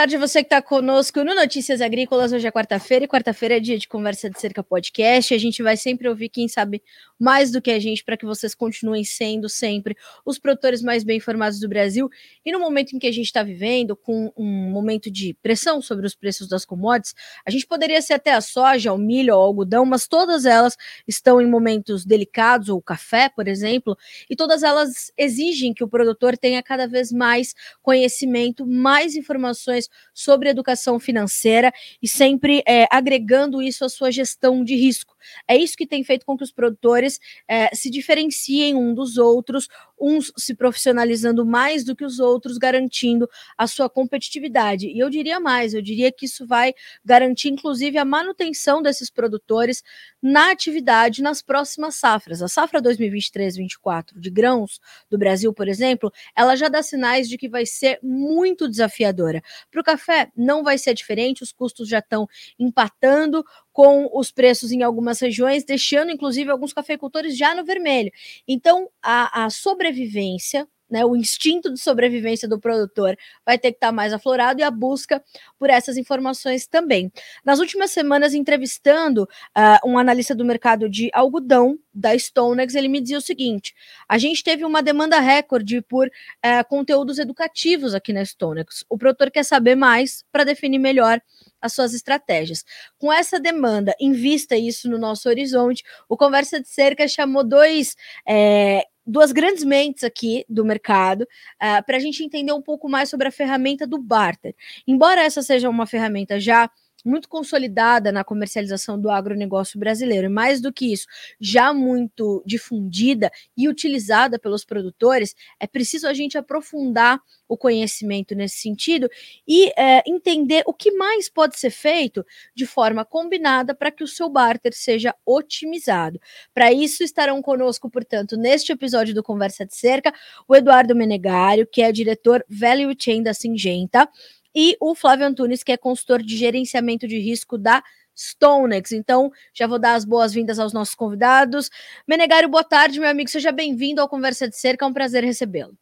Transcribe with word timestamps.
tarde 0.00 0.16
você 0.16 0.38
que 0.38 0.46
está 0.46 0.62
conosco 0.62 1.22
no 1.22 1.34
Notícias 1.34 1.82
Agrícolas. 1.82 2.32
Hoje 2.32 2.46
é 2.46 2.50
quarta-feira 2.50 3.04
e 3.04 3.08
quarta-feira 3.08 3.58
é 3.58 3.60
dia 3.60 3.78
de 3.78 3.86
Conversa 3.86 4.30
de 4.30 4.40
Cerca 4.40 4.62
Podcast. 4.62 5.34
A 5.34 5.36
gente 5.36 5.62
vai 5.62 5.76
sempre 5.76 6.08
ouvir 6.08 6.30
quem 6.30 6.48
sabe 6.48 6.82
mais 7.18 7.50
do 7.50 7.60
que 7.60 7.70
a 7.70 7.78
gente 7.78 8.02
para 8.02 8.16
que 8.16 8.24
vocês 8.24 8.54
continuem 8.54 9.04
sendo 9.04 9.46
sempre 9.46 9.94
os 10.24 10.38
produtores 10.38 10.80
mais 10.80 11.04
bem 11.04 11.18
informados 11.18 11.60
do 11.60 11.68
Brasil. 11.68 12.08
E 12.42 12.50
no 12.50 12.58
momento 12.58 12.96
em 12.96 12.98
que 12.98 13.06
a 13.06 13.12
gente 13.12 13.26
está 13.26 13.42
vivendo, 13.42 13.94
com 13.94 14.32
um 14.34 14.70
momento 14.70 15.10
de 15.10 15.34
pressão 15.42 15.82
sobre 15.82 16.06
os 16.06 16.14
preços 16.14 16.48
das 16.48 16.64
commodities, 16.64 17.14
a 17.44 17.50
gente 17.50 17.66
poderia 17.66 18.00
ser 18.00 18.14
até 18.14 18.32
a 18.32 18.40
soja, 18.40 18.94
o 18.94 18.96
milho, 18.96 19.34
o 19.34 19.38
algodão, 19.38 19.84
mas 19.84 20.08
todas 20.08 20.46
elas 20.46 20.78
estão 21.06 21.42
em 21.42 21.46
momentos 21.46 22.06
delicados, 22.06 22.70
ou 22.70 22.78
o 22.78 22.82
café, 22.82 23.28
por 23.28 23.46
exemplo, 23.46 23.94
e 24.30 24.34
todas 24.34 24.62
elas 24.62 25.12
exigem 25.18 25.74
que 25.74 25.84
o 25.84 25.88
produtor 25.88 26.38
tenha 26.38 26.62
cada 26.62 26.86
vez 26.86 27.12
mais 27.12 27.54
conhecimento, 27.82 28.66
mais 28.66 29.14
informações 29.14 29.89
sobre 30.14 30.48
educação 30.48 30.98
financeira 30.98 31.72
e 32.02 32.08
sempre 32.08 32.62
é, 32.66 32.86
agregando 32.90 33.62
isso 33.62 33.84
à 33.84 33.88
sua 33.88 34.10
gestão 34.10 34.64
de 34.64 34.74
risco. 34.74 35.16
É 35.46 35.56
isso 35.56 35.76
que 35.76 35.86
tem 35.86 36.02
feito 36.04 36.24
com 36.26 36.36
que 36.36 36.44
os 36.44 36.52
produtores 36.52 37.18
é, 37.48 37.74
se 37.74 37.90
diferenciem 37.90 38.74
um 38.74 38.94
dos 38.94 39.16
outros, 39.16 39.68
uns 40.00 40.32
se 40.36 40.54
profissionalizando 40.54 41.44
mais 41.44 41.84
do 41.84 41.94
que 41.94 42.04
os 42.04 42.18
outros, 42.18 42.56
garantindo 42.58 43.28
a 43.56 43.66
sua 43.66 43.88
competitividade. 43.88 44.86
E 44.86 44.98
eu 44.98 45.10
diria 45.10 45.38
mais, 45.38 45.74
eu 45.74 45.82
diria 45.82 46.10
que 46.10 46.26
isso 46.26 46.46
vai 46.46 46.74
garantir, 47.04 47.48
inclusive, 47.48 47.98
a 47.98 48.04
manutenção 48.04 48.82
desses 48.82 49.10
produtores 49.10 49.82
na 50.22 50.50
atividade 50.50 51.22
nas 51.22 51.42
próximas 51.42 51.96
safras. 51.96 52.42
A 52.42 52.48
safra 52.48 52.80
2023-24 52.80 54.18
de 54.18 54.30
grãos 54.30 54.80
do 55.10 55.18
Brasil, 55.18 55.52
por 55.52 55.68
exemplo, 55.68 56.12
ela 56.36 56.56
já 56.56 56.68
dá 56.68 56.82
sinais 56.82 57.28
de 57.28 57.36
que 57.36 57.48
vai 57.48 57.66
ser 57.66 57.98
muito 58.02 58.68
desafiadora. 58.68 59.42
Para 59.70 59.80
o 59.80 59.84
café, 59.84 60.30
não 60.36 60.62
vai 60.62 60.78
ser 60.78 60.94
diferente, 60.94 61.42
os 61.42 61.52
custos 61.52 61.88
já 61.88 61.98
estão 61.98 62.26
empatando 62.58 63.44
com 63.72 64.10
os 64.12 64.30
preços 64.30 64.72
em 64.72 64.82
algumas 64.82 65.09
regiões, 65.18 65.64
deixando 65.64 66.12
inclusive 66.12 66.50
alguns 66.50 66.72
cafeicultores 66.72 67.36
já 67.36 67.54
no 67.54 67.64
vermelho. 67.64 68.12
Então, 68.46 68.88
a, 69.02 69.46
a 69.46 69.50
sobrevivência 69.50 70.68
né, 70.90 71.04
o 71.04 71.14
instinto 71.14 71.72
de 71.72 71.78
sobrevivência 71.78 72.48
do 72.48 72.58
produtor 72.58 73.16
vai 73.44 73.58
ter 73.58 73.70
que 73.70 73.76
estar 73.76 73.88
tá 73.88 73.92
mais 73.92 74.12
aflorado 74.12 74.60
e 74.60 74.62
a 74.62 74.70
busca 74.70 75.22
por 75.58 75.70
essas 75.70 75.96
informações 75.96 76.66
também. 76.66 77.12
Nas 77.44 77.58
últimas 77.58 77.90
semanas, 77.90 78.34
entrevistando 78.34 79.22
uh, 79.24 79.88
um 79.88 79.98
analista 79.98 80.34
do 80.34 80.44
mercado 80.44 80.88
de 80.88 81.10
algodão 81.12 81.78
da 81.92 82.16
Stonex, 82.16 82.74
ele 82.74 82.88
me 82.88 83.00
dizia 83.00 83.18
o 83.18 83.22
seguinte: 83.22 83.74
a 84.08 84.18
gente 84.18 84.42
teve 84.42 84.64
uma 84.64 84.82
demanda 84.82 85.20
recorde 85.20 85.80
por 85.82 86.08
uh, 86.08 86.68
conteúdos 86.68 87.18
educativos 87.18 87.94
aqui 87.94 88.12
na 88.12 88.24
Stonex. 88.24 88.84
O 88.88 88.98
produtor 88.98 89.30
quer 89.30 89.44
saber 89.44 89.74
mais 89.74 90.24
para 90.32 90.44
definir 90.44 90.78
melhor 90.78 91.20
as 91.60 91.72
suas 91.72 91.92
estratégias. 91.92 92.64
Com 92.98 93.12
essa 93.12 93.38
demanda, 93.38 93.94
invista 94.00 94.56
isso 94.56 94.88
no 94.88 94.98
nosso 94.98 95.28
horizonte. 95.28 95.84
O 96.08 96.16
Conversa 96.16 96.60
de 96.60 96.68
Cerca 96.68 97.06
chamou 97.06 97.44
dois 97.44 97.96
é, 98.26 98.86
duas 99.10 99.32
grandes 99.32 99.64
mentes 99.64 100.04
aqui 100.04 100.44
do 100.48 100.64
mercado 100.64 101.22
uh, 101.22 101.26
ah, 101.58 101.82
para 101.82 101.96
a 101.96 102.00
gente 102.00 102.22
entender 102.22 102.52
um 102.52 102.62
pouco 102.62 102.88
mais 102.88 103.08
sobre 103.08 103.28
a 103.28 103.32
ferramenta 103.32 103.86
do 103.86 103.98
barter. 103.98 104.54
Embora 104.86 105.22
essa 105.22 105.42
seja 105.42 105.68
uma 105.68 105.86
ferramenta 105.86 106.38
já 106.38 106.70
muito 107.04 107.28
consolidada 107.28 108.12
na 108.12 108.24
comercialização 108.24 109.00
do 109.00 109.10
agronegócio 109.10 109.78
brasileiro, 109.78 110.26
e 110.26 110.30
mais 110.30 110.60
do 110.60 110.72
que 110.72 110.92
isso, 110.92 111.06
já 111.40 111.72
muito 111.72 112.42
difundida 112.46 113.30
e 113.56 113.68
utilizada 113.68 114.38
pelos 114.38 114.64
produtores, 114.64 115.34
é 115.58 115.66
preciso 115.66 116.06
a 116.06 116.14
gente 116.14 116.36
aprofundar 116.36 117.20
o 117.48 117.56
conhecimento 117.56 118.34
nesse 118.34 118.58
sentido 118.58 119.08
e 119.46 119.72
é, 119.76 120.02
entender 120.06 120.62
o 120.66 120.72
que 120.72 120.92
mais 120.92 121.28
pode 121.28 121.58
ser 121.58 121.70
feito 121.70 122.24
de 122.54 122.64
forma 122.64 123.04
combinada 123.04 123.74
para 123.74 123.90
que 123.90 124.04
o 124.04 124.08
seu 124.08 124.28
barter 124.28 124.72
seja 124.72 125.14
otimizado. 125.26 126.20
Para 126.54 126.72
isso, 126.72 127.02
estarão 127.02 127.42
conosco, 127.42 127.90
portanto, 127.90 128.36
neste 128.36 128.72
episódio 128.72 129.14
do 129.14 129.22
Conversa 129.22 129.66
de 129.66 129.74
Cerca, 129.74 130.14
o 130.46 130.54
Eduardo 130.54 130.94
Menegário, 130.94 131.66
que 131.66 131.82
é 131.82 131.90
diretor 131.90 132.44
Value 132.48 132.94
Chain 132.96 133.22
da 133.22 133.34
Singenta 133.34 134.08
e 134.54 134.76
o 134.80 134.94
Flávio 134.94 135.26
Antunes, 135.26 135.62
que 135.62 135.72
é 135.72 135.76
consultor 135.76 136.22
de 136.22 136.36
gerenciamento 136.36 137.06
de 137.06 137.18
risco 137.18 137.56
da 137.56 137.82
Stonex. 138.16 138.92
Então, 138.92 139.32
já 139.54 139.66
vou 139.66 139.78
dar 139.78 139.94
as 139.94 140.04
boas-vindas 140.04 140.58
aos 140.58 140.72
nossos 140.72 140.94
convidados. 140.94 141.70
Menegário, 142.06 142.48
boa 142.48 142.64
tarde, 142.64 143.00
meu 143.00 143.08
amigo. 143.08 143.30
Seja 143.30 143.52
bem-vindo 143.52 144.00
ao 144.00 144.08
Conversa 144.08 144.48
de 144.48 144.56
Cerca. 144.56 144.84
É 144.84 144.88
um 144.88 144.92
prazer 144.92 145.24
recebê-lo. 145.24 145.76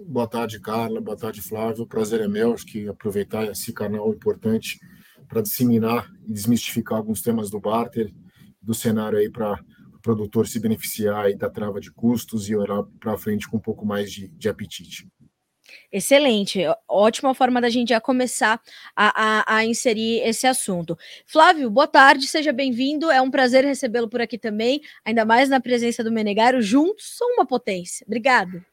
Boa 0.00 0.26
tarde, 0.26 0.60
Carla. 0.60 1.00
Boa 1.00 1.16
tarde, 1.16 1.40
Flávio. 1.40 1.84
O 1.84 1.86
prazer 1.86 2.20
é 2.20 2.28
meu. 2.28 2.54
Acho 2.54 2.66
que 2.66 2.88
aproveitar 2.88 3.44
esse 3.44 3.72
canal 3.72 4.12
importante 4.12 4.78
para 5.28 5.42
disseminar 5.42 6.10
e 6.26 6.32
desmistificar 6.32 6.98
alguns 6.98 7.22
temas 7.22 7.50
do 7.50 7.60
barter, 7.60 8.12
do 8.60 8.74
cenário 8.74 9.18
aí 9.18 9.30
para 9.30 9.60
o 9.94 10.00
produtor 10.00 10.46
se 10.46 10.58
beneficiar 10.58 11.26
aí 11.26 11.36
da 11.36 11.48
trava 11.50 11.80
de 11.80 11.92
custos 11.92 12.48
e 12.48 12.56
olhar 12.56 12.82
para 12.98 13.16
frente 13.16 13.48
com 13.48 13.56
um 13.56 13.60
pouco 13.60 13.86
mais 13.86 14.10
de, 14.10 14.28
de 14.28 14.48
apetite. 14.48 15.08
Excelente, 15.92 16.60
ótima 16.88 17.34
forma 17.34 17.60
da 17.60 17.68
gente 17.68 17.90
já 17.90 18.00
começar 18.00 18.60
a, 18.96 19.54
a, 19.54 19.56
a, 19.56 19.64
inserir 19.64 20.20
esse 20.20 20.46
assunto. 20.46 20.96
Flávio, 21.26 21.70
boa 21.70 21.86
tarde, 21.86 22.26
seja 22.26 22.52
bem-vindo. 22.52 23.10
É 23.10 23.20
um 23.20 23.30
prazer 23.30 23.64
recebê-lo 23.64 24.08
por 24.08 24.20
aqui 24.20 24.38
também, 24.38 24.80
ainda 25.04 25.24
mais 25.24 25.48
na 25.48 25.60
presença 25.60 26.02
do 26.02 26.12
Menegário. 26.12 26.60
Juntos 26.62 27.16
são 27.16 27.34
uma 27.34 27.46
potência. 27.46 28.04
Obrigado. 28.06 28.64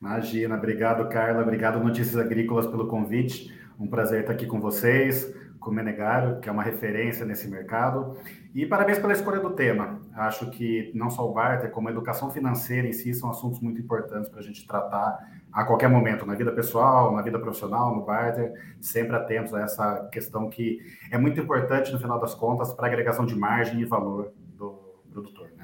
Imagina, 0.00 0.56
obrigado, 0.56 1.08
Carla. 1.08 1.42
Obrigado, 1.42 1.82
Notícias 1.82 2.16
Agrícolas, 2.16 2.66
pelo 2.66 2.86
convite. 2.86 3.52
Um 3.78 3.86
prazer 3.86 4.20
estar 4.20 4.32
aqui 4.32 4.46
com 4.46 4.60
vocês, 4.60 5.34
com 5.58 5.70
o 5.70 5.74
Menegário, 5.74 6.40
que 6.40 6.48
é 6.48 6.52
uma 6.52 6.62
referência 6.62 7.24
nesse 7.24 7.48
mercado. 7.48 8.16
E 8.54 8.64
parabéns 8.66 8.98
pela 8.98 9.12
escolha 9.12 9.40
do 9.40 9.50
tema. 9.50 10.00
Acho 10.16 10.50
que 10.50 10.90
não 10.94 11.10
só 11.10 11.28
o 11.28 11.32
barter, 11.32 11.70
como 11.70 11.88
a 11.88 11.90
educação 11.90 12.30
financeira 12.30 12.88
em 12.88 12.92
si 12.92 13.12
são 13.12 13.28
assuntos 13.28 13.60
muito 13.60 13.78
importantes 13.80 14.30
para 14.30 14.40
a 14.40 14.42
gente 14.42 14.66
tratar 14.66 15.18
a 15.52 15.64
qualquer 15.64 15.88
momento, 15.88 16.24
na 16.24 16.34
vida 16.34 16.50
pessoal, 16.52 17.14
na 17.14 17.20
vida 17.20 17.38
profissional, 17.38 17.94
no 17.94 18.02
barter, 18.02 18.52
sempre 18.80 19.14
atentos 19.14 19.52
a 19.52 19.60
essa 19.60 20.08
questão 20.10 20.48
que 20.48 20.80
é 21.10 21.18
muito 21.18 21.38
importante, 21.40 21.92
no 21.92 21.98
final 21.98 22.18
das 22.18 22.34
contas, 22.34 22.72
para 22.72 22.86
a 22.86 22.88
agregação 22.88 23.26
de 23.26 23.36
margem 23.36 23.80
e 23.80 23.84
valor 23.84 24.32
do 24.56 24.78
produtor. 25.10 25.55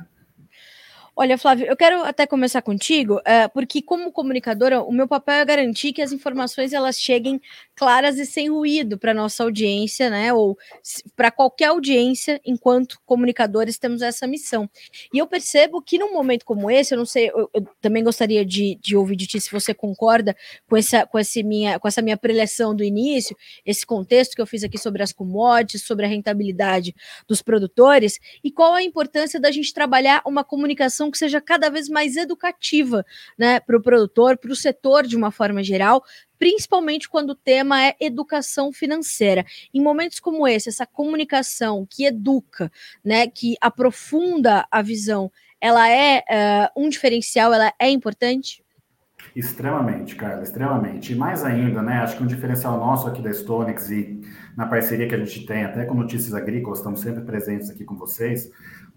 Olha, 1.14 1.36
Flávio, 1.36 1.66
eu 1.66 1.76
quero 1.76 2.02
até 2.04 2.26
começar 2.26 2.62
contigo, 2.62 3.16
uh, 3.16 3.50
porque 3.52 3.82
como 3.82 4.10
comunicadora, 4.10 4.82
o 4.82 4.90
meu 4.90 5.06
papel 5.06 5.34
é 5.34 5.44
garantir 5.44 5.92
que 5.92 6.00
as 6.00 6.10
informações 6.10 6.72
elas 6.72 6.98
cheguem 6.98 7.38
claras 7.76 8.18
e 8.18 8.24
sem 8.24 8.48
ruído 8.48 8.96
para 8.96 9.12
nossa 9.12 9.42
audiência, 9.42 10.08
né? 10.08 10.32
Ou 10.32 10.56
para 11.14 11.30
qualquer 11.30 11.66
audiência, 11.66 12.40
enquanto 12.46 12.98
comunicadores 13.04 13.78
temos 13.78 14.00
essa 14.00 14.26
missão. 14.26 14.70
E 15.12 15.18
eu 15.18 15.26
percebo 15.26 15.82
que 15.82 15.98
num 15.98 16.14
momento 16.14 16.46
como 16.46 16.70
esse, 16.70 16.94
eu 16.94 16.98
não 16.98 17.04
sei, 17.04 17.28
eu, 17.28 17.50
eu 17.52 17.66
também 17.82 18.02
gostaria 18.02 18.42
de, 18.42 18.78
de, 18.80 18.96
ouvir 18.96 19.16
de 19.16 19.26
ti 19.26 19.38
se 19.38 19.52
você 19.52 19.74
concorda 19.74 20.34
com 20.66 20.78
essa, 20.78 21.04
com, 21.04 21.18
esse 21.18 21.42
minha, 21.42 21.78
com 21.78 21.86
essa 21.86 22.00
minha 22.00 22.16
preleção 22.16 22.74
do 22.74 22.82
início, 22.82 23.36
esse 23.66 23.84
contexto 23.84 24.34
que 24.34 24.40
eu 24.40 24.46
fiz 24.46 24.64
aqui 24.64 24.78
sobre 24.78 25.02
as 25.02 25.12
commodities, 25.12 25.82
sobre 25.82 26.06
a 26.06 26.08
rentabilidade 26.08 26.94
dos 27.28 27.42
produtores, 27.42 28.18
e 28.42 28.50
qual 28.50 28.72
a 28.72 28.82
importância 28.82 29.38
da 29.38 29.50
gente 29.50 29.74
trabalhar 29.74 30.22
uma 30.24 30.42
comunicação 30.42 31.01
que 31.10 31.18
seja 31.18 31.40
cada 31.40 31.70
vez 31.70 31.88
mais 31.88 32.16
educativa 32.16 33.04
né, 33.38 33.60
para 33.60 33.76
o 33.76 33.82
produtor, 33.82 34.36
para 34.36 34.52
o 34.52 34.56
setor 34.56 35.06
de 35.06 35.16
uma 35.16 35.30
forma 35.30 35.62
geral, 35.62 36.02
principalmente 36.38 37.08
quando 37.08 37.30
o 37.30 37.34
tema 37.34 37.84
é 37.84 37.96
educação 38.00 38.72
financeira. 38.72 39.44
Em 39.72 39.80
momentos 39.80 40.20
como 40.20 40.46
esse, 40.46 40.68
essa 40.68 40.86
comunicação 40.86 41.86
que 41.88 42.04
educa, 42.04 42.70
né, 43.04 43.26
que 43.26 43.56
aprofunda 43.60 44.66
a 44.70 44.82
visão, 44.82 45.30
ela 45.60 45.88
é 45.88 46.18
uh, 46.18 46.82
um 46.82 46.88
diferencial, 46.88 47.52
ela 47.52 47.72
é 47.78 47.88
importante? 47.88 48.62
Extremamente, 49.34 50.14
Carla, 50.14 50.42
extremamente. 50.42 51.12
E 51.12 51.16
mais 51.16 51.44
ainda, 51.44 51.80
né? 51.80 51.98
Acho 51.98 52.16
que 52.16 52.22
um 52.22 52.26
diferencial 52.26 52.76
nosso 52.78 53.06
aqui 53.06 53.22
da 53.22 53.32
Stonex 53.32 53.88
e 53.90 54.20
na 54.56 54.66
parceria 54.66 55.08
que 55.08 55.14
a 55.14 55.18
gente 55.18 55.46
tem, 55.46 55.64
até 55.64 55.84
com 55.84 55.94
Notícias 55.94 56.34
Agrícolas, 56.34 56.80
estamos 56.80 57.00
sempre 57.00 57.22
presentes 57.22 57.70
aqui 57.70 57.84
com 57.84 57.94
vocês, 57.94 58.50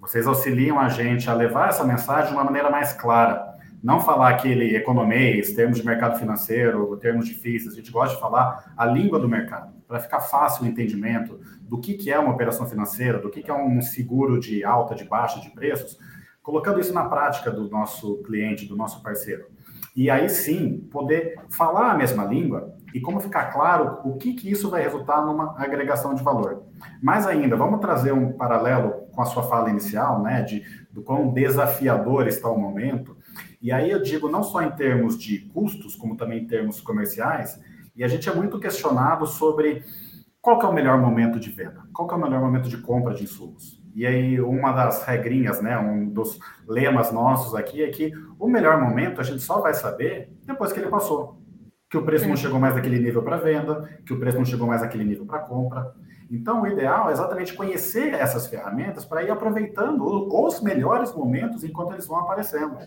vocês 0.06 0.28
auxiliam 0.28 0.80
a 0.80 0.88
gente 0.88 1.28
a 1.30 1.34
levar 1.34 1.69
essa 1.69 1.84
mensagem 1.84 2.28
de 2.28 2.34
uma 2.34 2.44
maneira 2.44 2.69
mais 2.69 2.94
clara. 2.94 3.56
Não 3.84 4.00
falar 4.00 4.30
aquele 4.30 4.75
economês, 4.75 5.54
termos 5.54 5.80
de 5.80 5.86
mercado 5.86 6.19
financeiro, 6.19 6.96
termos 6.98 7.28
difíceis. 7.28 7.74
A 7.74 7.75
gente 7.75 7.92
gosta 7.92 8.13
de 8.13 8.22
falar 8.22 8.72
a 8.78 8.86
língua 8.86 9.19
do 9.19 9.28
mercado, 9.28 9.74
para 9.88 10.00
ficar 10.00 10.19
fácil 10.22 10.63
o 10.63 10.68
entendimento 10.68 11.40
do 11.62 11.80
que, 11.80 11.96
que 11.96 12.12
é 12.12 12.19
uma 12.19 12.34
operação 12.34 12.68
financeira, 12.68 13.18
do 13.18 13.31
que, 13.31 13.42
que 13.42 13.50
é 13.50 13.54
um 13.54 13.81
seguro 13.81 14.40
de 14.40 14.63
alta, 14.63 14.94
de 14.94 15.06
baixa 15.06 15.42
de 15.42 15.50
preços, 15.50 15.98
colocando 16.44 16.80
isso 16.80 16.94
na 16.94 17.06
prática 17.06 17.50
do 17.50 17.68
nosso 17.68 18.22
cliente, 18.22 18.68
do 18.68 18.75
nosso 18.75 19.01
parceiro. 19.01 19.46
E 19.96 20.12
aí 20.12 20.30
sim, 20.30 20.88
poder 20.92 21.36
falar 21.50 21.92
a 21.92 21.98
mesma 21.98 22.25
língua 22.25 22.75
e 22.96 23.02
como 23.02 23.20
ficar 23.20 23.52
claro 23.52 24.00
o 24.06 24.16
que, 24.16 24.34
que 24.34 24.50
isso 24.50 24.70
vai 24.70 24.82
resultar 24.82 25.22
numa 25.22 25.54
agregação 25.62 26.16
de 26.16 26.24
valor. 26.24 26.64
Mais 27.04 27.28
ainda, 27.28 27.58
vamos 27.58 27.82
trazer 27.82 28.14
um 28.14 28.32
paralelo 28.32 29.10
com 29.12 29.22
a 29.22 29.26
sua 29.26 29.44
fala 29.44 29.70
inicial, 29.70 30.24
né, 30.24 30.42
de 30.42 30.64
do 30.94 31.02
quão 31.02 31.34
desafiador 31.34 32.26
está 32.26 32.50
o 32.50 32.58
momento. 32.58 33.18
E 33.62 33.70
aí 33.70 33.92
eu 33.92 34.02
digo 34.02 34.30
não 34.30 34.42
só 34.42 34.62
em 34.62 34.72
termos 34.72 35.20
de 35.20 35.40
custos, 35.54 35.94
como 35.94 36.16
também 36.16 36.44
em 36.44 36.48
termos 36.48 36.80
comerciais, 36.80 37.60
E 37.98 38.04
a 38.04 38.08
gente 38.08 38.30
é 38.30 38.34
muito 38.34 38.60
questionado 38.60 39.26
sobre 39.26 39.84
qual 40.42 40.58
que 40.58 40.66
é 40.66 40.70
o 40.70 40.74
melhor 40.74 40.98
momento 40.98 41.38
de 41.38 41.50
venda, 41.50 41.84
qual 41.94 42.08
que 42.08 42.14
é 42.14 42.18
o 42.18 42.22
melhor 42.22 42.40
momento 42.40 42.70
de 42.70 42.78
compra 42.78 43.14
de 43.14 43.24
insumos. 43.24 43.82
E 43.94 44.06
aí, 44.06 44.40
uma 44.40 44.72
das 44.72 45.04
regrinhas, 45.06 45.62
né, 45.62 45.78
um 45.78 46.10
dos 46.10 46.40
lemas 46.68 47.12
nossos 47.12 47.56
aqui 47.56 47.84
é 47.84 47.90
que 47.90 48.14
o 48.40 48.48
melhor 48.48 48.82
momento 48.82 49.20
a 49.20 49.24
gente 49.24 49.42
só 49.42 49.60
vai 49.60 49.74
saber 49.74 50.30
depois 50.46 50.72
que 50.72 50.80
ele 50.80 50.90
passou. 50.90 51.45
Que 51.90 51.98
o 51.98 52.04
preço 52.04 52.26
não 52.26 52.34
é. 52.34 52.38
chegou 52.38 52.60
mais 52.60 52.76
naquele 52.76 53.00
nível 53.00 53.24
para 53.24 53.38
venda, 53.38 53.90
que 54.06 54.14
o 54.14 54.20
preço 54.20 54.38
não 54.38 54.46
chegou 54.46 54.68
mais 54.68 54.82
naquele 54.82 55.04
nível 55.04 55.26
para 55.26 55.40
compra. 55.40 55.94
Então, 56.30 56.64
o 56.64 56.68
ideal 56.68 57.10
é 57.10 57.14
exatamente 57.14 57.54
conhecer 57.54 58.14
essas 58.14 58.48
ferramentas 58.48 59.06
para 59.06 59.24
ir 59.24 59.30
aproveitando 59.30 60.04
os 60.04 60.62
melhores 60.62 61.14
momentos 61.14 61.64
enquanto 61.64 61.94
eles 61.94 62.08
vão 62.08 62.20
aparecendo. 62.20 62.78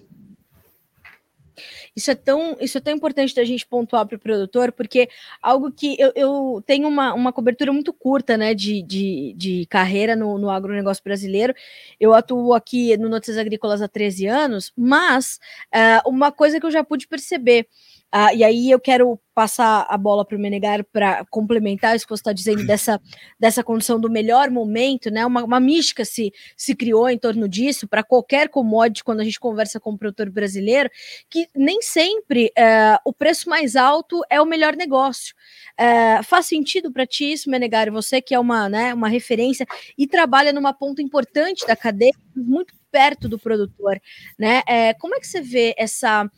Isso 1.95 2.11
é 2.11 2.15
tão, 2.15 2.57
isso 2.61 2.79
é 2.79 2.81
tão 2.81 2.95
importante 2.95 3.35
da 3.35 3.45
gente 3.45 3.67
pontuar 3.67 4.07
para 4.07 4.17
o 4.17 4.21
produtor, 4.21 4.71
porque 4.71 5.09
algo 5.43 5.73
que 5.73 5.97
eu, 6.01 6.13
eu 6.15 6.63
tenho 6.65 6.87
uma, 6.87 7.13
uma 7.13 7.33
cobertura 7.33 7.73
muito 7.73 7.93
curta 7.93 8.37
né, 8.37 8.55
de, 8.55 8.83
de, 8.83 9.35
de 9.37 9.67
carreira 9.67 10.15
no, 10.15 10.39
no 10.39 10.51
agronegócio 10.51 11.03
brasileiro. 11.03 11.53
Eu 11.99 12.15
atuo 12.15 12.55
aqui 12.55 12.97
no 12.97 13.09
Notícias 13.09 13.39
Agrícolas 13.39 13.83
há 13.83 13.89
13 13.89 14.27
anos, 14.27 14.73
mas 14.77 15.41
uh, 15.75 16.09
uma 16.09 16.31
coisa 16.31 16.61
que 16.61 16.67
eu 16.67 16.71
já 16.71 16.85
pude 16.85 17.09
perceber 17.09 17.67
Uh, 18.15 18.35
e 18.35 18.43
aí 18.43 18.71
eu 18.71 18.81
quero 18.81 19.21
passar 19.35 19.87
a 19.89 19.97
bola 19.99 20.25
para 20.25 20.37
o 20.37 20.41
Menegar 20.41 20.83
para 20.91 21.25
complementar 21.27 21.95
isso 21.95 22.07
que 22.07 22.11
você 22.11 22.23
está 22.23 22.33
dizendo 22.33 22.67
dessa, 22.67 23.01
dessa 23.39 23.63
condição 23.63 24.01
do 24.01 24.11
melhor 24.11 24.51
momento, 24.51 25.11
né? 25.11 25.25
Uma, 25.27 25.45
uma 25.45 25.61
mística 25.61 26.05
se, 26.05 26.33
se 26.57 26.75
criou 26.75 27.09
em 27.09 27.19
torno 27.19 27.47
disso 27.47 27.87
para 27.87 28.03
qualquer 28.03 28.49
commodity 28.49 29.05
quando 29.05 29.21
a 29.21 29.25
gente 29.25 29.39
conversa 29.39 29.79
com 29.79 29.91
o 29.91 29.99
produtor 29.99 30.31
brasileiro, 30.31 30.91
que 31.29 31.47
nem 31.55 31.83
sempre 31.83 32.47
uh, 32.59 32.99
o 33.05 33.13
preço 33.13 33.49
mais 33.49 33.77
alto 33.77 34.23
é 34.31 34.41
o 34.41 34.47
melhor 34.47 34.75
negócio. 34.75 35.35
Uh, 35.79 36.23
faz 36.25 36.47
sentido 36.47 36.91
para 36.91 37.07
ti 37.07 37.31
isso, 37.33 37.51
Menegar? 37.51 37.93
Você 37.93 38.23
que 38.23 38.35
é 38.35 38.41
uma, 38.41 38.69
né, 38.69 38.95
uma 38.95 39.09
referência 39.09 39.67
e 39.97 40.07
trabalha 40.07 40.53
numa 40.53 40.73
ponta 40.73 41.03
importante 41.03 41.67
da 41.67 41.77
cadeia, 41.77 42.13
muito 42.35 42.75
perto 42.91 43.29
do 43.29 43.39
produtor, 43.39 44.01
né? 44.39 44.63
É, 44.67 44.95
como 44.95 45.15
é 45.15 45.21
que 45.21 45.27
você 45.27 45.41
vê 45.41 45.75
essa 45.77 46.29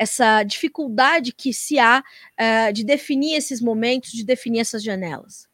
essa 0.00 0.42
dificuldade 0.42 1.30
que 1.30 1.52
se 1.52 1.78
há 1.78 2.02
uh, 2.02 2.72
de 2.72 2.82
definir 2.82 3.34
esses 3.34 3.60
momentos, 3.60 4.12
de 4.12 4.24
definir 4.24 4.60
essas 4.60 4.82
janelas? 4.82 5.46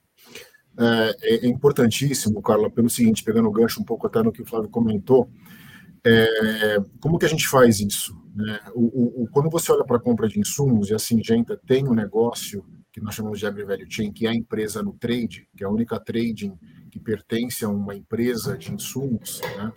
É, 0.78 1.16
é, 1.34 1.46
importantíssimo, 1.48 2.40
Carla, 2.40 2.70
pelo 2.70 2.88
seguinte, 2.88 3.24
pegando 3.24 3.48
o 3.48 3.52
gancho 3.52 3.80
um 3.80 3.84
pouco 3.84 4.06
até 4.06 4.22
no 4.22 4.30
que 4.30 4.42
o 4.42 4.46
Flávio 4.46 4.70
comentou, 4.70 5.28
é, 6.04 6.76
como 7.00 7.18
que 7.18 7.26
a 7.26 7.28
gente 7.28 7.48
faz 7.48 7.80
isso? 7.80 8.16
Né? 8.36 8.60
O, 8.72 9.24
o, 9.24 9.28
quando 9.32 9.50
você 9.50 9.72
olha 9.72 9.84
para 9.84 9.96
a 9.96 10.00
compra 10.00 10.28
de 10.28 10.38
insumos, 10.38 10.90
e 10.90 10.94
a 10.94 10.98
Singenta 10.98 11.60
tem 11.66 11.88
um 11.88 11.94
negócio 11.94 12.64
que 12.92 13.00
nós 13.00 13.16
chamamos 13.16 13.40
de 13.40 13.46
AgriValue 13.46 13.90
Chain, 13.90 14.12
que 14.12 14.28
é 14.28 14.30
a 14.30 14.34
empresa 14.34 14.80
no 14.80 14.92
trade, 14.92 15.48
que 15.56 15.64
é 15.64 15.66
a 15.66 15.70
única 15.70 15.98
trading 15.98 16.56
que 16.88 17.00
pertence 17.00 17.64
a 17.64 17.68
uma 17.68 17.96
empresa 17.96 18.56
de 18.56 18.72
insumos, 18.72 19.40
né? 19.56 19.72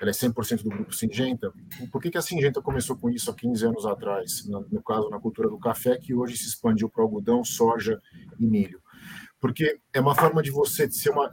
Ela 0.00 0.10
é 0.10 0.12
100% 0.12 0.62
do 0.62 0.70
grupo 0.70 0.94
Singenta. 0.94 1.52
Por 1.90 2.00
que, 2.00 2.10
que 2.10 2.18
a 2.18 2.22
Singenta 2.22 2.60
começou 2.60 2.96
com 2.96 3.08
isso 3.08 3.30
há 3.30 3.34
15 3.34 3.66
anos 3.66 3.86
atrás, 3.86 4.46
no, 4.46 4.66
no 4.70 4.82
caso, 4.82 5.08
na 5.08 5.18
cultura 5.18 5.48
do 5.48 5.58
café, 5.58 5.96
que 5.96 6.14
hoje 6.14 6.36
se 6.36 6.48
expandiu 6.48 6.88
para 6.88 7.02
algodão, 7.02 7.42
soja 7.44 8.00
e 8.38 8.46
milho? 8.46 8.80
Porque 9.40 9.78
é 9.92 10.00
uma 10.00 10.14
forma 10.14 10.42
de 10.42 10.50
você 10.50 10.90
ser 10.90 11.10
uma. 11.10 11.30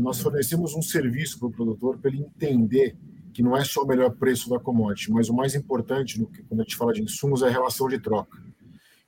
Nós 0.00 0.20
fornecemos 0.20 0.74
um 0.74 0.82
serviço 0.82 1.38
para 1.38 1.48
o 1.48 1.52
produtor 1.52 1.98
para 1.98 2.10
ele 2.10 2.22
entender 2.22 2.96
que 3.32 3.42
não 3.42 3.56
é 3.56 3.64
só 3.64 3.82
o 3.82 3.86
melhor 3.86 4.10
preço 4.10 4.48
da 4.48 4.58
commodity, 4.58 5.10
mas 5.10 5.28
o 5.28 5.34
mais 5.34 5.54
importante, 5.54 6.18
no, 6.18 6.26
quando 6.48 6.60
a 6.60 6.62
gente 6.62 6.76
fala 6.76 6.92
de 6.92 7.02
insumos, 7.02 7.42
é 7.42 7.48
a 7.48 7.50
relação 7.50 7.88
de 7.88 7.98
troca. 7.98 8.38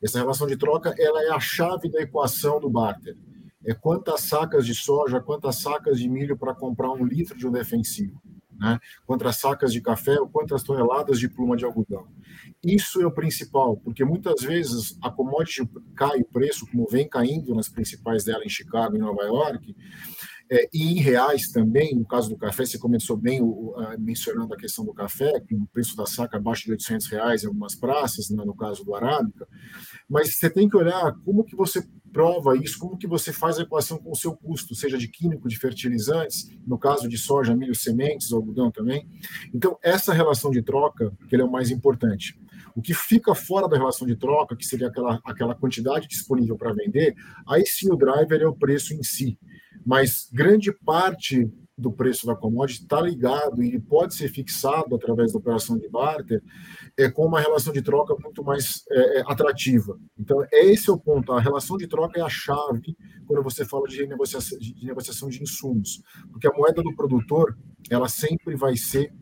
Essa 0.03 0.19
relação 0.19 0.47
de 0.47 0.57
troca 0.57 0.95
ela 0.99 1.23
é 1.23 1.31
a 1.31 1.41
chave 1.41 1.91
da 1.91 2.01
equação 2.01 2.61
do 2.61 2.71
barter. 2.71 3.17
É 3.65 3.75
quantas 3.75 4.23
sacas 4.23 4.65
de 4.65 4.75
soja, 4.75 5.21
quantas 5.21 5.57
sacas 5.57 5.99
de 5.99 6.09
milho 6.09 6.37
para 6.37 6.55
comprar 6.55 6.91
um 6.93 7.05
litro 7.05 7.37
de 7.37 7.47
um 7.47 7.51
defensivo 7.51 8.21
né? 8.59 8.79
quantas 9.07 9.39
sacas 9.39 9.73
de 9.73 9.81
café 9.81 10.19
ou 10.21 10.29
quantas 10.29 10.63
toneladas 10.63 11.19
de 11.19 11.29
pluma 11.29 11.57
de 11.57 11.65
algodão. 11.65 12.07
Isso 12.65 13.01
é 13.01 13.07
o 13.07 13.13
principal, 13.13 13.77
porque 13.77 14.05
muitas 14.05 14.43
vezes 14.43 14.99
a 15.03 15.11
commodity 15.11 15.69
cai 15.95 16.21
o 16.21 16.25
preço, 16.25 16.67
como 16.71 16.87
vem 16.89 17.09
caindo 17.09 17.55
nas 17.55 17.69
principais 17.69 18.25
dela 18.25 18.45
em 18.45 18.49
Chicago 18.49 18.97
e 18.97 18.99
Nova 18.99 19.23
York, 19.23 19.75
é, 20.51 20.67
e 20.73 20.93
em 20.93 21.01
reais 21.01 21.49
também, 21.49 21.95
no 21.95 22.07
caso 22.07 22.31
do 22.31 22.37
café, 22.37 22.65
você 22.65 22.79
começou 22.79 23.17
bem 23.17 23.43
o, 23.43 23.75
a, 23.77 23.99
mencionando 23.99 24.55
a 24.55 24.57
questão 24.57 24.83
do 24.83 24.95
café, 24.95 25.41
com 25.41 25.57
o 25.57 25.67
preço 25.67 25.95
da 25.95 26.07
saca 26.07 26.39
abaixo 26.39 26.65
de 26.65 26.71
800 26.73 27.07
reais 27.09 27.45
em 27.45 27.49
algumas 27.49 27.75
praças, 27.75 28.31
né, 28.31 28.43
no 28.45 28.57
caso 28.57 28.83
do 28.83 28.95
Arábica, 28.95 29.47
mas 30.09 30.35
você 30.35 30.49
tem 30.49 30.67
que 30.67 30.77
olhar 30.77 31.15
como 31.23 31.45
que 31.45 31.55
você 31.55 31.87
prova 32.13 32.57
isso, 32.57 32.79
como 32.79 32.97
que 32.97 33.07
você 33.07 33.33
faz 33.33 33.59
a 33.59 33.63
equação 33.63 33.99
com 33.99 34.11
o 34.11 34.17
seu 34.17 34.37
custo, 34.37 34.75
seja 34.75 34.99
de 34.99 35.09
químico, 35.09 35.49
de 35.49 35.59
fertilizantes, 35.59 36.51
no 36.67 36.79
caso 36.79 37.09
de 37.09 37.19
soja, 37.19 37.55
milho, 37.55 37.75
sementes, 37.75 38.33
algodão 38.33 38.71
também. 38.71 39.07
Então, 39.55 39.79
essa 39.83 40.13
relação 40.13 40.51
de 40.51 40.63
troca, 40.63 41.13
que 41.29 41.37
é 41.37 41.45
o 41.45 41.51
mais 41.51 41.71
importante. 41.71 42.39
O 42.75 42.83
que 42.83 42.95
fica 42.95 43.35
fora 43.35 43.69
da 43.69 43.77
relação 43.77 44.07
de 44.07 44.17
troca, 44.17 44.57
que 44.57 44.67
seria 44.67 44.89
aquela, 44.89 45.21
aquela 45.25 45.55
quantidade 45.55 46.07
disponível 46.09 46.57
para 46.57 46.73
vender, 46.73 47.15
aí 47.47 47.65
sim 47.67 47.91
o 47.93 47.97
driver 47.97 48.41
é 48.41 48.47
o 48.47 48.55
preço 48.55 48.95
em 48.95 49.03
si. 49.03 49.39
Mas 49.85 50.29
grande 50.33 50.73
parte 50.73 51.51
do 51.79 51.93
preço 51.93 52.27
da 52.27 52.35
commodity 52.35 52.83
está 52.83 53.01
ligado 53.01 53.63
e 53.63 53.79
pode 53.79 54.15
ser 54.15 54.29
fixado 54.29 54.97
através 54.97 55.33
da 55.33 55.39
operação 55.39 55.79
de 55.79 55.89
barter 55.89 56.43
é, 56.97 57.09
com 57.09 57.25
uma 57.25 57.41
relação 57.41 57.73
de 57.73 57.81
troca 57.81 58.17
muito 58.21 58.43
mais 58.43 58.83
é, 58.91 59.21
é 59.21 59.23
atrativa. 59.27 59.97
Então, 60.19 60.45
esse 60.53 60.91
é 60.91 60.93
o 60.93 60.99
ponto. 60.99 61.33
A 61.33 61.41
relação 61.41 61.77
de 61.77 61.87
troca 61.87 62.19
é 62.19 62.23
a 62.23 62.29
chave 62.29 62.97
quando 63.27 63.45
você 63.45 63.65
fala 63.65 63.87
de 63.87 64.05
negociação 64.07 64.59
de, 64.59 64.75
negociação 64.85 65.29
de 65.29 65.41
insumos, 65.41 66.03
porque 66.33 66.49
a 66.49 66.53
moeda 66.53 66.83
do 66.83 66.95
produtor 66.97 67.57
ela 67.89 68.09
sempre 68.09 68.57
vai 68.57 68.77
ser 68.77 69.13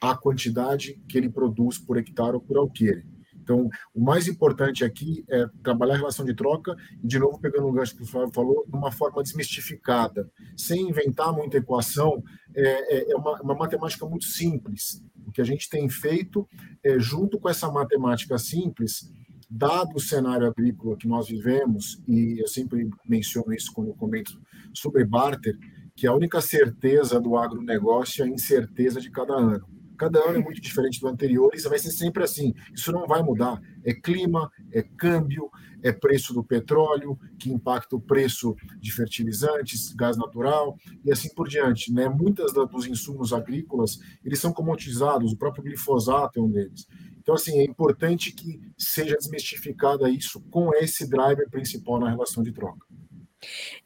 a 0.00 0.16
quantidade 0.16 0.94
que 1.06 1.18
ele 1.18 1.28
produz 1.28 1.78
por 1.78 1.98
hectare 1.98 2.34
ou 2.34 2.40
por 2.40 2.56
alqueire. 2.56 3.06
Então, 3.50 3.68
o 3.92 4.00
mais 4.00 4.28
importante 4.28 4.84
aqui 4.84 5.24
é 5.28 5.44
trabalhar 5.60 5.94
a 5.94 5.96
relação 5.96 6.24
de 6.24 6.34
troca, 6.34 6.76
e 7.02 7.06
de 7.06 7.18
novo, 7.18 7.40
pegando 7.40 7.66
o 7.66 7.72
gancho 7.72 7.96
que 7.96 8.04
o 8.04 8.06
Flávio 8.06 8.32
falou, 8.32 8.64
de 8.64 8.76
uma 8.76 8.92
forma 8.92 9.20
desmistificada, 9.24 10.30
sem 10.56 10.88
inventar 10.88 11.32
muita 11.32 11.56
equação, 11.56 12.22
é, 12.54 12.96
é, 12.96 13.10
é 13.10 13.16
uma, 13.16 13.42
uma, 13.42 13.54
matemática 13.56 14.06
muito 14.06 14.24
simples. 14.24 15.02
O 15.26 15.32
que 15.32 15.40
a 15.40 15.44
gente 15.44 15.68
tem 15.68 15.88
feito, 15.88 16.48
é, 16.84 16.96
junto 17.00 17.40
com 17.40 17.48
essa 17.48 17.68
matemática 17.72 18.38
simples, 18.38 19.12
dado 19.50 19.96
o 19.96 20.00
cenário 20.00 20.46
agrícola 20.46 20.96
que 20.96 21.08
nós 21.08 21.26
vivemos, 21.26 22.00
e 22.06 22.40
eu 22.40 22.46
sempre 22.46 22.88
menciono 23.04 23.52
isso 23.52 23.72
quando 23.72 23.92
comento 23.94 24.40
sobre 24.72 25.04
barter, 25.04 25.58
que 25.96 26.06
a 26.06 26.14
única 26.14 26.40
certeza 26.40 27.20
do 27.20 27.36
agronegócio 27.36 28.22
é 28.22 28.28
a 28.28 28.30
incerteza 28.30 29.00
de 29.00 29.10
cada 29.10 29.34
ano 29.34 29.79
Cada 30.00 30.18
ano 30.26 30.38
é 30.38 30.42
muito 30.42 30.62
diferente 30.62 30.98
do 30.98 31.08
anterior, 31.08 31.54
isso 31.54 31.68
vai 31.68 31.78
ser 31.78 31.90
sempre 31.90 32.24
assim. 32.24 32.54
Isso 32.72 32.90
não 32.90 33.06
vai 33.06 33.22
mudar. 33.22 33.60
É 33.84 33.92
clima, 33.92 34.50
é 34.72 34.82
câmbio, 34.82 35.50
é 35.82 35.92
preço 35.92 36.32
do 36.32 36.42
petróleo, 36.42 37.18
que 37.38 37.52
impacta 37.52 37.96
o 37.96 38.00
preço 38.00 38.56
de 38.78 38.90
fertilizantes, 38.92 39.92
gás 39.92 40.16
natural 40.16 40.74
e 41.04 41.12
assim 41.12 41.28
por 41.34 41.46
diante. 41.46 41.92
Né? 41.92 42.08
Muitas 42.08 42.54
dos 42.54 42.86
insumos 42.86 43.30
agrícolas, 43.34 43.98
eles 44.24 44.38
são 44.38 44.54
commoditizados, 44.54 45.34
o 45.34 45.36
próprio 45.36 45.64
glifosato 45.64 46.40
é 46.40 46.42
um 46.42 46.50
deles. 46.50 46.88
Então, 47.18 47.34
assim, 47.34 47.58
é 47.58 47.64
importante 47.64 48.32
que 48.32 48.58
seja 48.78 49.18
desmistificada 49.18 50.08
isso 50.08 50.40
com 50.50 50.74
esse 50.76 51.06
driver 51.06 51.46
principal 51.50 52.00
na 52.00 52.08
relação 52.08 52.42
de 52.42 52.52
troca. 52.52 52.86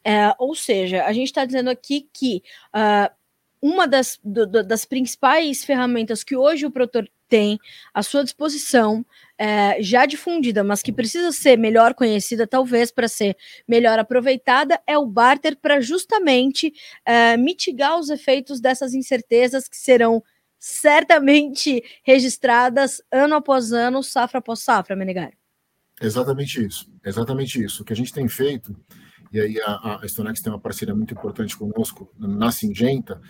É, 0.04 0.33
ou 0.38 0.54
seja, 0.54 1.06
a 1.06 1.12
gente 1.12 1.26
está 1.26 1.44
dizendo 1.44 1.71
aqui 1.71 2.09
que 2.12 2.40
uh, 2.73 3.12
uma 3.64 3.88
das, 3.88 4.21
do, 4.23 4.47
das 4.62 4.85
principais 4.85 5.64
ferramentas 5.64 6.23
que 6.23 6.37
hoje 6.37 6.66
o 6.66 6.71
produtor 6.71 7.09
tem 7.30 7.59
à 7.94 8.02
sua 8.02 8.23
disposição, 8.23 9.06
é, 9.38 9.83
já 9.83 10.04
difundida, 10.04 10.62
mas 10.62 10.83
que 10.83 10.92
precisa 10.92 11.33
ser 11.33 11.56
melhor 11.56 11.94
conhecida, 11.94 12.47
talvez 12.47 12.92
para 12.92 13.09
ser 13.09 13.35
melhor 13.66 13.99
aproveitada, 13.99 14.78
é 14.87 14.99
o 14.99 15.06
barter 15.06 15.56
para 15.56 15.80
justamente 15.80 16.75
é, 17.06 17.38
mitigar 17.38 17.99
os 17.99 18.11
efeitos 18.11 18.61
dessas 18.61 18.92
incertezas 18.92 19.66
que 19.66 19.78
serão 19.78 20.23
certamente 20.59 21.83
registradas 22.02 23.00
ano 23.11 23.37
após 23.37 23.73
ano, 23.73 24.02
safra 24.02 24.40
após 24.40 24.61
safra, 24.61 24.94
Menegar. 24.94 25.33
Exatamente 26.02 26.62
isso, 26.62 26.92
exatamente 27.02 27.64
isso. 27.64 27.80
O 27.80 27.85
que 27.87 27.94
a 27.94 27.97
gente 27.97 28.12
tem 28.12 28.28
feito, 28.28 28.76
e 29.33 29.40
aí 29.40 29.59
a, 29.62 30.00
a 30.02 30.06
Stonex 30.06 30.42
tem 30.42 30.52
uma 30.52 30.61
parceria 30.61 30.94
muito 30.94 31.14
importante 31.14 31.56
conosco 31.56 32.12
na 32.18 32.52
Singenta, 32.52 33.23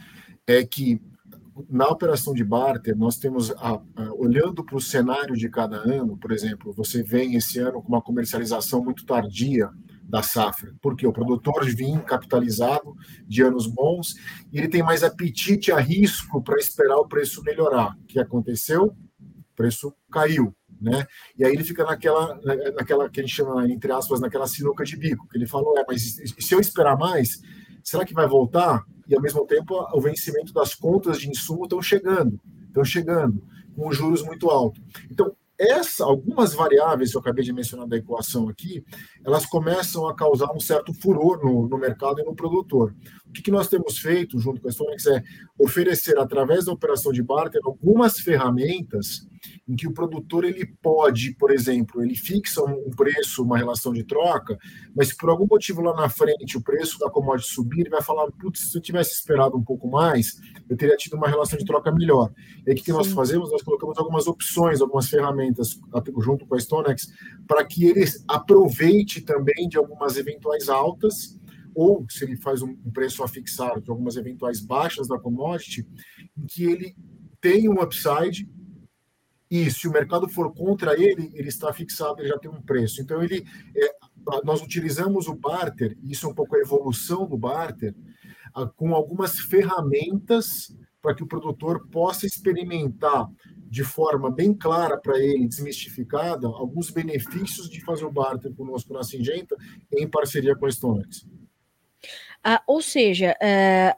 é 0.47 0.65
que 0.65 1.01
na 1.71 1.87
operação 1.87 2.35
de 2.35 2.43
barter, 2.43 2.97
nós 2.97 3.17
temos, 3.17 3.53
a, 3.53 3.81
a, 3.97 4.13
olhando 4.15 4.65
para 4.65 4.77
o 4.77 4.81
cenário 4.81 5.37
de 5.37 5.49
cada 5.49 5.77
ano, 5.77 6.17
por 6.17 6.33
exemplo, 6.33 6.73
você 6.73 7.03
vem 7.03 7.37
esse 7.37 7.61
ano 7.61 7.81
com 7.81 7.89
uma 7.89 8.03
comercialização 8.03 8.83
muito 8.83 9.07
tardia 9.07 9.71
da 10.03 10.23
safra, 10.23 10.75
porque 10.83 11.07
o 11.07 11.13
produtor 11.13 11.65
vinha 11.65 12.01
capitalizado 12.01 12.95
de 13.27 13.43
anos 13.43 13.67
bons 13.67 14.15
e 14.53 14.59
ele 14.59 14.69
tem 14.69 14.83
mais 14.83 15.03
apetite 15.03 15.71
a 15.71 15.79
risco 15.79 16.43
para 16.43 16.59
esperar 16.59 16.97
o 16.97 17.07
preço 17.07 17.43
melhorar. 17.43 17.97
O 17.97 18.05
que 18.05 18.19
aconteceu? 18.19 18.87
O 18.87 19.57
preço 19.57 19.95
caiu. 20.11 20.55
né? 20.81 21.07
E 21.39 21.45
aí 21.45 21.53
ele 21.53 21.65
fica 21.65 21.85
naquela, 21.85 22.39
naquela 22.75 23.09
que 23.09 23.21
a 23.21 23.23
gente 23.23 23.35
chama, 23.35 23.67
entre 23.71 23.91
aspas, 23.93 24.21
naquela 24.21 24.47
sinuca 24.47 24.85
de 24.85 24.97
bico, 24.97 25.27
que 25.29 25.39
ele 25.39 25.47
falou, 25.47 25.79
é, 25.79 25.85
mas 25.87 26.17
se 26.39 26.55
eu 26.55 26.61
esperar 26.61 26.99
mais, 26.99 27.41
será 27.83 28.05
que 28.05 28.13
vai 28.13 28.27
voltar? 28.27 28.85
E 29.09 29.15
ao 29.15 29.23
mesmo 29.23 29.47
tempo 29.47 29.75
o 29.93 30.01
vencimento 30.01 30.53
das 30.53 30.75
contas 30.75 31.19
de 31.21 31.29
insumo 31.29 31.65
estão 31.65 31.83
chegando, 31.83 32.41
estão 32.67 32.85
chegando, 32.85 33.43
com 33.77 33.93
juros 33.93 34.23
muito 34.23 34.51
altos. 34.51 34.83
Então, 35.11 35.35
essa, 35.59 36.05
algumas 36.05 36.53
variáveis 36.53 37.11
que 37.11 37.17
eu 37.17 37.21
acabei 37.21 37.45
de 37.45 37.53
mencionar 37.53 37.87
da 37.87 37.97
equação 37.97 38.49
aqui, 38.49 38.85
elas 39.25 39.47
começam 39.47 40.09
a 40.09 40.15
causar 40.15 40.53
um 40.53 40.59
certo 40.59 40.93
furor 40.93 41.41
no, 41.45 41.69
no 41.69 41.79
mercado 41.79 42.21
e 42.21 42.25
no 42.25 42.35
produtor. 42.35 42.95
O 43.27 43.33
que, 43.33 43.43
que 43.43 43.51
nós 43.51 43.69
temos 43.69 43.99
feito 43.99 44.39
junto 44.39 44.61
com 44.61 44.69
a 44.69 44.73
Stonex 44.73 45.07
é 45.07 45.23
oferecer, 45.59 46.19
através 46.19 46.65
da 46.65 46.73
operação 46.73 47.13
de 47.13 47.23
barter, 47.23 47.61
algumas 47.65 48.19
ferramentas 48.19 49.27
em 49.69 49.77
que 49.77 49.87
o 49.87 49.93
produtor 49.93 50.45
ele 50.45 50.67
pode, 50.83 51.35
por 51.35 51.51
exemplo, 51.51 52.03
ele 52.03 52.15
fixa 52.15 52.63
um 52.63 52.91
preço, 52.91 53.43
uma 53.43 53.59
relação 53.59 53.93
de 53.93 54.05
troca, 54.05 54.59
mas 54.95 55.09
se 55.09 55.17
por 55.17 55.31
algum 55.31 55.47
motivo 55.51 55.81
lá 55.81 55.95
na 55.95 56.09
frente 56.09 56.57
o 56.57 56.63
preço 56.63 56.99
da 56.99 57.11
commodity 57.11 57.49
subir, 57.49 57.81
ele 57.81 57.91
vai 57.91 58.03
falar, 58.03 58.31
putz, 58.33 58.71
se 58.71 58.79
eu 58.79 58.83
tivesse 58.83 59.13
esperado 59.13 59.57
um 59.57 59.63
pouco 59.63 59.89
mais, 59.89 60.41
eu 60.69 60.77
teria 60.77 60.97
tido 60.97 61.17
uma 61.17 61.29
relação 61.29 61.59
de 61.59 61.65
troca 61.65 61.91
melhor. 61.93 62.33
E 62.67 62.71
aí 62.71 62.77
o 62.77 62.83
que, 62.83 62.93
nós 62.93 63.13
fazemos? 63.13 63.51
Nós 63.51 63.63
colocamos 63.63 63.99
algumas 63.99 64.27
opções, 64.27 64.81
algumas 64.81 65.09
ferramentas 65.09 65.79
junto 66.19 66.47
com 66.47 66.55
a 66.55 66.61
Stonex, 66.61 67.13
para 67.47 67.65
que 67.65 67.85
ele 67.87 68.05
aproveite 68.29 69.21
também 69.21 69.69
de 69.69 69.77
algumas 69.77 70.17
eventuais 70.17 70.69
altas, 70.69 71.39
ou 71.75 72.07
se 72.09 72.25
ele 72.25 72.37
faz 72.37 72.63
um 72.63 72.75
preço 72.93 73.23
a 73.23 73.29
fixar 73.29 73.81
de 73.81 73.91
algumas 73.91 74.17
eventuais 74.17 74.61
baixas 74.61 75.09
da 75.09 75.19
commodity, 75.19 75.87
em 76.37 76.47
que 76.47 76.65
ele 76.65 76.95
tem 77.41 77.69
um 77.69 77.83
upside 77.83 78.49
e 79.55 79.71
se 79.71 79.87
o 79.87 79.93
mercado 79.93 80.29
for 80.29 80.53
contra 80.53 81.01
ele, 81.01 81.31
ele 81.33 81.49
está 81.49 81.73
fixado, 81.73 82.21
ele 82.21 82.29
já 82.29 82.37
tem 82.41 82.51
um 82.51 82.61
preço. 82.61 83.01
Então, 83.01 83.23
ele, 83.23 83.47
é, 83.77 83.95
nós 84.43 84.61
utilizamos 84.61 85.29
o 85.29 85.35
barter, 85.37 85.97
isso 86.03 86.27
é 86.27 86.29
um 86.29 86.35
pouco 86.35 86.57
a 86.57 86.59
evolução 86.59 87.25
do 87.25 87.39
barter, 87.39 87.95
com 88.75 88.93
algumas 88.93 89.39
ferramentas 89.39 90.77
para 91.01 91.15
que 91.15 91.23
o 91.23 91.27
produtor 91.29 91.87
possa 91.89 92.27
experimentar 92.27 93.29
de 93.71 93.85
forma 93.85 94.29
bem 94.29 94.53
clara 94.53 94.99
para 94.99 95.21
ele, 95.21 95.47
desmistificada, 95.47 96.49
alguns 96.49 96.91
benefícios 96.91 97.71
de 97.71 97.81
fazer 97.81 98.05
o 98.05 98.11
barter 98.11 98.53
conosco 98.57 98.93
na 98.93 99.05
Singenta 99.05 99.55
em 99.93 100.09
parceria 100.09 100.57
com 100.57 100.67
a 100.67 100.69
Stonex. 100.69 101.29
Ah, 102.43 102.61
ou 102.67 102.83
seja, 102.83 103.37
é, 103.41 103.95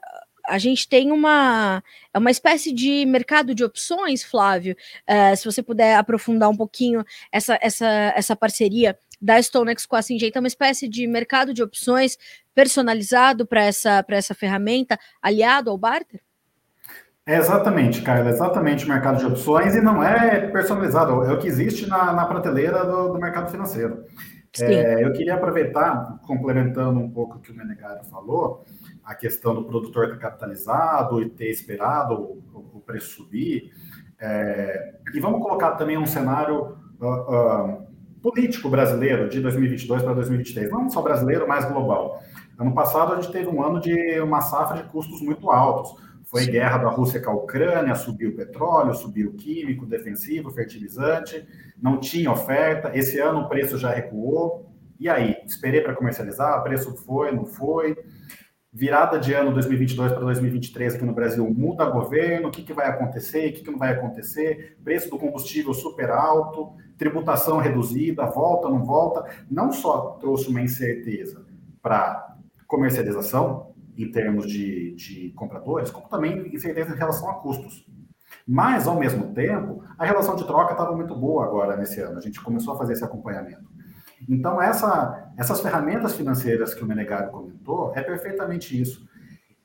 a 0.47 0.57
gente 0.57 0.87
tem 0.87 1.11
uma, 1.11 1.83
é 2.13 2.17
uma 2.17 2.31
espécie 2.31 2.71
de 2.71 3.05
mercado 3.05 3.53
de 3.53 3.63
opções, 3.63 4.23
Flávio. 4.23 4.75
Uh, 5.07 5.35
se 5.35 5.45
você 5.45 5.61
puder 5.61 5.95
aprofundar 5.95 6.49
um 6.49 6.55
pouquinho 6.55 7.03
essa, 7.31 7.59
essa, 7.61 7.87
essa 8.15 8.35
parceria 8.35 8.97
da 9.21 9.41
StoneX 9.41 9.85
com 9.85 9.95
a 9.95 10.01
Singenta, 10.01 10.39
é 10.39 10.41
uma 10.41 10.47
espécie 10.47 10.87
de 10.87 11.05
mercado 11.07 11.53
de 11.53 11.61
opções 11.61 12.17
personalizado 12.53 13.45
para 13.45 13.63
essa, 13.63 14.05
essa 14.09 14.33
ferramenta, 14.33 14.97
aliado 15.21 15.69
ao 15.69 15.77
barter? 15.77 16.21
É 17.25 17.35
exatamente, 17.35 18.01
Carla, 18.01 18.29
exatamente 18.29 18.85
o 18.85 18.87
mercado 18.87 19.19
de 19.19 19.25
opções 19.25 19.75
e 19.75 19.81
não 19.81 20.01
é 20.01 20.47
personalizado, 20.47 21.23
é 21.23 21.33
o 21.33 21.37
que 21.37 21.47
existe 21.47 21.85
na, 21.85 22.13
na 22.13 22.25
prateleira 22.25 22.85
do, 22.85 23.09
do 23.09 23.19
mercado 23.19 23.51
financeiro. 23.51 24.05
É, 24.61 25.03
eu 25.03 25.11
queria 25.11 25.35
aproveitar, 25.35 26.19
complementando 26.25 26.99
um 26.99 27.09
pouco 27.09 27.37
o 27.37 27.39
que 27.39 27.51
o 27.51 27.55
Menegário 27.55 28.03
falou, 28.05 28.65
a 29.07 29.15
questão 29.15 29.55
do 29.55 29.63
produtor 29.63 30.03
estar 30.03 30.17
capitalizado 30.17 31.21
e 31.21 31.29
ter 31.29 31.49
esperado 31.49 32.13
o, 32.13 32.71
o 32.73 32.81
preço 32.85 33.23
subir. 33.23 33.71
É, 34.19 34.95
e 35.13 35.19
vamos 35.21 35.41
colocar 35.41 35.71
também 35.71 35.97
um 35.97 36.05
cenário 36.05 36.77
uh, 36.99 37.05
uh, 37.05 37.87
político 38.21 38.69
brasileiro 38.69 39.29
de 39.29 39.39
2022 39.39 40.03
para 40.03 40.13
2023, 40.13 40.69
não 40.69 40.89
só 40.89 41.01
brasileiro, 41.01 41.47
mas 41.47 41.63
global. 41.63 42.21
Ano 42.59 42.73
passado 42.73 43.13
a 43.13 43.15
gente 43.15 43.31
teve 43.31 43.47
um 43.47 43.63
ano 43.63 43.79
de 43.79 44.19
uma 44.19 44.41
safra 44.41 44.83
de 44.83 44.89
custos 44.89 45.21
muito 45.21 45.49
altos. 45.49 45.95
Foi 46.25 46.41
Sim. 46.41 46.51
guerra 46.51 46.79
da 46.79 46.89
Rússia 46.89 47.21
com 47.21 47.31
a 47.31 47.35
Ucrânia, 47.35 47.95
subiu 47.95 48.31
o 48.31 48.35
petróleo, 48.35 48.93
subiu 48.93 49.29
o 49.29 49.33
químico, 49.35 49.85
defensivo, 49.85 50.51
fertilizante, 50.51 51.47
não 51.81 51.97
tinha 51.97 52.29
oferta. 52.29 52.91
Esse 52.93 53.17
ano 53.19 53.41
o 53.41 53.47
preço 53.47 53.77
já 53.77 53.89
recuou. 53.89 54.69
E 54.99 55.07
aí? 55.07 55.37
Esperei 55.45 55.79
para 55.79 55.95
comercializar, 55.95 56.59
o 56.59 56.63
preço 56.63 56.93
foi, 57.05 57.31
não 57.31 57.45
foi 57.45 57.95
virada 58.77 59.17
de 59.17 59.33
ano 59.33 59.51
2022 59.53 60.11
para 60.11 60.21
2023 60.21 60.95
aqui 60.95 61.03
no 61.03 61.11
Brasil 61.11 61.51
muda 61.51 61.83
governo, 61.89 62.49
o 62.49 62.51
que, 62.51 62.61
que 62.61 62.73
vai 62.73 62.87
acontecer, 62.87 63.49
o 63.49 63.53
que, 63.53 63.63
que 63.63 63.71
não 63.71 63.79
vai 63.79 63.91
acontecer, 63.91 64.77
preço 64.83 65.09
do 65.09 65.17
combustível 65.17 65.73
super 65.73 66.11
alto, 66.11 66.73
tributação 66.95 67.57
reduzida, 67.57 68.27
volta, 68.27 68.69
não 68.69 68.85
volta, 68.85 69.25
não 69.49 69.71
só 69.71 70.17
trouxe 70.19 70.49
uma 70.49 70.61
incerteza 70.61 71.43
para 71.81 72.35
comercialização 72.67 73.73
em 73.97 74.11
termos 74.11 74.47
de, 74.47 74.93
de 74.93 75.31
compradores, 75.31 75.89
como 75.89 76.07
também 76.07 76.53
incerteza 76.53 76.93
em 76.93 76.97
relação 76.97 77.31
a 77.31 77.33
custos. 77.33 77.83
Mas, 78.45 78.87
ao 78.87 78.99
mesmo 78.99 79.33
tempo, 79.33 79.83
a 79.97 80.05
relação 80.05 80.35
de 80.35 80.45
troca 80.45 80.73
estava 80.73 80.95
muito 80.95 81.15
boa 81.15 81.45
agora 81.45 81.75
nesse 81.75 81.99
ano. 81.99 82.19
A 82.19 82.21
gente 82.21 82.39
começou 82.41 82.75
a 82.75 82.77
fazer 82.77 82.93
esse 82.93 83.03
acompanhamento. 83.03 83.67
Então, 84.27 84.61
essa, 84.61 85.31
essas 85.37 85.61
ferramentas 85.61 86.15
financeiras 86.15 86.73
que 86.73 86.83
o 86.83 86.87
Menegário 86.87 87.31
comentou 87.31 87.93
é 87.95 88.01
perfeitamente 88.01 88.79
isso. 88.79 89.07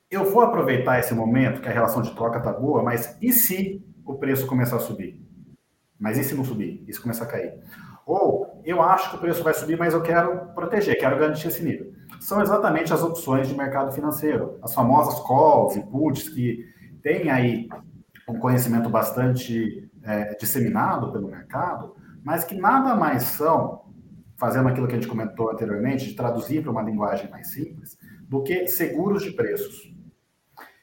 Eu 0.09 0.25
vou 0.25 0.41
aproveitar 0.41 0.99
esse 0.99 1.13
momento 1.13 1.61
que 1.61 1.67
a 1.67 1.71
relação 1.71 2.01
de 2.01 2.13
troca 2.15 2.37
está 2.37 2.51
boa, 2.51 2.83
mas 2.83 3.17
e 3.21 3.31
se 3.31 3.83
o 4.05 4.15
preço 4.15 4.45
começar 4.45 4.75
a 4.75 4.79
subir? 4.79 5.19
Mas 5.99 6.17
e 6.17 6.23
se 6.23 6.35
não 6.35 6.43
subir? 6.43 6.83
Isso 6.87 7.01
começar 7.01 7.23
a 7.23 7.27
cair? 7.27 7.53
Ou 8.05 8.61
eu 8.65 8.81
acho 8.81 9.09
que 9.09 9.15
o 9.15 9.19
preço 9.19 9.43
vai 9.43 9.53
subir, 9.53 9.77
mas 9.77 9.93
eu 9.93 10.01
quero 10.01 10.47
proteger, 10.53 10.99
quero 10.99 11.17
garantir 11.17 11.47
esse 11.47 11.63
nível. 11.63 11.93
São 12.19 12.41
exatamente 12.41 12.93
as 12.93 13.01
opções 13.01 13.47
de 13.47 13.55
mercado 13.55 13.91
financeiro, 13.91 14.57
as 14.61 14.73
famosas 14.73 15.19
calls 15.25 15.75
e 15.75 15.81
puts 15.81 16.29
que 16.29 16.65
têm 17.01 17.29
aí 17.29 17.69
um 18.27 18.39
conhecimento 18.39 18.89
bastante 18.89 19.89
é, 20.03 20.35
disseminado 20.35 21.11
pelo 21.11 21.27
mercado, 21.27 21.95
mas 22.23 22.43
que 22.43 22.55
nada 22.55 22.95
mais 22.95 23.23
são 23.23 23.82
fazendo 24.43 24.67
aquilo 24.67 24.87
que 24.87 24.93
a 24.93 24.97
gente 24.97 25.07
comentou 25.07 25.49
anteriormente, 25.49 26.05
de 26.05 26.15
traduzir 26.15 26.61
para 26.61 26.69
uma 26.69 26.81
linguagem 26.81 27.31
mais 27.31 27.47
simples, 27.47 27.97
do 28.27 28.43
que 28.43 28.67
seguros 28.67 29.23
de 29.23 29.31
preços. 29.31 29.89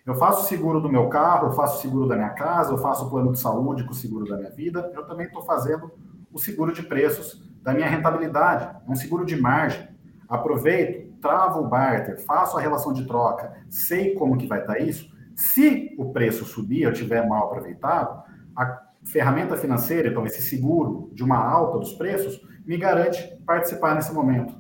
Eu 0.07 0.15
faço 0.15 0.49
seguro 0.49 0.81
do 0.81 0.89
meu 0.89 1.11
carro, 1.11 1.49
eu 1.49 1.53
faço 1.53 1.83
seguro 1.83 2.09
da 2.09 2.17
minha 2.17 2.31
casa, 2.31 2.73
eu 2.73 2.79
faço 2.79 3.11
plano 3.11 3.33
de 3.33 3.39
saúde 3.39 3.85
com 3.85 3.91
o 3.91 3.95
seguro 3.95 4.27
da 4.27 4.39
minha 4.39 4.49
vida, 4.49 4.91
eu 4.95 5.07
também 5.07 5.27
estou 5.27 5.43
fazendo 5.43 5.93
o 6.33 6.39
seguro 6.39 6.73
de 6.73 6.83
preços 6.83 7.47
da 7.61 7.75
minha 7.75 7.87
rentabilidade, 7.87 8.79
um 8.89 8.95
seguro 8.95 9.27
de 9.27 9.39
margem. 9.39 9.91
Aproveito, 10.27 11.21
travo 11.21 11.61
o 11.61 11.69
barter, 11.69 12.19
faço 12.25 12.57
a 12.57 12.63
relação 12.63 12.95
de 12.95 13.07
troca, 13.07 13.53
sei 13.69 14.15
como 14.15 14.39
que 14.39 14.47
vai 14.47 14.61
estar 14.63 14.73
tá 14.73 14.79
isso. 14.79 15.15
Se 15.37 15.95
o 15.99 16.15
preço 16.15 16.47
subir, 16.47 16.85
eu 16.85 16.95
tiver 16.95 17.29
mal 17.29 17.45
aproveitado, 17.45 18.23
a 18.57 18.90
ferramenta 19.05 19.57
financeira, 19.57 20.09
então 20.09 20.27
esse 20.27 20.43
seguro 20.43 21.11
de 21.13 21.23
uma 21.23 21.39
alta 21.39 21.79
dos 21.79 21.95
preços, 21.95 22.41
me 22.67 22.77
garante 22.77 23.23
participar 23.47 23.95
nesse 23.95 24.13
momento. 24.13 24.55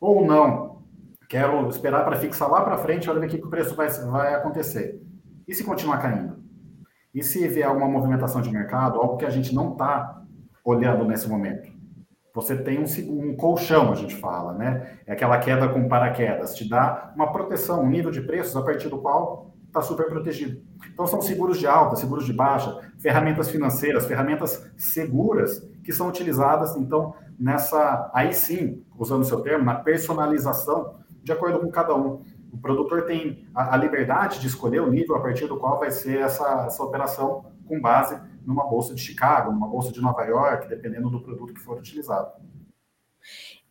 Ou 0.00 0.26
não, 0.26 0.82
quero 1.28 1.68
esperar 1.68 2.04
para 2.04 2.16
fixar 2.16 2.50
lá 2.50 2.62
para 2.62 2.78
frente, 2.78 3.08
olha 3.08 3.20
ver 3.20 3.26
o 3.26 3.28
que 3.30 3.36
o 3.36 3.50
preço 3.50 3.74
vai, 3.74 3.88
vai 3.88 4.34
acontecer. 4.34 5.00
E 5.46 5.54
se 5.54 5.64
continuar 5.64 5.98
caindo? 5.98 6.42
E 7.14 7.22
se 7.22 7.46
vier 7.46 7.66
alguma 7.66 7.88
movimentação 7.88 8.40
de 8.40 8.50
mercado, 8.50 8.98
algo 8.98 9.16
que 9.16 9.24
a 9.24 9.30
gente 9.30 9.54
não 9.54 9.72
está 9.72 10.22
olhando 10.64 11.04
nesse 11.04 11.28
momento? 11.28 11.70
Você 12.34 12.56
tem 12.56 12.78
um, 12.78 12.84
um, 13.10 13.36
colchão, 13.36 13.92
a 13.92 13.94
gente 13.94 14.16
fala, 14.16 14.54
né? 14.54 14.98
É 15.06 15.12
aquela 15.12 15.38
queda 15.38 15.68
com 15.68 15.86
paraquedas, 15.86 16.54
te 16.54 16.66
dá 16.66 17.12
uma 17.14 17.30
proteção, 17.30 17.82
um 17.82 17.90
nível 17.90 18.10
de 18.10 18.22
preços 18.22 18.56
a 18.56 18.62
partir 18.62 18.88
do 18.88 18.98
qual 18.98 19.51
está 19.72 19.80
super 19.80 20.06
protegido. 20.06 20.60
Então, 20.92 21.06
são 21.06 21.22
seguros 21.22 21.58
de 21.58 21.66
alta, 21.66 21.96
seguros 21.96 22.26
de 22.26 22.32
baixa, 22.32 22.78
ferramentas 22.98 23.48
financeiras, 23.48 24.04
ferramentas 24.04 24.70
seguras 24.76 25.66
que 25.82 25.92
são 25.92 26.08
utilizadas, 26.08 26.76
então, 26.76 27.14
nessa, 27.38 28.10
aí 28.12 28.34
sim, 28.34 28.84
usando 28.98 29.22
o 29.22 29.24
seu 29.24 29.40
termo, 29.40 29.64
na 29.64 29.76
personalização, 29.76 30.96
de 31.24 31.32
acordo 31.32 31.58
com 31.58 31.70
cada 31.70 31.96
um. 31.96 32.22
O 32.52 32.58
produtor 32.58 33.06
tem 33.06 33.48
a, 33.54 33.74
a 33.74 33.76
liberdade 33.78 34.40
de 34.40 34.46
escolher 34.46 34.82
o 34.82 34.90
nível 34.90 35.16
a 35.16 35.20
partir 35.20 35.46
do 35.46 35.56
qual 35.56 35.78
vai 35.78 35.90
ser 35.90 36.18
essa, 36.18 36.66
essa 36.66 36.82
operação 36.82 37.46
com 37.66 37.80
base 37.80 38.20
numa 38.44 38.68
bolsa 38.68 38.94
de 38.94 39.00
Chicago, 39.00 39.52
numa 39.52 39.66
bolsa 39.66 39.90
de 39.90 40.02
Nova 40.02 40.22
York, 40.24 40.68
dependendo 40.68 41.08
do 41.08 41.22
produto 41.22 41.54
que 41.54 41.60
for 41.60 41.78
utilizado. 41.78 42.30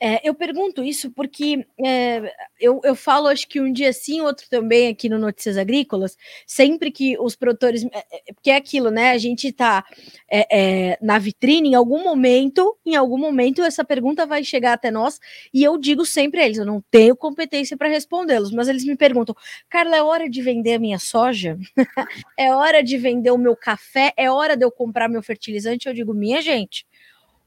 É, 0.03 0.27
eu 0.27 0.33
pergunto 0.33 0.83
isso 0.83 1.11
porque 1.11 1.63
é, 1.85 2.33
eu, 2.59 2.81
eu 2.83 2.95
falo, 2.95 3.27
acho 3.27 3.47
que 3.47 3.61
um 3.61 3.71
dia 3.71 3.93
sim, 3.93 4.19
outro 4.21 4.49
também 4.49 4.87
aqui 4.87 5.07
no 5.07 5.19
Notícias 5.19 5.57
Agrícolas, 5.57 6.17
sempre 6.47 6.89
que 6.89 7.15
os 7.19 7.35
produtores. 7.35 7.85
É, 7.85 8.29
é 8.29 8.33
porque 8.33 8.49
é 8.49 8.55
aquilo, 8.55 8.89
né? 8.89 9.11
A 9.11 9.19
gente 9.19 9.49
está 9.49 9.85
é, 10.27 10.47
é, 10.91 10.97
na 10.99 11.19
vitrine, 11.19 11.69
em 11.69 11.75
algum 11.75 12.03
momento, 12.03 12.75
em 12.83 12.95
algum 12.95 13.17
momento, 13.19 13.61
essa 13.61 13.85
pergunta 13.85 14.25
vai 14.25 14.43
chegar 14.43 14.73
até 14.73 14.89
nós, 14.89 15.19
e 15.53 15.63
eu 15.63 15.77
digo 15.77 16.03
sempre 16.03 16.41
a 16.41 16.45
eles: 16.45 16.57
eu 16.57 16.65
não 16.65 16.83
tenho 16.89 17.15
competência 17.15 17.77
para 17.77 17.87
respondê-los, 17.87 18.51
mas 18.51 18.67
eles 18.67 18.83
me 18.83 18.95
perguntam, 18.97 19.35
Carla, 19.69 19.97
é 19.97 20.01
hora 20.01 20.27
de 20.27 20.41
vender 20.41 20.73
a 20.73 20.79
minha 20.79 20.97
soja? 20.97 21.59
é 22.35 22.51
hora 22.55 22.83
de 22.83 22.97
vender 22.97 23.29
o 23.29 23.37
meu 23.37 23.55
café? 23.55 24.13
É 24.17 24.31
hora 24.31 24.57
de 24.57 24.65
eu 24.65 24.71
comprar 24.71 25.07
meu 25.07 25.21
fertilizante? 25.21 25.87
Eu 25.87 25.93
digo, 25.93 26.11
minha 26.11 26.41
gente 26.41 26.87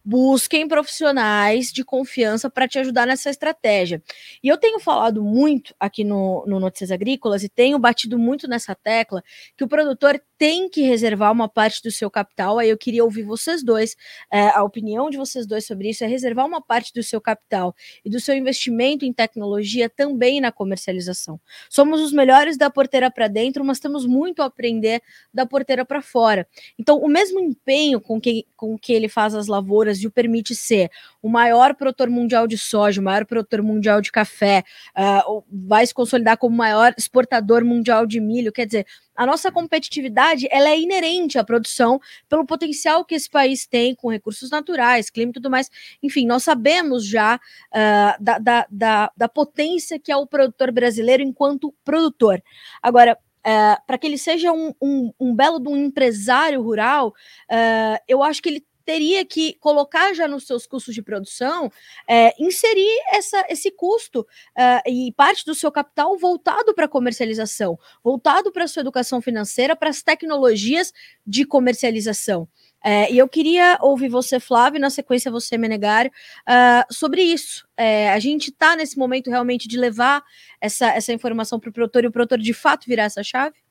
busquem 0.05 0.69
profissionais 0.69 1.73
de 1.73 1.83
confiança 1.83 2.51
para 2.51 2.69
te 2.69 2.79
ajudar 2.79 3.07
nessa 3.07 3.31
estratégia. 3.31 4.03
E 4.43 4.49
eu 4.49 4.59
tenho 4.59 4.79
falado 4.79 5.23
muito 5.23 5.75
aqui 5.81 6.05
no, 6.05 6.45
no 6.47 6.61
Notícias 6.61 6.91
Agrícolas 6.91 7.43
e 7.43 7.49
tenho 7.49 7.79
batido 7.79 8.19
muito 8.19 8.47
nessa 8.47 8.75
tecla 8.75 9.23
que 9.57 9.65
o 9.65 9.69
produtor 9.69 10.21
tem 10.37 10.69
que 10.69 10.83
reservar 10.83 11.33
uma 11.33 11.49
parte 11.49 11.83
do 11.83 11.91
seu 11.91 12.11
capital. 12.11 12.59
Aí 12.59 12.69
eu 12.69 12.77
queria 12.77 13.03
ouvir 13.03 13.23
vocês 13.23 13.63
dois, 13.63 13.97
é, 14.31 14.49
a 14.49 14.63
opinião 14.63 15.09
de 15.09 15.17
vocês 15.17 15.47
dois 15.47 15.65
sobre 15.65 15.89
isso, 15.89 16.05
é 16.05 16.07
reservar 16.07 16.45
uma 16.45 16.61
parte 16.61 16.93
do 16.93 17.03
seu 17.03 17.21
capital 17.21 17.75
e 18.05 18.11
do 18.11 18.21
seu 18.21 18.35
investimento 18.35 19.05
em 19.05 19.13
tecnologia 19.13 19.89
também 19.89 20.41
na 20.41 20.53
comercialização. 20.53 21.41
Somos 21.71 22.01
os 22.01 22.13
melhores 22.13 22.59
da 22.59 22.69
porteira 22.69 23.11
para 23.11 23.29
dentro, 23.29 23.65
mas 23.65 23.81
temos 23.81 24.05
muito 24.07 24.43
a 24.43 24.47
aprender 24.47 25.03
da 25.33 25.47
porteira 25.47 25.85
para 25.85 26.03
fora. 26.03 26.47
Então, 26.79 26.99
o 26.99 27.09
mesmo 27.09 27.41
empenho 27.41 28.01
com 28.01 28.21
que, 28.21 28.47
com 28.57 28.77
que 28.79 28.93
ele 28.93 29.09
faz 29.09 29.35
as 29.35 29.47
lavouras 29.47 29.94
o 30.03 30.11
permite 30.11 30.55
ser 30.55 30.91
o 31.23 31.29
maior 31.29 31.75
produtor 31.75 32.09
mundial 32.09 32.47
de 32.47 32.59
soja, 32.59 33.01
o 33.01 33.05
maior 33.05 33.25
produtor 33.25 33.63
mundial 33.63 34.01
de 34.01 34.11
café, 34.11 34.65
uh, 34.97 35.45
vai 35.51 35.87
se 35.87 35.95
consolidar 35.95 36.37
como 36.37 36.55
o 36.55 36.59
maior 36.59 36.95
exportador 36.97 37.65
mundial 37.65 38.07
de 38.07 38.21
milho. 38.21 38.53
Quer 38.53 38.67
dizer, 38.67 38.87
a 39.17 39.25
nossa 39.25 39.53
competitividade 39.53 40.49
ela 40.51 40.69
é 40.69 40.79
inerente 40.79 41.39
à 41.39 41.45
produção 41.45 42.01
pelo 42.29 42.45
potencial 42.45 43.05
que 43.05 43.15
esse 43.15 43.31
país 43.31 43.67
tem 43.67 43.95
com 43.95 44.11
recursos 44.11 44.51
naturais, 44.51 45.11
clima 45.11 45.31
e 45.31 45.35
tudo 45.35 45.51
mais. 45.51 45.71
Enfim, 46.03 46.27
nós 46.27 46.43
sabemos 46.43 47.07
já 47.07 47.37
uh, 47.37 48.23
da, 48.23 48.39
da, 48.39 48.67
da, 48.71 49.13
da 49.17 49.29
potência 49.29 49.99
que 49.99 50.11
é 50.11 50.17
o 50.17 50.27
produtor 50.27 50.73
brasileiro 50.73 51.23
enquanto 51.23 51.75
produtor. 51.85 52.43
Agora, 52.83 53.19
Uh, 53.47 53.77
para 53.87 53.99
que 53.99 54.07
ele 54.07 54.17
seja 54.17 54.51
um, 54.53 54.73
um, 54.81 55.13
um, 55.21 55.35
belo 55.35 55.63
um 55.69 55.77
empresário 55.77 56.63
rural, 56.63 57.09
uh, 57.09 58.01
eu 58.09 58.23
acho 58.23 58.41
que 58.41 58.49
ele 58.49 58.67
teria 58.85 59.25
que 59.25 59.55
colocar 59.55 60.15
já 60.15 60.29
nos 60.29 60.47
seus 60.47 60.67
custos 60.67 60.95
de 60.95 61.03
produção, 61.03 61.71
é, 62.09 62.33
inserir 62.39 62.97
essa, 63.11 63.45
esse 63.49 63.71
custo 63.71 64.21
uh, 64.21 64.89
e 64.89 65.13
parte 65.13 65.45
do 65.45 65.55
seu 65.55 65.73
capital 65.73 66.17
voltado 66.19 66.75
para 66.75 66.85
a 66.85 66.89
comercialização, 66.89 67.79
voltado 68.03 68.53
para 68.53 68.65
a 68.65 68.69
sua 68.69 68.81
educação 68.81 69.21
financeira, 69.21 69.75
para 69.75 69.91
as 69.91 70.03
tecnologias 70.03 70.93
de 71.27 71.45
comercialização. 71.45 72.49
É, 72.87 73.11
e 73.11 73.17
eu 73.17 73.27
queria 73.27 73.79
ouvir 73.81 74.11
você, 74.11 74.39
Flávio, 74.39 74.77
e 74.77 74.81
na 74.81 74.91
sequência 74.91 75.31
você, 75.31 75.57
Menegário, 75.57 76.11
uh, 76.43 76.93
sobre 76.93 77.23
isso. 77.23 77.67
É, 77.79 78.13
a 78.13 78.19
gente 78.19 78.51
está 78.51 78.77
nesse 78.77 78.99
momento 78.99 79.31
realmente 79.31 79.67
de 79.67 79.79
levar 79.79 80.23
essa, 80.61 80.89
essa 80.89 81.11
informação 81.11 81.59
para 81.59 81.71
o 81.71 81.73
produtor 81.73 82.05
e 82.05 82.09
o 82.09 82.13
produtor 82.13 82.39
de 82.39 82.53
fato 82.53 82.85
virar 82.87 83.05
essa 83.05 83.23
chave? 83.23 83.64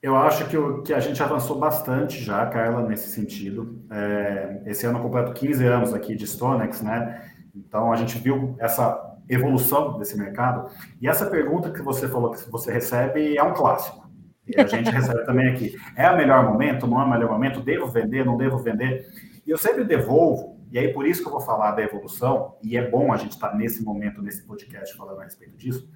Eu 0.00 0.16
acho 0.16 0.48
que, 0.48 0.56
o, 0.56 0.82
que 0.82 0.94
a 0.94 1.00
gente 1.00 1.20
avançou 1.20 1.58
bastante 1.58 2.22
já, 2.22 2.46
Carla, 2.46 2.86
nesse 2.86 3.08
sentido. 3.10 3.82
É, 3.90 4.62
esse 4.66 4.86
ano 4.86 5.00
completo 5.00 5.32
15 5.32 5.66
anos 5.66 5.92
aqui 5.92 6.14
de 6.14 6.24
Stonex, 6.24 6.82
né? 6.82 7.32
Então 7.54 7.92
a 7.92 7.96
gente 7.96 8.16
viu 8.16 8.54
essa 8.60 9.16
evolução 9.28 9.98
desse 9.98 10.16
mercado. 10.16 10.70
E 11.00 11.08
essa 11.08 11.26
pergunta 11.26 11.72
que 11.72 11.82
você 11.82 12.06
falou 12.06 12.30
que 12.30 12.48
você 12.48 12.72
recebe 12.72 13.36
é 13.36 13.42
um 13.42 13.52
clássico. 13.52 14.08
E 14.46 14.60
a 14.60 14.66
gente 14.66 14.88
recebe 14.90 15.24
também 15.24 15.48
aqui. 15.48 15.74
É 15.96 16.08
o 16.08 16.16
melhor 16.16 16.44
momento? 16.44 16.86
Não 16.86 17.00
é 17.00 17.04
o 17.04 17.10
melhor 17.10 17.32
momento? 17.32 17.60
Devo 17.60 17.88
vender? 17.88 18.24
Não 18.24 18.36
devo 18.36 18.58
vender? 18.58 19.04
E 19.44 19.50
eu 19.50 19.58
sempre 19.58 19.82
devolvo, 19.82 20.60
e 20.70 20.78
aí 20.78 20.92
por 20.92 21.06
isso 21.06 21.22
que 21.22 21.28
eu 21.28 21.32
vou 21.32 21.40
falar 21.40 21.72
da 21.72 21.82
evolução, 21.82 22.56
e 22.62 22.76
é 22.76 22.88
bom 22.88 23.12
a 23.12 23.16
gente 23.16 23.32
estar 23.32 23.56
nesse 23.56 23.82
momento, 23.82 24.22
nesse 24.22 24.46
podcast, 24.46 24.94
falando 24.94 25.20
a 25.20 25.24
respeito 25.24 25.56
disso 25.56 25.88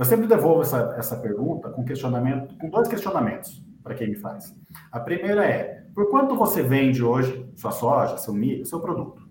eu 0.00 0.04
sempre 0.06 0.26
devolvo 0.26 0.62
essa, 0.62 0.94
essa 0.96 1.16
pergunta 1.18 1.68
com 1.68 1.84
questionamento, 1.84 2.56
com 2.56 2.70
dois 2.70 2.88
questionamentos 2.88 3.62
para 3.82 3.94
quem 3.94 4.08
me 4.08 4.16
faz. 4.16 4.56
A 4.90 4.98
primeira 4.98 5.44
é: 5.44 5.84
por 5.94 6.08
quanto 6.08 6.34
você 6.34 6.62
vende 6.62 7.04
hoje 7.04 7.46
sua 7.54 7.70
soja, 7.70 8.16
seu 8.16 8.32
milho, 8.32 8.64
seu 8.64 8.80
produto? 8.80 9.28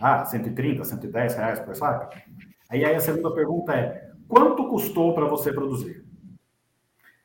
Ah, 0.00 0.24
130, 0.24 0.84
110 0.84 1.34
reais 1.34 1.58
por 1.58 1.74
saco? 1.74 2.14
Aí, 2.70 2.84
aí 2.84 2.94
a 2.94 3.00
segunda 3.00 3.34
pergunta 3.34 3.74
é: 3.74 4.12
quanto 4.28 4.68
custou 4.68 5.12
para 5.12 5.26
você 5.26 5.52
produzir? 5.52 6.06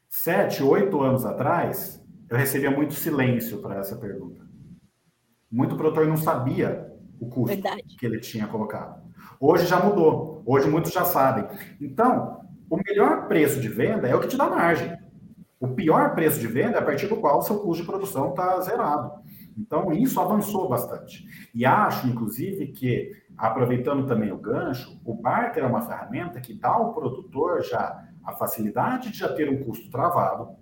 Sete, 0.09 0.63
oito 0.63 1.01
anos 1.01 1.23
atrás, 1.23 2.03
eu 2.27 2.35
recebia 2.35 2.71
muito 2.71 2.95
silêncio 2.95 3.61
para 3.61 3.75
essa 3.75 3.95
pergunta. 3.95 4.43
Muito 5.51 5.75
produtor 5.75 6.07
não 6.07 6.17
sabia 6.17 6.91
o 7.19 7.29
custo 7.29 7.53
Verdade. 7.53 7.95
que 7.99 8.05
ele 8.07 8.19
tinha 8.19 8.47
colocado. 8.47 9.03
Hoje 9.39 9.67
já 9.67 9.79
mudou. 9.79 10.41
Hoje 10.47 10.67
muitos 10.67 10.91
já 10.91 11.05
sabem. 11.05 11.45
Então, 11.79 12.40
o 12.71 12.77
melhor 12.77 13.27
preço 13.27 13.59
de 13.59 13.67
venda 13.67 14.07
é 14.07 14.15
o 14.15 14.21
que 14.21 14.29
te 14.29 14.37
dá 14.37 14.49
margem. 14.49 14.97
O 15.59 15.67
pior 15.67 16.15
preço 16.15 16.39
de 16.39 16.47
venda 16.47 16.77
é 16.77 16.79
a 16.79 16.85
partir 16.85 17.05
do 17.07 17.17
qual 17.17 17.39
o 17.39 17.41
seu 17.41 17.59
custo 17.59 17.83
de 17.83 17.89
produção 17.89 18.29
está 18.29 18.61
zerado. 18.61 19.11
Então, 19.57 19.91
isso 19.91 20.21
avançou 20.21 20.69
bastante. 20.69 21.27
E 21.53 21.65
acho, 21.65 22.07
inclusive, 22.07 22.67
que, 22.67 23.11
aproveitando 23.37 24.07
também 24.07 24.31
o 24.31 24.37
gancho, 24.37 24.97
o 25.03 25.13
barter 25.13 25.65
é 25.65 25.67
uma 25.67 25.81
ferramenta 25.81 26.39
que 26.39 26.53
dá 26.53 26.69
ao 26.69 26.93
produtor 26.93 27.61
já 27.61 28.07
a 28.23 28.31
facilidade 28.31 29.11
de 29.11 29.17
já 29.17 29.27
ter 29.33 29.49
um 29.49 29.61
custo 29.65 29.91
travado, 29.91 30.55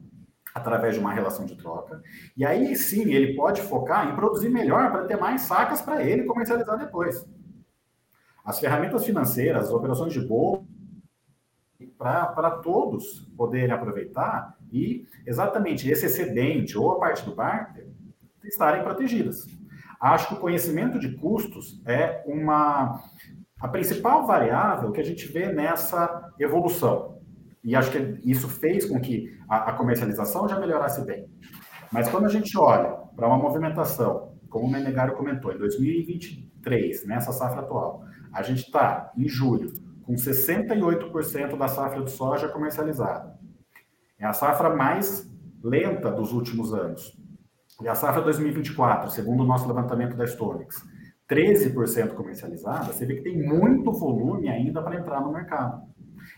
através 0.56 0.96
de 0.96 1.00
uma 1.00 1.14
relação 1.14 1.46
de 1.46 1.56
troca. 1.56 2.02
E 2.36 2.44
aí 2.44 2.76
sim, 2.76 3.14
ele 3.14 3.36
pode 3.36 3.62
focar 3.62 4.10
em 4.10 4.16
produzir 4.16 4.50
melhor 4.50 4.92
para 4.92 5.06
ter 5.06 5.16
mais 5.16 5.42
sacas 5.42 5.80
para 5.80 6.04
ele 6.04 6.24
comercializar 6.24 6.76
depois. 6.76 7.24
As 8.44 8.60
ferramentas 8.60 9.06
financeiras, 9.06 9.68
as 9.68 9.72
operações 9.72 10.12
de 10.12 10.22
bolsa, 10.22 10.64
para 12.00 12.50
todos 12.64 13.30
poderem 13.36 13.72
aproveitar 13.72 14.58
e 14.72 15.06
exatamente 15.28 15.90
esse 15.90 16.06
excedente 16.06 16.78
ou 16.78 16.94
a 16.94 17.00
parte 17.00 17.26
do 17.26 17.36
barter 17.36 17.90
estarem 18.46 18.82
protegidas. 18.84 19.46
Acho 20.00 20.30
que 20.30 20.34
o 20.36 20.40
conhecimento 20.40 20.98
de 20.98 21.18
custos 21.18 21.82
é 21.86 22.24
uma 22.26 23.04
a 23.60 23.68
principal 23.68 24.26
variável 24.26 24.94
que 24.94 25.02
a 25.02 25.04
gente 25.04 25.28
vê 25.28 25.52
nessa 25.52 26.34
evolução. 26.40 27.20
E 27.62 27.76
acho 27.76 27.92
que 27.92 28.18
isso 28.24 28.48
fez 28.48 28.86
com 28.86 29.02
que 29.02 29.38
a, 29.50 29.72
a 29.72 29.74
comercialização 29.74 30.48
já 30.48 30.58
melhorasse 30.58 31.06
bem. 31.06 31.28
Mas 31.92 32.08
quando 32.08 32.28
a 32.28 32.30
gente 32.30 32.58
olha 32.58 32.92
para 33.18 33.28
uma 33.28 33.38
movimentação, 33.38 34.38
como 34.50 34.66
o 34.66 34.72
Menegário 34.72 35.18
comentou, 35.18 35.52
em 35.52 35.58
2023, 35.58 37.06
nessa 37.06 37.34
safra 37.34 37.60
atual, 37.60 38.06
a 38.32 38.42
gente 38.42 38.60
está 38.60 39.12
em 39.18 39.28
julho 39.28 39.74
com 40.10 40.16
68% 40.16 41.56
da 41.56 41.68
safra 41.68 42.04
de 42.04 42.10
soja 42.10 42.50
comercializada. 42.50 43.38
É 44.18 44.26
a 44.26 44.34
safra 44.34 44.76
mais 44.76 45.32
lenta 45.64 46.10
dos 46.10 46.34
últimos 46.34 46.74
anos. 46.74 47.16
E 47.80 47.88
a 47.88 47.94
safra 47.94 48.24
2024, 48.24 49.12
segundo 49.12 49.44
o 49.44 49.46
nosso 49.46 49.68
levantamento 49.68 50.18
da 50.18 50.26
Stonex, 50.26 50.84
13% 51.30 52.16
comercializada, 52.16 52.92
você 52.92 53.06
vê 53.06 53.18
que 53.18 53.22
tem 53.22 53.38
muito 53.38 53.92
volume 53.92 54.50
ainda 54.50 54.82
para 54.82 55.00
entrar 55.00 55.22
no 55.22 55.32
mercado. 55.32 55.84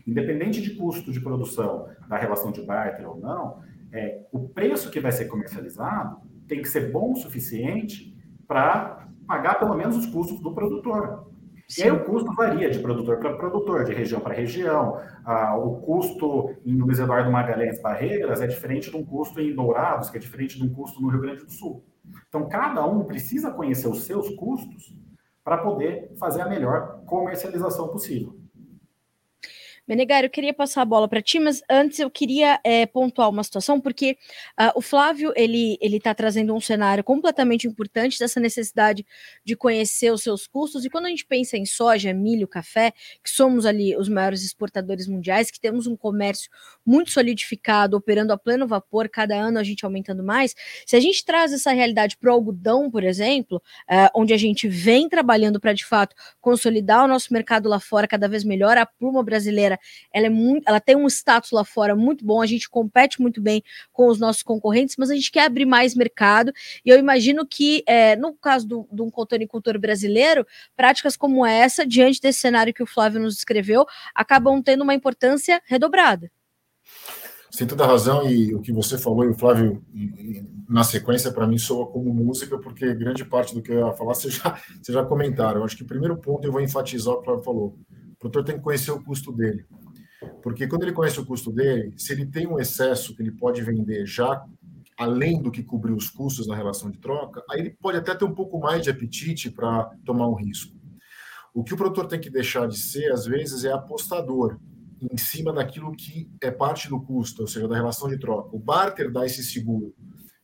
Independente 0.05 0.62
de 0.62 0.75
custo 0.75 1.10
de 1.10 1.21
produção, 1.21 1.88
da 2.10 2.17
relação 2.17 2.51
de 2.51 2.62
barter 2.63 3.07
ou 3.07 3.21
não, 3.21 3.62
é, 3.93 4.25
o 4.34 4.49
preço 4.49 4.91
que 4.91 4.99
vai 4.99 5.13
ser 5.13 5.25
comercializado 5.29 6.17
tem 6.45 6.62
que 6.62 6.67
ser 6.67 6.91
bom 6.91 7.13
o 7.13 7.15
suficiente 7.15 8.13
para 8.45 9.07
pagar 9.25 9.60
pelo 9.60 9.77
menos 9.77 9.95
os 9.95 10.07
custos 10.07 10.41
do 10.41 10.53
produtor. 10.53 11.30
Sim. 11.71 11.81
E 11.81 11.84
aí 11.86 11.91
o 11.91 12.03
custo 12.03 12.34
varia 12.36 12.69
de 12.69 12.79
produtor 12.79 13.17
para 13.17 13.38
produtor, 13.38 13.86
de 13.86 13.93
região 13.93 14.19
para 14.19 14.34
região. 14.34 14.99
Ah, 15.23 15.55
o 15.55 15.77
custo 15.77 16.53
em 16.65 16.75
Luiz 16.75 16.99
Eduardo 16.99 17.31
Magalhães 17.31 17.81
Barreiras 17.81 18.41
é 18.41 18.47
diferente 18.47 18.89
de 18.91 18.97
um 18.97 19.05
custo 19.05 19.39
em 19.39 19.55
Dourados, 19.55 20.10
que 20.10 20.17
é 20.17 20.19
diferente 20.19 20.57
de 20.57 20.65
um 20.65 20.73
custo 20.73 21.01
no 21.01 21.07
Rio 21.07 21.21
Grande 21.21 21.45
do 21.45 21.51
Sul. 21.51 21.86
Então, 22.27 22.49
cada 22.49 22.86
um 22.86 23.05
precisa 23.05 23.51
conhecer 23.51 23.88
os 23.88 24.03
seus 24.03 24.29
custos 24.36 24.93
para 25.45 25.60
poder 25.60 26.12
fazer 26.19 26.41
a 26.41 26.49
melhor 26.49 27.03
comercialização 27.05 27.88
possível. 27.88 28.40
Menegar, 29.91 30.23
eu 30.23 30.30
queria 30.30 30.54
passar 30.54 30.84
a 30.84 30.86
bola 30.86 31.06
para 31.06 31.21
ti, 31.21 31.38
mas 31.38 31.62
antes 31.69 31.99
eu 31.99 32.10
queria 32.10 32.60
é, 32.63 32.86
pontuar 32.86 33.30
uma 33.30 33.43
situação, 33.43 33.77
porque 33.82 34.17
uh, 34.58 34.71
o 34.73 34.82
Flávio 34.82 35.34
ele 35.36 35.77
ele 35.82 35.97
está 35.97 36.13
trazendo 36.13 36.56
um 36.56 36.62
cenário 36.62 37.04
completamente 37.04 37.67
importante 37.67 38.17
dessa 38.17 38.39
necessidade 38.39 39.06
de 39.43 39.54
conhecer 39.54 40.10
os 40.12 40.23
seus 40.23 40.47
custos. 40.47 40.86
E 40.86 40.89
quando 40.89 41.08
a 41.08 41.10
gente 41.10 41.25
pensa 41.25 41.58
em 41.58 41.65
soja, 41.65 42.13
milho, 42.13 42.47
café, 42.47 42.93
que 43.21 43.30
somos 43.30 43.65
ali 43.65 43.93
os 43.97 44.08
maiores 44.08 44.45
exportadores 44.45 45.10
mundiais, 45.10 45.51
que 45.51 45.60
temos 45.60 45.88
um 45.88 45.97
comércio 45.97 46.49
muito 46.86 47.12
solidificado, 47.12 47.97
operando 47.97 48.32
a 48.32 48.38
pleno 48.38 48.65
vapor, 48.65 49.10
cada 49.10 49.36
ano 49.36 49.60
a 49.60 49.63
gente 49.63 49.84
aumentando 49.84 50.23
mais. 50.23 50.56
Se 50.86 50.95
a 50.95 51.01
gente 51.01 51.25
traz 51.25 51.51
essa 51.51 51.73
realidade 51.73 52.15
para 52.15 52.30
o 52.30 52.34
algodão, 52.34 52.89
por 52.89 53.04
exemplo, 53.04 53.58
uh, 53.89 54.10
onde 54.15 54.34
a 54.34 54.38
gente 54.38 54.69
vem 54.69 55.10
trabalhando 55.10 55.60
para 55.60 55.73
de 55.73 55.86
fato 55.86 56.15
consolidar 56.39 57.04
o 57.04 57.08
nosso 57.10 57.34
mercado 57.34 57.67
lá 57.67 57.80
fora 57.80 58.08
cada 58.08 58.30
vez 58.30 58.45
melhor, 58.45 58.77
a 58.77 58.86
pluma 58.86 59.21
brasileira 59.21 59.41
brasileira, 59.41 59.80
ela 60.13 60.27
é 60.27 60.29
muito, 60.29 60.67
ela 60.67 60.79
tem 60.79 60.95
um 60.95 61.07
status 61.07 61.51
lá 61.51 61.63
fora 61.63 61.95
muito 61.95 62.25
bom, 62.25 62.41
a 62.41 62.45
gente 62.45 62.69
compete 62.69 63.21
muito 63.21 63.41
bem 63.41 63.63
com 63.91 64.07
os 64.07 64.19
nossos 64.19 64.43
concorrentes, 64.43 64.95
mas 64.97 65.09
a 65.09 65.15
gente 65.15 65.31
quer 65.31 65.45
abrir 65.45 65.65
mais 65.65 65.95
mercado, 65.95 66.51
e 66.85 66.89
eu 66.89 66.97
imagino 66.97 67.45
que, 67.45 67.83
é, 67.87 68.15
no 68.15 68.33
caso 68.33 68.67
do, 68.67 68.87
de 68.91 69.01
um 69.01 69.09
cotonicultor 69.09 69.79
brasileiro, 69.79 70.45
práticas 70.75 71.15
como 71.17 71.45
essa, 71.45 71.85
diante 71.85 72.21
desse 72.21 72.39
cenário 72.39 72.73
que 72.73 72.83
o 72.83 72.87
Flávio 72.87 73.21
nos 73.21 73.35
descreveu, 73.35 73.85
acabam 74.13 74.61
tendo 74.61 74.83
uma 74.83 74.93
importância 74.93 75.61
redobrada. 75.65 76.31
Você 77.51 77.59
tem 77.59 77.67
toda 77.67 77.83
a 77.83 77.87
razão 77.87 78.29
e 78.29 78.55
o 78.55 78.61
que 78.61 78.71
você 78.71 78.97
falou 78.97 79.25
e 79.25 79.27
o 79.27 79.37
Flávio, 79.37 79.83
e, 79.93 80.03
e, 80.03 80.45
na 80.69 80.85
sequência, 80.85 81.33
para 81.33 81.45
mim, 81.45 81.57
soa 81.57 81.85
como 81.85 82.13
música, 82.13 82.57
porque 82.57 82.93
grande 82.95 83.25
parte 83.25 83.53
do 83.53 83.61
que 83.61 83.73
eu 83.73 83.87
ia 83.87 83.93
falar 83.93 84.13
já, 84.13 84.57
vocês 84.81 84.95
já 84.95 85.03
comentaram. 85.03 85.59
Eu 85.59 85.65
acho 85.65 85.75
que 85.75 85.83
o 85.83 85.87
primeiro 85.87 86.15
ponto 86.15 86.47
eu 86.47 86.51
vou 86.51 86.61
enfatizar 86.61 87.13
o 87.13 87.17
que 87.17 87.23
o 87.23 87.25
Flávio 87.25 87.43
falou. 87.43 87.79
Produtor 88.21 88.43
tem 88.43 88.55
que 88.55 88.62
conhecer 88.62 88.91
o 88.91 89.03
custo 89.03 89.31
dele. 89.31 89.65
Porque 90.43 90.67
quando 90.67 90.84
ele 90.84 90.91
conhece 90.91 91.19
o 91.19 91.25
custo 91.25 91.51
dele, 91.51 91.91
se 91.97 92.13
ele 92.13 92.27
tem 92.27 92.45
um 92.45 92.60
excesso 92.60 93.15
que 93.15 93.23
ele 93.23 93.31
pode 93.31 93.63
vender 93.63 94.05
já 94.05 94.45
além 94.95 95.41
do 95.41 95.49
que 95.49 95.63
cobrir 95.63 95.93
os 95.93 96.07
custos 96.07 96.45
na 96.45 96.55
relação 96.55 96.91
de 96.91 96.99
troca, 96.99 97.43
aí 97.49 97.60
ele 97.60 97.71
pode 97.71 97.97
até 97.97 98.13
ter 98.13 98.23
um 98.23 98.36
pouco 98.36 98.60
mais 98.60 98.84
de 98.84 98.91
apetite 98.91 99.49
para 99.49 99.86
tomar 100.05 100.27
um 100.27 100.36
risco. 100.36 100.79
O 101.51 101.63
que 101.63 101.73
o 101.73 101.77
produtor 101.77 102.07
tem 102.07 102.19
que 102.19 102.29
deixar 102.29 102.67
de 102.67 102.77
ser, 102.77 103.12
às 103.12 103.25
vezes, 103.25 103.65
é 103.65 103.71
apostador 103.71 104.60
em 105.01 105.17
cima 105.17 105.51
daquilo 105.51 105.91
que 105.95 106.29
é 106.39 106.51
parte 106.51 106.88
do 106.88 107.01
custo, 107.01 107.41
ou 107.41 107.47
seja, 107.47 107.67
da 107.67 107.75
relação 107.75 108.07
de 108.07 108.19
troca. 108.19 108.55
O 108.55 108.60
barter 108.60 109.12
dá 109.12 109.25
esse 109.25 109.43
seguro, 109.43 109.95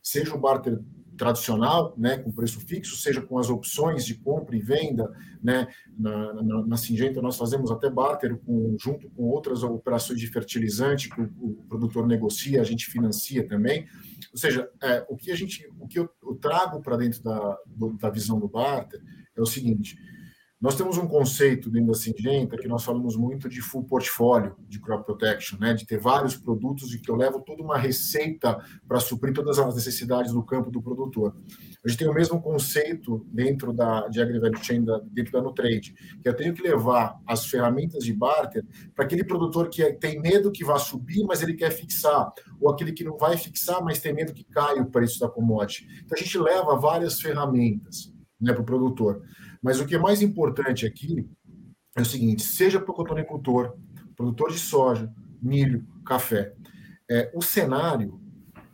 seja 0.02 0.34
o 0.34 0.40
barter 0.40 0.80
tradicional, 1.18 1.92
né, 1.98 2.16
com 2.16 2.32
preço 2.32 2.60
fixo, 2.60 2.96
seja 2.96 3.20
com 3.20 3.38
as 3.38 3.50
opções 3.50 4.06
de 4.06 4.14
compra 4.14 4.56
e 4.56 4.60
venda, 4.60 5.12
né, 5.42 5.68
na, 5.98 6.32
na, 6.34 6.66
na 6.66 6.76
Singenta 6.76 7.20
nós 7.20 7.36
fazemos 7.36 7.70
até 7.70 7.90
barter 7.90 8.36
com, 8.38 8.76
junto 8.80 9.10
com 9.10 9.24
outras 9.24 9.62
operações 9.62 10.20
de 10.20 10.28
fertilizante 10.28 11.10
que 11.10 11.20
o, 11.20 11.30
o 11.40 11.64
produtor 11.68 12.06
negocia, 12.06 12.60
a 12.60 12.64
gente 12.64 12.86
financia 12.86 13.46
também. 13.46 13.86
Ou 14.32 14.38
seja, 14.38 14.70
é, 14.82 15.04
o 15.08 15.16
que 15.16 15.30
a 15.30 15.36
gente, 15.36 15.68
o 15.78 15.86
que 15.86 15.98
eu, 15.98 16.08
eu 16.22 16.36
trago 16.36 16.80
para 16.80 16.96
dentro 16.96 17.22
da, 17.22 17.58
do, 17.66 17.92
da 17.94 18.08
visão 18.08 18.38
do 18.38 18.48
barter 18.48 19.02
é 19.36 19.40
o 19.42 19.46
seguinte: 19.46 19.98
nós 20.60 20.74
temos 20.74 20.98
um 20.98 21.06
conceito 21.06 21.70
dentro 21.70 21.88
da 21.88 21.94
Singenta 21.94 22.56
que 22.56 22.66
nós 22.66 22.84
falamos 22.84 23.16
muito 23.16 23.48
de 23.48 23.60
full 23.60 23.84
portfólio 23.84 24.56
de 24.68 24.80
crop 24.80 25.04
protection, 25.06 25.56
né? 25.58 25.72
de 25.72 25.86
ter 25.86 25.98
vários 25.98 26.36
produtos 26.36 26.92
e 26.92 26.98
que 26.98 27.08
eu 27.08 27.14
levo 27.14 27.40
toda 27.40 27.62
uma 27.62 27.78
receita 27.78 28.58
para 28.86 28.98
suprir 28.98 29.32
todas 29.32 29.58
as 29.58 29.74
necessidades 29.74 30.32
do 30.32 30.42
campo 30.42 30.68
do 30.68 30.82
produtor. 30.82 31.36
A 31.84 31.88
gente 31.88 31.98
tem 31.98 32.08
o 32.08 32.12
mesmo 32.12 32.42
conceito 32.42 33.24
dentro 33.30 33.72
da 33.72 34.08
de 34.08 34.20
agrivalue 34.20 34.58
chain, 34.62 34.84
da, 34.84 34.98
dentro 35.12 35.32
da 35.32 35.40
Nutrade, 35.40 35.94
que 36.20 36.28
eu 36.28 36.34
tenho 36.34 36.52
que 36.52 36.62
levar 36.62 37.20
as 37.24 37.46
ferramentas 37.46 38.04
de 38.04 38.12
barter 38.12 38.66
para 38.96 39.04
aquele 39.04 39.22
produtor 39.22 39.68
que 39.68 39.82
é, 39.82 39.92
tem 39.92 40.20
medo 40.20 40.50
que 40.50 40.64
vá 40.64 40.78
subir, 40.78 41.24
mas 41.24 41.40
ele 41.40 41.54
quer 41.54 41.70
fixar, 41.70 42.32
ou 42.60 42.68
aquele 42.68 42.92
que 42.92 43.04
não 43.04 43.16
vai 43.16 43.36
fixar, 43.36 43.82
mas 43.82 44.00
tem 44.00 44.12
medo 44.12 44.34
que 44.34 44.42
caia 44.42 44.82
o 44.82 44.90
preço 44.90 45.20
da 45.20 45.28
commodity. 45.28 45.86
Então 46.04 46.18
a 46.18 46.20
gente 46.20 46.36
leva 46.36 46.76
várias 46.76 47.20
ferramentas 47.20 48.12
né, 48.40 48.52
para 48.52 48.62
o 48.62 48.66
produtor. 48.66 49.22
Mas 49.62 49.80
o 49.80 49.86
que 49.86 49.94
é 49.94 49.98
mais 49.98 50.22
importante 50.22 50.86
aqui 50.86 51.28
é 51.96 52.02
o 52.02 52.04
seguinte: 52.04 52.42
seja 52.42 52.80
para 52.80 52.90
o 52.90 52.94
cotonicultor, 52.94 53.74
produtor 54.16 54.50
de 54.50 54.58
soja, 54.58 55.12
milho, 55.40 55.86
café, 56.04 56.54
é, 57.10 57.30
o 57.34 57.42
cenário 57.42 58.20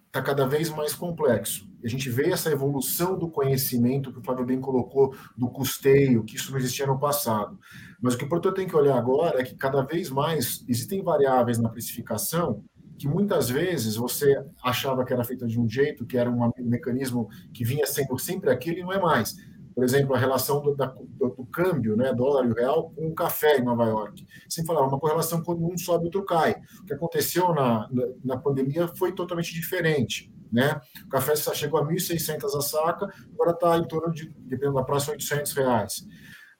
está 0.07 0.23
cada 0.23 0.47
vez 0.47 0.71
mais 0.71 0.95
complexo. 0.95 1.69
A 1.85 1.89
gente 1.89 2.09
vê 2.09 2.31
essa 2.31 2.51
evolução 2.51 3.19
do 3.19 3.29
conhecimento 3.29 4.13
que 4.13 4.19
o 4.19 4.23
Fábio 4.23 4.47
bem 4.47 4.61
colocou, 4.61 5.15
do 5.37 5.51
custeio, 5.51 6.25
que 6.25 6.37
isso 6.37 6.51
não 6.51 6.59
existia 6.59 6.87
no 6.87 6.99
passado. 6.99 7.59
Mas 8.01 8.15
o 8.15 8.19
que 8.19 8.25
o 8.25 8.29
produtor 8.29 8.55
tem 8.55 8.67
que 8.67 8.77
olhar 8.77 8.97
agora 8.97 9.41
é 9.41 9.45
que 9.45 9.55
cada 9.55 9.83
vez 9.83 10.09
mais 10.09 10.65
existem 10.69 11.03
variáveis 11.03 11.59
na 11.59 11.69
precificação 11.69 12.65
que 12.97 13.09
muitas 13.09 13.51
vezes 13.51 13.97
você 13.97 14.41
achava 14.63 15.05
que 15.05 15.13
era 15.13 15.25
feita 15.25 15.47
de 15.47 15.59
um 15.59 15.69
jeito, 15.69 16.07
que 16.07 16.17
era 16.17 16.31
um 16.31 16.51
mecanismo 16.61 17.29
que 17.53 17.65
vinha 17.65 17.87
sendo 17.87 18.17
sempre 18.19 18.51
aquilo 18.51 18.79
e 18.79 18.83
não 18.83 18.93
é 18.93 19.01
mais 19.01 19.35
por 19.75 19.83
exemplo, 19.83 20.15
a 20.15 20.19
relação 20.19 20.61
do, 20.61 20.75
da, 20.75 20.87
do, 20.87 21.31
do, 21.31 21.47
câmbio, 21.47 21.97
né, 21.97 22.13
dólar 22.13 22.47
e 22.47 22.53
real, 22.53 22.91
com 22.91 23.09
o 23.09 23.15
café 23.15 23.59
em 23.59 23.65
Nova 23.65 23.85
York. 23.85 24.27
Sem 24.49 24.65
falar, 24.65 24.87
uma 24.87 24.99
correlação 24.99 25.43
quando 25.43 25.67
um 25.67 25.77
sobe, 25.77 26.05
outro 26.05 26.25
cai. 26.25 26.57
O 26.81 26.85
que 26.85 26.95
aconteceu 26.95 27.53
na, 27.53 27.89
na, 27.91 28.07
na 28.25 28.37
pandemia 28.39 28.87
foi 28.89 29.13
totalmente 29.13 29.53
diferente. 29.53 30.33
Né? 30.53 30.81
O 31.05 31.09
café 31.09 31.35
chegou 31.35 31.81
a 31.81 31.85
1.600 31.85 32.57
a 32.57 32.61
saca, 32.61 33.09
agora 33.33 33.51
está 33.51 33.77
em 33.77 33.89
torno 33.89 34.13
de, 34.13 34.29
dependendo 34.29 34.77
da 34.77 34.85
praça, 34.85 35.11
800 35.11 35.53
reais. 35.55 36.07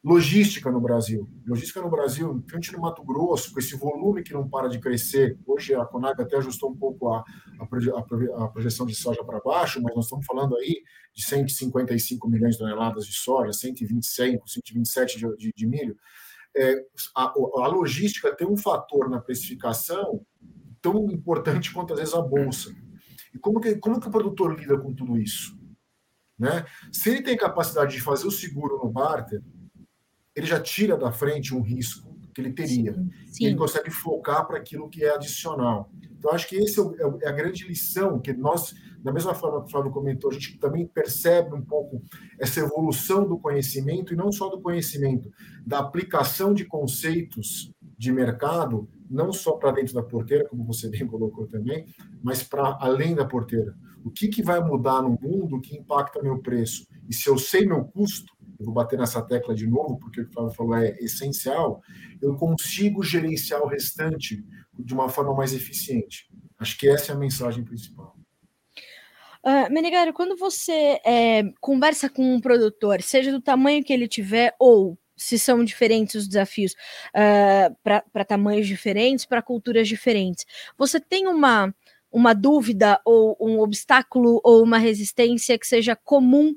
Logística 0.05 0.71
no 0.71 0.83
Brasil. 0.83 1.27
Logística 1.47 1.81
no 1.81 1.89
Brasil, 1.89 2.45
frente 2.47 2.71
no 2.71 2.81
Mato 2.81 3.03
Grosso, 3.03 3.51
com 3.51 3.59
esse 3.59 3.75
volume 3.75 4.23
que 4.23 4.35
não 4.35 4.47
para 4.47 4.69
de 4.69 4.79
crescer. 4.79 5.39
Hoje 5.47 5.75
a 5.75 5.83
Conag 5.87 6.21
até 6.21 6.37
ajustou 6.37 6.71
um 6.71 6.77
pouco 6.77 7.11
a, 7.11 7.25
a, 7.59 8.45
a 8.45 8.49
projeção 8.49 8.85
de 8.85 8.95
soja 8.95 9.25
para 9.25 9.41
baixo, 9.41 9.81
mas 9.83 9.97
nós 9.97 10.05
estamos 10.05 10.27
falando 10.27 10.55
aí 10.59 10.83
de 11.15 11.25
155 11.25 12.29
milhões 12.29 12.53
de 12.53 12.59
toneladas 12.59 13.07
de 13.07 13.15
soja, 13.15 13.51
125, 13.55 14.47
127 14.47 15.19
de, 15.19 15.37
de, 15.39 15.53
de 15.57 15.67
milho. 15.67 15.97
É, 16.55 16.85
a, 17.17 17.33
a 17.33 17.67
logística 17.67 18.37
tem 18.37 18.47
um 18.47 18.59
fator 18.59 19.09
na 19.09 19.23
precificação 19.23 20.21
tão 20.83 21.11
importante 21.11 21.73
quanto 21.73 21.95
às 21.95 22.01
vezes 22.01 22.15
a 22.15 22.21
bolsa. 22.21 22.77
E 23.33 23.39
como 23.39 23.59
que, 23.59 23.75
como 23.77 23.99
que 23.99 24.09
o 24.09 24.11
produtor 24.11 24.55
lida 24.55 24.79
com 24.79 24.95
tudo 24.95 25.17
isso? 25.17 25.59
Né? 26.39 26.67
Se 26.93 27.09
ele 27.09 27.23
tem 27.23 27.39
capacidade 27.39 27.95
de 27.95 28.03
fazer 28.03 28.27
o 28.27 28.31
seguro 28.31 28.79
no 28.85 28.91
barter, 28.91 29.43
ele 30.35 30.47
já 30.47 30.61
tira 30.61 30.97
da 30.97 31.13
frente 31.13 31.55
um 31.55 31.61
risco 31.61 32.15
que 32.35 32.41
ele 32.41 32.53
teria. 32.53 32.93
Sim, 32.93 33.11
sim. 33.27 33.47
Ele 33.47 33.57
consegue 33.57 33.91
focar 33.91 34.47
para 34.47 34.59
aquilo 34.59 34.89
que 34.89 35.05
é 35.05 35.15
adicional. 35.15 35.91
Então, 36.19 36.33
acho 36.33 36.49
que 36.49 36.57
esse 36.57 36.81
é, 36.81 36.83
é, 36.83 37.27
é 37.27 37.29
a 37.29 37.33
grande 37.33 37.67
lição 37.67 38.19
que 38.19 38.33
nós, 38.33 38.75
da 39.03 39.13
mesma 39.13 39.35
forma 39.35 39.61
que 39.61 39.67
o 39.67 39.71
Flávio 39.71 39.93
comentou, 39.93 40.31
a 40.31 40.35
gente 40.35 40.59
também 40.59 40.87
percebe 40.87 41.55
um 41.55 41.63
pouco 41.63 42.03
essa 42.41 42.61
evolução 42.61 43.29
do 43.29 43.39
conhecimento, 43.39 44.13
e 44.13 44.17
não 44.17 44.33
só 44.33 44.49
do 44.49 44.61
conhecimento, 44.61 45.31
da 45.65 45.79
aplicação 45.79 46.53
de 46.53 46.65
conceitos 46.65 47.71
de 47.97 48.11
mercado, 48.11 48.89
não 49.09 49.33
só 49.33 49.53
para 49.53 49.71
dentro 49.71 49.95
da 49.95 50.03
porteira, 50.03 50.49
como 50.49 50.65
você 50.65 50.89
bem 50.89 51.07
colocou 51.07 51.47
também, 51.47 51.87
mas 52.23 52.43
para 52.43 52.79
além 52.81 53.15
da 53.15 53.25
porteira. 53.25 53.77
O 54.05 54.11
que, 54.11 54.29
que 54.29 54.43
vai 54.43 54.61
mudar 54.61 55.03
no 55.03 55.19
mundo 55.21 55.61
que 55.61 55.77
impacta 55.77 56.23
meu 56.23 56.39
preço? 56.39 56.87
E 57.09 57.15
se 57.15 57.29
eu 57.29 57.39
sei 57.39 57.67
meu 57.67 57.85
custo, 57.85 58.35
eu 58.59 58.65
vou 58.65 58.75
bater 58.75 58.99
nessa 58.99 59.23
tecla 59.23 59.55
de 59.55 59.67
novo, 59.67 59.99
porque 59.99 60.21
o 60.21 60.25
que 60.25 60.31
o 60.31 60.33
Flávio 60.33 60.55
falou 60.55 60.77
é 60.77 60.97
essencial, 61.01 61.83
eu 62.21 62.37
consigo 62.37 63.03
gerenciar 63.03 63.63
o 63.63 63.69
restante 63.69 64.45
de 64.79 64.95
uma 64.95 65.09
forma 65.09 65.35
mais 65.35 65.53
eficiente. 65.53 66.29
Acho 66.59 66.79
que 66.79 66.89
essa 66.89 67.13
é 67.13 67.15
a 67.15 67.19
mensagem 67.19 67.65
principal. 67.65 68.17
Uh, 69.45 69.71
Menegaro, 69.71 70.15
quando 70.15 70.37
você 70.37 70.99
é, 71.05 71.43
conversa 71.61 72.09
com 72.09 72.35
um 72.35 72.41
produtor, 72.41 73.03
seja 73.03 73.31
do 73.31 73.43
tamanho 73.43 73.85
que 73.85 73.93
ele 73.93 74.09
tiver 74.09 74.55
ou 74.59 74.99
se 75.17 75.39
são 75.39 75.63
diferentes 75.63 76.15
os 76.15 76.27
desafios 76.27 76.73
uh, 76.73 77.77
para 77.83 78.25
tamanhos 78.25 78.67
diferentes, 78.67 79.27
para 79.27 79.43
culturas 79.43 79.87
diferentes, 79.87 80.47
você 80.79 80.99
tem 80.99 81.29
uma, 81.29 81.75
uma 82.11 82.35
dúvida 82.35 83.01
ou 83.05 83.37
um 83.39 83.61
obstáculo 83.61 84.41
ou 84.43 84.63
uma 84.63 84.79
resistência 84.79 85.59
que 85.59 85.67
seja 85.67 85.95
comum 85.95 86.55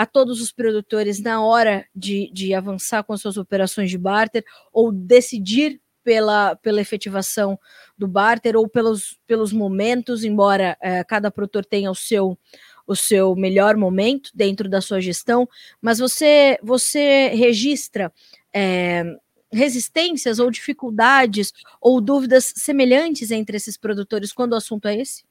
a 0.00 0.06
todos 0.06 0.40
os 0.40 0.50
produtores 0.50 1.20
na 1.20 1.44
hora 1.44 1.84
de, 1.94 2.30
de 2.32 2.54
avançar 2.54 3.04
com 3.04 3.12
as 3.12 3.20
suas 3.20 3.36
operações 3.36 3.90
de 3.90 3.98
barter 3.98 4.42
ou 4.72 4.90
decidir 4.90 5.78
pela, 6.02 6.56
pela 6.56 6.80
efetivação 6.80 7.60
do 7.98 8.08
barter 8.08 8.56
ou 8.56 8.66
pelos, 8.66 9.20
pelos 9.26 9.52
momentos, 9.52 10.24
embora 10.24 10.74
é, 10.80 11.04
cada 11.04 11.30
produtor 11.30 11.66
tenha 11.66 11.90
o 11.90 11.94
seu 11.94 12.38
o 12.86 12.96
seu 12.96 13.36
melhor 13.36 13.76
momento 13.76 14.30
dentro 14.34 14.70
da 14.70 14.80
sua 14.80 15.02
gestão, 15.02 15.46
mas 15.82 15.98
você 15.98 16.58
você 16.62 17.28
registra 17.34 18.10
é, 18.54 19.04
resistências 19.52 20.38
ou 20.38 20.50
dificuldades 20.50 21.52
ou 21.78 22.00
dúvidas 22.00 22.54
semelhantes 22.56 23.30
entre 23.30 23.58
esses 23.58 23.76
produtores 23.76 24.32
quando 24.32 24.54
o 24.54 24.56
assunto 24.56 24.88
é 24.88 24.96
esse? 24.96 25.24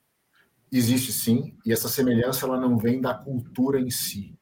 Existe 0.71 1.11
sim, 1.11 1.57
e 1.65 1.73
essa 1.73 1.89
semelhança 1.89 2.45
ela 2.45 2.59
não 2.59 2.77
vem 2.77 3.01
da 3.01 3.15
cultura 3.15 3.81
em 3.81 3.89
si. 3.89 4.38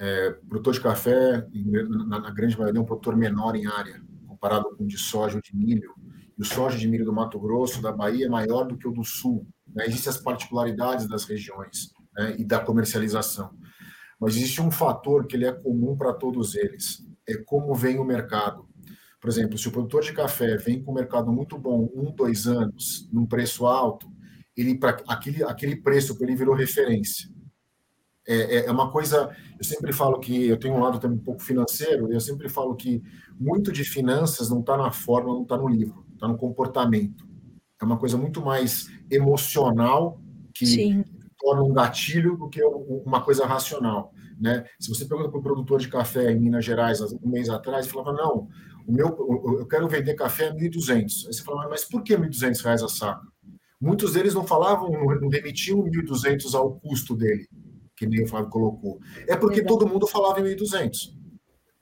É, 0.00 0.30
produtor 0.48 0.72
de 0.72 0.80
café, 0.80 1.46
na, 1.52 2.20
na, 2.20 2.30
grande 2.30 2.56
maioria, 2.56 2.78
é 2.78 2.82
um 2.82 2.86
produtor 2.86 3.14
menor 3.14 3.54
em 3.54 3.66
área, 3.66 4.02
comparado 4.26 4.74
com 4.74 4.84
o 4.84 4.86
de 4.86 4.96
soja 4.96 5.36
ou 5.36 5.42
de 5.42 5.54
milho. 5.54 5.92
E 6.38 6.40
o 6.40 6.44
soja 6.44 6.78
de 6.78 6.88
milho 6.88 7.04
do 7.04 7.12
Mato 7.12 7.38
Grosso, 7.38 7.82
da 7.82 7.92
Bahia, 7.92 8.24
é 8.24 8.28
maior 8.28 8.64
do 8.64 8.78
que 8.78 8.88
o 8.88 8.92
do 8.92 9.04
Sul. 9.04 9.46
Né? 9.68 9.84
Existem 9.86 10.08
as 10.08 10.16
particularidades 10.16 11.06
das 11.06 11.24
regiões 11.24 11.90
né? 12.16 12.34
e 12.38 12.44
da 12.46 12.60
comercialização. 12.60 13.50
Mas 14.18 14.36
existe 14.36 14.62
um 14.62 14.70
fator 14.70 15.26
que 15.26 15.36
ele 15.36 15.44
é 15.44 15.52
comum 15.52 15.94
para 15.94 16.14
todos 16.14 16.54
eles, 16.54 17.06
é 17.28 17.36
como 17.36 17.74
vem 17.74 17.98
o 17.98 18.04
mercado. 18.04 18.66
Por 19.20 19.28
exemplo, 19.28 19.58
se 19.58 19.68
o 19.68 19.70
produtor 19.72 20.02
de 20.02 20.14
café 20.14 20.56
vem 20.56 20.82
com 20.82 20.92
um 20.92 20.94
mercado 20.94 21.30
muito 21.30 21.58
bom, 21.58 21.90
um, 21.94 22.10
dois 22.10 22.46
anos, 22.46 23.06
num 23.12 23.26
preço 23.26 23.66
alto, 23.66 24.10
ele 24.56 24.78
para 24.78 24.96
aquele, 25.08 25.44
aquele 25.44 25.76
preço 25.76 26.16
ele 26.20 26.34
virou 26.34 26.54
referência. 26.54 27.30
É, 28.26 28.58
é, 28.58 28.66
é, 28.66 28.70
uma 28.70 28.90
coisa, 28.90 29.34
eu 29.58 29.64
sempre 29.64 29.92
falo 29.92 30.18
que 30.18 30.46
eu 30.46 30.58
tenho 30.58 30.74
um 30.74 30.80
lado 30.80 30.98
também 30.98 31.18
um 31.18 31.22
pouco 31.22 31.42
financeiro, 31.42 32.12
eu 32.12 32.20
sempre 32.20 32.48
falo 32.48 32.74
que 32.76 33.02
muito 33.38 33.72
de 33.72 33.82
finanças 33.82 34.50
não 34.50 34.60
está 34.60 34.76
na 34.76 34.90
forma, 34.90 35.32
não 35.32 35.42
está 35.42 35.56
no 35.56 35.68
livro, 35.68 36.04
está 36.12 36.28
no 36.28 36.36
comportamento. 36.36 37.26
É 37.80 37.84
uma 37.84 37.98
coisa 37.98 38.16
muito 38.16 38.42
mais 38.42 38.88
emocional 39.10 40.20
que 40.54 40.66
Sim. 40.66 41.04
torna 41.38 41.62
um 41.62 41.72
gatilho 41.72 42.36
do 42.36 42.48
que 42.48 42.62
uma 42.62 43.22
coisa 43.22 43.46
racional. 43.46 44.12
Né? 44.38 44.64
Se 44.78 44.88
você 44.90 45.06
pergunta 45.06 45.30
para 45.30 45.40
o 45.40 45.42
produtor 45.42 45.80
de 45.80 45.88
café 45.88 46.30
em 46.30 46.38
Minas 46.38 46.64
Gerais 46.64 47.00
um 47.00 47.28
mês 47.28 47.48
atrás, 47.48 47.86
ele 47.86 47.94
falava, 47.94 48.12
não, 48.12 48.48
o 48.86 48.92
meu, 48.92 49.08
eu 49.58 49.66
quero 49.66 49.88
vender 49.88 50.14
café 50.14 50.48
a 50.48 50.54
1.200. 50.54 50.90
Aí 50.90 51.32
você 51.32 51.42
fala, 51.42 51.68
mas 51.68 51.84
por 51.84 52.02
que 52.02 52.16
1.200 52.16 52.62
reais 52.62 52.82
a 52.82 52.88
saca? 52.88 53.26
muitos 53.80 54.12
deles 54.12 54.34
não 54.34 54.46
falavam, 54.46 54.90
não 54.90 55.28
remetiam 55.28 55.82
1.200 55.82 56.54
ao 56.54 56.78
custo 56.78 57.16
dele, 57.16 57.48
que 58.00 58.06
nem 58.06 58.22
o 58.22 58.26
Flávio 58.26 58.48
colocou. 58.48 58.98
É 59.28 59.36
porque 59.36 59.62
todo 59.62 59.86
mundo 59.86 60.06
falava 60.06 60.40
em 60.40 60.56
1.200. 60.56 61.14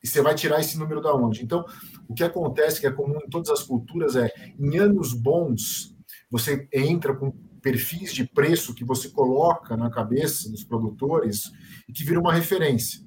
E 0.03 0.07
você 0.07 0.21
vai 0.21 0.35
tirar 0.35 0.59
esse 0.59 0.77
número 0.77 1.01
da 1.01 1.15
onde? 1.15 1.45
Então, 1.45 1.65
o 2.09 2.15
que 2.15 2.25
acontece, 2.25 2.81
que 2.81 2.89
é 2.89 2.91
comum 2.91 3.21
em 3.25 3.29
todas 3.29 3.49
as 3.51 3.63
culturas, 3.63 4.17
é 4.17 4.29
em 4.59 4.79
anos 4.79 5.13
bons, 5.15 5.95
você 6.29 6.69
entra 6.73 7.15
com 7.15 7.31
perfis 7.63 8.13
de 8.13 8.27
preço 8.27 8.75
que 8.75 8.85
você 8.85 9.11
coloca 9.11 9.77
na 9.77 9.91
cabeça 9.91 10.51
dos 10.51 10.65
produtores 10.65 11.53
e 11.89 11.93
que 11.93 12.03
vira 12.03 12.19
uma 12.19 12.33
referência. 12.33 13.01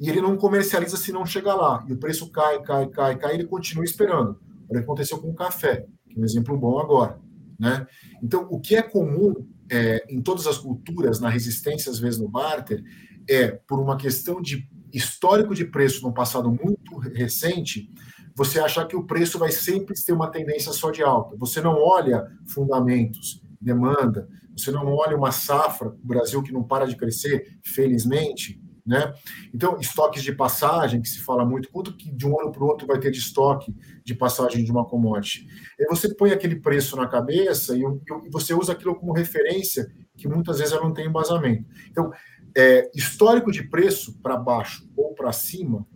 E 0.00 0.10
ele 0.10 0.20
não 0.20 0.36
comercializa 0.36 0.96
se 0.96 1.12
não 1.12 1.24
chegar 1.24 1.54
lá. 1.54 1.84
E 1.88 1.92
o 1.92 1.98
preço 1.98 2.28
cai, 2.32 2.60
cai, 2.62 2.88
cai, 2.88 3.16
cai, 3.16 3.32
e 3.32 3.34
ele 3.36 3.46
continua 3.46 3.84
esperando. 3.84 4.40
O 4.68 4.72
que 4.72 4.78
aconteceu 4.78 5.18
com 5.18 5.30
o 5.30 5.34
café, 5.34 5.86
que 6.08 6.18
é 6.18 6.20
um 6.20 6.24
exemplo 6.24 6.58
bom 6.58 6.80
agora. 6.80 7.20
Né? 7.60 7.86
Então, 8.20 8.48
o 8.50 8.60
que 8.60 8.74
é 8.74 8.82
comum 8.82 9.46
é, 9.74 10.04
em 10.08 10.22
todas 10.22 10.46
as 10.46 10.56
culturas, 10.56 11.18
na 11.18 11.28
resistência, 11.28 11.90
às 11.90 11.98
vezes 11.98 12.20
no 12.20 12.28
barter, 12.28 12.84
é 13.28 13.48
por 13.48 13.80
uma 13.80 13.96
questão 13.96 14.40
de 14.40 14.68
histórico 14.92 15.52
de 15.52 15.64
preço 15.64 16.02
no 16.02 16.14
passado 16.14 16.48
muito 16.48 16.96
recente, 16.98 17.90
você 18.36 18.60
achar 18.60 18.86
que 18.86 18.94
o 18.94 19.04
preço 19.04 19.36
vai 19.36 19.50
sempre 19.50 19.94
ter 19.94 20.12
uma 20.12 20.30
tendência 20.30 20.72
só 20.72 20.92
de 20.92 21.02
alta. 21.02 21.36
Você 21.36 21.60
não 21.60 21.76
olha 21.76 22.30
fundamentos, 22.46 23.42
demanda, 23.60 24.28
você 24.56 24.70
não 24.70 24.86
olha 24.94 25.16
uma 25.16 25.32
safra, 25.32 25.88
o 25.88 26.06
Brasil 26.06 26.40
que 26.42 26.52
não 26.52 26.62
para 26.62 26.86
de 26.86 26.96
crescer, 26.96 27.58
felizmente, 27.64 28.62
né? 28.86 29.14
Então, 29.52 29.78
estoques 29.80 30.22
de 30.22 30.32
passagem, 30.32 31.00
que 31.00 31.08
se 31.08 31.20
fala 31.20 31.44
muito, 31.44 31.70
quanto 31.70 31.96
que 31.96 32.10
de 32.10 32.26
um 32.26 32.38
ano 32.38 32.52
para 32.52 32.62
o 32.62 32.66
outro 32.66 32.86
vai 32.86 32.98
ter 32.98 33.10
de 33.10 33.18
estoque 33.18 33.74
de 34.04 34.14
passagem 34.14 34.62
de 34.62 34.70
uma 34.70 34.84
commodity? 34.84 35.46
Aí 35.80 35.86
você 35.88 36.14
põe 36.14 36.32
aquele 36.32 36.56
preço 36.56 36.96
na 36.96 37.08
cabeça 37.08 37.76
e, 37.76 37.80
e 37.80 38.30
você 38.30 38.52
usa 38.52 38.72
aquilo 38.72 38.94
como 38.94 39.12
referência, 39.12 39.90
que 40.16 40.28
muitas 40.28 40.58
vezes 40.58 40.74
ela 40.74 40.82
não 40.82 40.92
tem 40.92 41.06
embasamento. 41.06 41.64
Então, 41.90 42.12
é, 42.56 42.90
histórico 42.94 43.50
de 43.50 43.64
preço 43.64 44.20
para 44.20 44.36
baixo 44.36 44.86
ou 44.96 45.14
para 45.14 45.32
cima, 45.32 45.86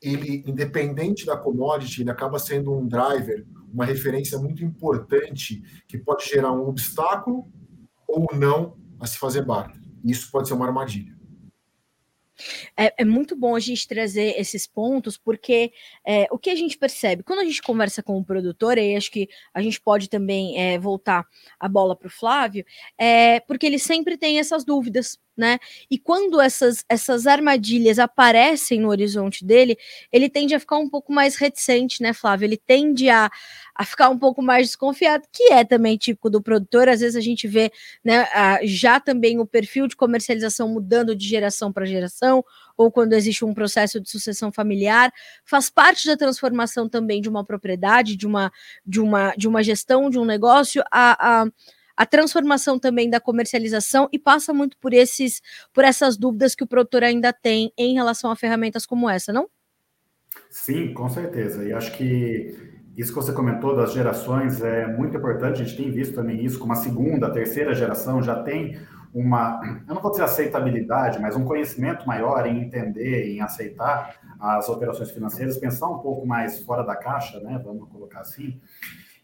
ele, 0.00 0.44
independente 0.46 1.24
da 1.24 1.36
commodity, 1.36 2.02
ele 2.02 2.10
acaba 2.10 2.38
sendo 2.38 2.72
um 2.72 2.86
driver, 2.86 3.46
uma 3.72 3.84
referência 3.84 4.38
muito 4.38 4.62
importante 4.62 5.62
que 5.88 5.98
pode 5.98 6.26
gerar 6.26 6.52
um 6.52 6.68
obstáculo 6.68 7.48
ou 8.06 8.28
não 8.34 8.76
a 9.00 9.06
se 9.06 9.18
fazer 9.18 9.42
barter. 9.42 9.80
Isso 10.04 10.30
pode 10.30 10.48
ser 10.48 10.54
uma 10.54 10.66
armadilha. 10.66 11.15
É, 12.76 13.02
é, 13.02 13.04
muito 13.04 13.34
bom 13.36 13.54
a 13.54 13.60
gente 13.60 13.86
trazer 13.88 14.38
esses 14.38 14.66
pontos, 14.66 15.16
porque 15.16 15.72
é, 16.04 16.26
o 16.30 16.38
que 16.38 16.50
a 16.50 16.54
gente 16.54 16.76
percebe? 16.76 17.22
Quando 17.22 17.40
a 17.40 17.44
gente 17.44 17.62
conversa 17.62 18.02
com 18.02 18.18
o 18.18 18.24
produtor, 18.24 18.78
e 18.78 18.96
acho 18.96 19.10
que 19.10 19.28
a 19.54 19.62
gente 19.62 19.80
pode 19.80 20.08
também 20.08 20.58
é, 20.58 20.78
voltar 20.78 21.26
a 21.58 21.68
bola 21.68 21.96
para 21.96 22.08
o 22.08 22.10
Flávio, 22.10 22.64
é 22.98 23.40
porque 23.40 23.66
ele 23.66 23.78
sempre 23.78 24.16
tem 24.16 24.38
essas 24.38 24.64
dúvidas 24.64 25.18
né? 25.36 25.58
E 25.90 25.98
quando 25.98 26.40
essas, 26.40 26.84
essas 26.88 27.26
armadilhas 27.26 27.98
aparecem 27.98 28.80
no 28.80 28.88
horizonte 28.88 29.44
dele, 29.44 29.76
ele 30.10 30.28
tende 30.28 30.54
a 30.54 30.60
ficar 30.60 30.78
um 30.78 30.88
pouco 30.88 31.12
mais 31.12 31.36
reticente, 31.36 32.02
né, 32.02 32.12
Flávio? 32.12 32.46
Ele 32.46 32.56
tende 32.56 33.10
a, 33.10 33.30
a 33.74 33.84
ficar 33.84 34.08
um 34.08 34.18
pouco 34.18 34.42
mais 34.42 34.68
desconfiado, 34.68 35.24
que 35.30 35.52
é 35.52 35.64
também 35.64 35.96
típico 35.96 36.30
do 36.30 36.42
produtor. 36.42 36.88
Às 36.88 37.00
vezes 37.00 37.16
a 37.16 37.20
gente 37.20 37.46
vê 37.46 37.70
né, 38.04 38.26
a, 38.32 38.60
já 38.64 38.98
também 38.98 39.38
o 39.38 39.46
perfil 39.46 39.86
de 39.86 39.94
comercialização 39.96 40.68
mudando 40.68 41.14
de 41.14 41.28
geração 41.28 41.72
para 41.72 41.84
geração, 41.84 42.44
ou 42.76 42.90
quando 42.90 43.12
existe 43.12 43.44
um 43.44 43.54
processo 43.54 44.00
de 44.00 44.10
sucessão 44.10 44.50
familiar, 44.50 45.12
faz 45.44 45.68
parte 45.70 46.06
da 46.06 46.16
transformação 46.16 46.88
também 46.88 47.20
de 47.20 47.28
uma 47.28 47.44
propriedade, 47.44 48.16
de 48.16 48.26
uma, 48.26 48.52
de 48.84 49.00
uma, 49.00 49.34
de 49.36 49.48
uma 49.48 49.62
gestão 49.62 50.08
de 50.10 50.18
um 50.18 50.24
negócio, 50.24 50.82
a, 50.90 51.42
a 51.42 51.46
a 51.96 52.04
transformação 52.04 52.78
também 52.78 53.08
da 53.08 53.20
comercialização 53.20 54.08
e 54.12 54.18
passa 54.18 54.52
muito 54.52 54.76
por 54.78 54.92
esses 54.92 55.40
por 55.72 55.84
essas 55.84 56.16
dúvidas 56.16 56.54
que 56.54 56.64
o 56.64 56.66
produtor 56.66 57.02
ainda 57.02 57.32
tem 57.32 57.72
em 57.76 57.94
relação 57.94 58.30
a 58.30 58.36
ferramentas 58.36 58.84
como 58.84 59.08
essa, 59.08 59.32
não? 59.32 59.48
Sim, 60.50 60.92
com 60.92 61.08
certeza. 61.08 61.64
E 61.64 61.72
acho 61.72 61.92
que 61.96 62.76
isso 62.96 63.10
que 63.10 63.16
você 63.16 63.32
comentou 63.32 63.76
das 63.76 63.92
gerações 63.92 64.62
é 64.62 64.86
muito 64.86 65.16
importante. 65.16 65.60
A 65.60 65.64
gente 65.64 65.76
tem 65.76 65.90
visto 65.90 66.14
também 66.14 66.44
isso 66.44 66.58
com 66.58 66.64
uma 66.66 66.76
segunda, 66.76 67.32
terceira 67.32 67.74
geração 67.74 68.22
já 68.22 68.42
tem 68.42 68.78
uma, 69.14 69.60
eu 69.88 69.94
não 69.94 70.02
vou 70.02 70.10
dizer 70.10 70.24
aceitabilidade, 70.24 71.18
mas 71.18 71.34
um 71.34 71.44
conhecimento 71.44 72.06
maior 72.06 72.46
em 72.46 72.60
entender, 72.60 73.32
em 73.32 73.40
aceitar 73.40 74.16
as 74.38 74.68
operações 74.68 75.10
financeiras, 75.10 75.56
pensar 75.56 75.88
um 75.88 76.00
pouco 76.00 76.26
mais 76.26 76.60
fora 76.62 76.82
da 76.82 76.94
caixa, 76.94 77.40
né? 77.40 77.58
Vamos 77.64 77.88
colocar 77.88 78.20
assim. 78.20 78.60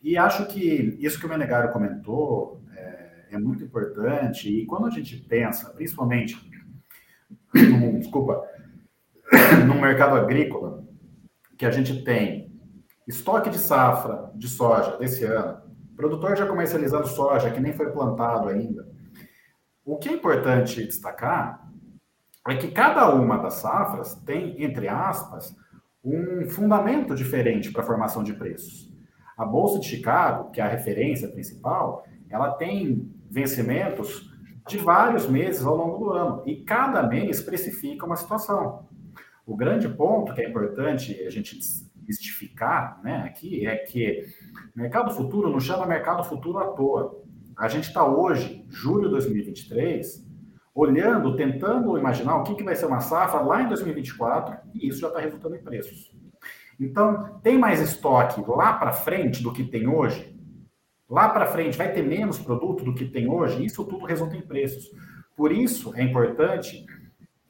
E 0.02 0.16
acho 0.16 0.46
que 0.46 0.96
isso 0.98 1.20
que 1.20 1.26
o 1.26 1.28
Menegário 1.28 1.72
comentou 1.72 2.61
é, 3.32 3.38
muito 3.38 3.64
importante. 3.64 4.48
E 4.48 4.66
quando 4.66 4.86
a 4.86 4.90
gente 4.90 5.16
pensa, 5.16 5.70
principalmente, 5.70 6.36
no, 7.54 7.98
desculpa, 7.98 8.46
no 9.66 9.80
mercado 9.80 10.16
agrícola, 10.16 10.84
que 11.56 11.66
a 11.66 11.70
gente 11.70 12.02
tem 12.04 12.52
estoque 13.06 13.50
de 13.50 13.58
safra 13.58 14.30
de 14.34 14.48
soja 14.48 14.96
desse 14.98 15.24
ano, 15.24 15.62
produtor 15.96 16.36
já 16.36 16.46
comercializando 16.46 17.06
soja 17.06 17.50
que 17.50 17.60
nem 17.60 17.72
foi 17.72 17.90
plantado 17.90 18.48
ainda. 18.48 18.86
O 19.84 19.96
que 19.96 20.08
é 20.08 20.12
importante 20.12 20.84
destacar 20.84 21.68
é 22.48 22.56
que 22.56 22.70
cada 22.70 23.14
uma 23.14 23.38
das 23.38 23.54
safras 23.54 24.14
tem, 24.14 24.62
entre 24.62 24.88
aspas, 24.88 25.56
um 26.04 26.48
fundamento 26.48 27.14
diferente 27.14 27.70
para 27.70 27.82
a 27.82 27.86
formação 27.86 28.22
de 28.22 28.34
preços. 28.34 28.92
A 29.36 29.44
Bolsa 29.44 29.78
de 29.78 29.86
Chicago, 29.86 30.50
que 30.50 30.60
é 30.60 30.64
a 30.64 30.68
referência 30.68 31.28
principal, 31.28 32.04
ela 32.28 32.50
tem 32.52 33.08
vencimentos 33.32 34.30
de 34.68 34.76
vários 34.76 35.26
meses 35.26 35.64
ao 35.64 35.74
longo 35.74 36.04
do 36.04 36.10
ano 36.12 36.42
e 36.46 36.56
cada 36.56 37.02
mês 37.02 37.40
precifica 37.40 38.04
uma 38.04 38.16
situação. 38.16 38.86
O 39.46 39.56
grande 39.56 39.88
ponto 39.88 40.34
que 40.34 40.42
é 40.42 40.48
importante 40.48 41.18
a 41.26 41.30
gente 41.30 41.58
justificar 42.06 43.00
né, 43.02 43.22
aqui 43.24 43.66
é 43.66 43.76
que 43.76 44.26
mercado 44.76 45.12
futuro 45.12 45.50
não 45.50 45.58
chama 45.58 45.86
mercado 45.86 46.22
futuro 46.24 46.58
à 46.58 46.68
toa. 46.68 47.22
A 47.56 47.68
gente 47.68 47.88
está 47.88 48.04
hoje, 48.06 48.64
julho 48.68 49.04
de 49.04 49.10
2023, 49.10 50.24
olhando, 50.74 51.34
tentando 51.34 51.96
imaginar 51.98 52.36
o 52.36 52.44
que, 52.44 52.54
que 52.54 52.62
vai 52.62 52.76
ser 52.76 52.86
uma 52.86 53.00
safra 53.00 53.40
lá 53.40 53.62
em 53.62 53.68
2024 53.68 54.56
e 54.74 54.88
isso 54.88 55.00
já 55.00 55.08
está 55.08 55.20
resultando 55.20 55.56
em 55.56 55.62
preços. 55.62 56.14
Então, 56.78 57.40
tem 57.42 57.58
mais 57.58 57.80
estoque 57.80 58.42
lá 58.46 58.74
para 58.74 58.92
frente 58.92 59.42
do 59.42 59.52
que 59.52 59.64
tem 59.64 59.88
hoje? 59.88 60.31
Lá 61.12 61.28
para 61.28 61.44
frente 61.44 61.76
vai 61.76 61.92
ter 61.92 62.00
menos 62.02 62.38
produto 62.38 62.82
do 62.82 62.94
que 62.94 63.04
tem 63.04 63.28
hoje? 63.28 63.62
Isso 63.62 63.84
tudo 63.84 64.06
resulta 64.06 64.34
em 64.34 64.40
preços. 64.40 64.90
Por 65.36 65.52
isso 65.52 65.94
é 65.94 66.02
importante 66.02 66.86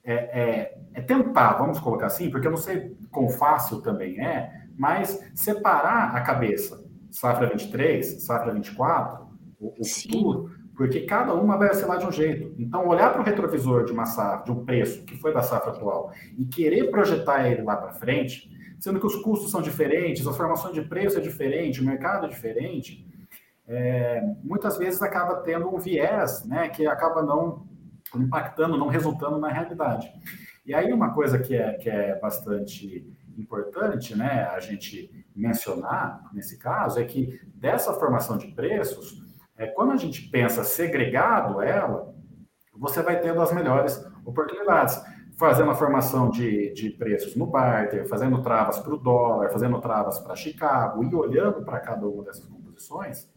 é, 0.03 0.15
é, 0.15 0.79
é 0.95 1.01
tentar, 1.01 1.53
vamos 1.53 1.79
colocar 1.79 2.07
assim, 2.07 2.29
porque 2.29 2.49
eu 2.49 2.51
não 2.51 2.59
sei 2.59 2.97
quão 3.09 3.29
fácil 3.29 3.81
também 3.81 4.21
é, 4.21 4.65
mas 4.77 5.25
separar 5.33 6.17
a 6.17 6.21
cabeça, 6.23 6.85
safra 7.09 7.47
23, 7.47 8.25
safra 8.25 8.53
24, 8.53 9.29
o, 9.61 9.75
o 9.81 9.85
futuro, 9.85 10.51
porque 10.75 11.03
cada 11.03 11.33
uma 11.33 11.57
vai 11.57 11.71
oscilar 11.71 11.99
de 11.99 12.07
um 12.07 12.11
jeito. 12.11 12.53
Então, 12.59 12.89
olhar 12.89 13.13
para 13.13 13.23
o 13.23 13.25
retrovisor 13.25 13.85
de 13.85 13.93
uma 13.93 14.07
safra, 14.07 14.45
de 14.45 14.51
um 14.51 14.65
preço 14.65 15.05
que 15.05 15.17
foi 15.17 15.33
da 15.33 15.41
safra 15.41 15.71
atual, 15.71 16.11
e 16.37 16.47
querer 16.47 16.91
projetar 16.91 17.49
ele 17.49 17.63
lá 17.63 17.77
para 17.77 17.93
frente, 17.93 18.51
sendo 18.81 18.99
que 18.99 19.07
os 19.07 19.15
custos 19.15 19.53
são 19.53 19.63
diferentes, 19.63 20.27
a 20.27 20.33
formação 20.33 20.73
de 20.73 20.83
preço 20.83 21.17
é 21.17 21.21
diferente, 21.21 21.81
o 21.81 21.85
mercado 21.85 22.27
é 22.27 22.29
diferente, 22.29 23.07
é, 23.73 24.23
muitas 24.45 24.77
vezes 24.77 25.01
acaba 25.01 25.37
tendo 25.37 25.75
um 25.75 25.79
viés, 25.79 26.45
né, 26.45 26.69
que 26.69 26.87
acaba 26.87 27.23
não 27.23 27.67
impactando, 28.15 28.77
não 28.77 28.89
resultando 28.89 29.39
na 29.39 29.49
realidade. 29.49 30.13
E 30.67 30.75
aí 30.75 30.93
uma 30.93 31.15
coisa 31.15 31.39
que 31.39 31.57
é, 31.57 31.73
que 31.75 31.89
é 31.89 32.19
bastante 32.21 33.11
importante, 33.39 34.15
né, 34.15 34.45
a 34.45 34.61
gente 34.61 35.11
mencionar 35.35 36.31
nesse 36.35 36.59
caso 36.59 37.01
é 37.01 37.05
que 37.05 37.41
dessa 37.55 37.95
formação 37.95 38.37
de 38.37 38.49
preços, 38.49 39.23
é, 39.57 39.67
quando 39.67 39.93
a 39.93 39.97
gente 39.97 40.29
pensa 40.29 40.63
segregado 40.63 41.63
ela, 41.63 42.15
você 42.77 43.03
vai 43.03 43.21
tendo 43.21 43.41
as 43.41 43.53
melhores 43.53 44.05
oportunidades 44.25 45.03
fazendo 45.39 45.71
a 45.71 45.75
formação 45.75 46.31
de, 46.31 46.73
de 46.75 46.91
preços 46.91 47.35
no 47.35 47.47
barter, 47.47 48.07
fazendo 48.07 48.43
travas 48.43 48.79
para 48.79 48.95
o 48.95 48.99
dólar, 48.99 49.51
fazendo 49.51 49.81
travas 49.81 50.19
para 50.19 50.37
Chicago 50.37 51.03
e 51.03 51.15
olhando 51.15 51.65
para 51.65 51.81
cada 51.81 52.07
uma 52.07 52.23
dessas 52.23 52.45
composições, 52.45 53.32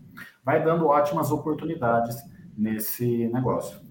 vai 0.46 0.64
dando 0.64 0.88
ótimas 0.88 1.32
oportunidades 1.32 2.16
nesse 2.56 3.28
negócio. 3.28 3.84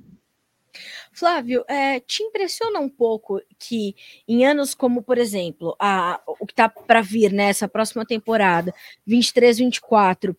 Flávio, 1.12 1.64
é, 1.68 2.00
te 2.00 2.22
impressiona 2.24 2.80
um 2.80 2.88
pouco 2.88 3.40
que 3.58 3.94
em 4.26 4.44
anos 4.44 4.74
como, 4.74 5.02
por 5.02 5.16
exemplo, 5.16 5.76
a, 5.78 6.20
o 6.26 6.44
que 6.44 6.52
está 6.52 6.68
para 6.68 7.00
vir 7.00 7.32
nessa 7.32 7.68
próxima 7.68 8.04
temporada, 8.04 8.74
23, 9.06 9.58
24, 9.58 10.32
uh, 10.32 10.36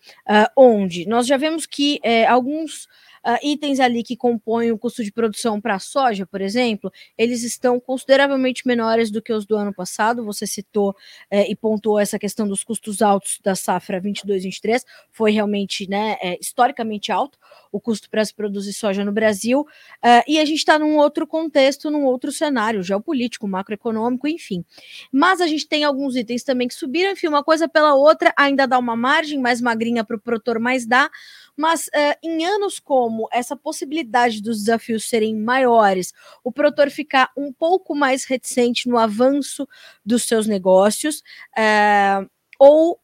onde 0.58 1.08
nós 1.08 1.26
já 1.26 1.38
vemos 1.38 1.66
que 1.66 2.00
é, 2.04 2.26
alguns 2.26 2.90
uh, 3.26 3.38
itens 3.44 3.80
ali 3.80 4.04
que 4.04 4.16
compõem 4.16 4.72
o 4.72 4.78
custo 4.78 5.04
de 5.04 5.12
produção 5.12 5.60
para 5.60 5.76
a 5.76 5.80
soja, 5.80 6.26
por 6.26 6.42
exemplo, 6.42 6.92
eles 7.18 7.44
estão 7.44 7.80
consideravelmente 7.80 8.68
menores 8.68 9.10
do 9.10 9.22
que 9.22 9.34
os 9.34 9.46
do 9.46 9.56
ano 9.56 9.74
passado. 9.74 10.24
Você 10.26 10.46
citou 10.46 10.96
é, 11.30 11.50
e 11.50 11.56
pontuou 11.56 12.00
essa 12.00 12.20
questão 12.20 12.48
dos 12.48 12.64
custos 12.64 13.02
altos 13.02 13.40
da 13.44 13.56
safra 13.56 14.02
22-23, 14.02 14.84
foi 15.12 15.32
realmente 15.32 15.90
né, 15.90 16.18
é, 16.22 16.38
historicamente 16.40 17.12
alto 17.12 17.38
o 17.72 17.80
custo 17.80 18.10
para 18.10 18.24
se 18.24 18.34
produzir 18.34 18.74
soja 18.74 19.04
no 19.04 19.12
Brasil, 19.12 19.62
uh, 19.62 20.24
e 20.28 20.40
a 20.40 20.46
gente 20.46 20.60
está 20.60 20.80
num 20.80 20.98
outro 20.98 21.28
contexto, 21.28 21.92
num 21.92 22.06
outro 22.06 22.32
cenário 22.32 22.82
geopolítico, 22.84 23.48
macroeconômico, 23.48 24.28
enfim. 24.28 24.64
Mas 25.12 25.42
a 25.42 25.48
gente 25.48 25.68
tem 25.68 25.84
alguns 25.84 26.16
itens 26.16 26.44
também 26.44 26.68
que 26.68 26.74
subiram, 26.74 27.12
enfim, 27.12 27.28
uma 27.28 27.44
coisa 27.44 27.68
pela 27.68 27.96
outra, 27.96 28.34
ainda 28.38 28.66
dá 28.68 28.78
uma 28.78 28.96
margem 28.96 29.40
mais 29.40 29.62
magrinha 29.62 30.04
para 30.04 30.16
o 30.16 30.20
produtor, 30.20 30.60
mais 30.60 30.86
dá. 30.86 31.10
Mas 31.58 31.88
uh, 31.88 32.18
em 32.22 32.46
anos 32.46 32.80
como 32.80 33.28
essa 33.32 33.56
possibilidade 33.56 34.42
dos 34.42 34.60
desafios 34.60 35.08
serem 35.08 35.36
maiores, 35.36 36.14
o 36.44 36.52
produtor 36.52 36.90
ficar 36.90 37.32
um 37.38 37.52
pouco 37.52 37.96
mais 37.96 38.26
reticente 38.26 38.90
no 38.90 38.98
avanço 38.98 39.68
dos 40.06 40.24
seus 40.24 40.48
negócios, 40.48 41.24
uh, 41.58 42.30
ou 42.60 43.00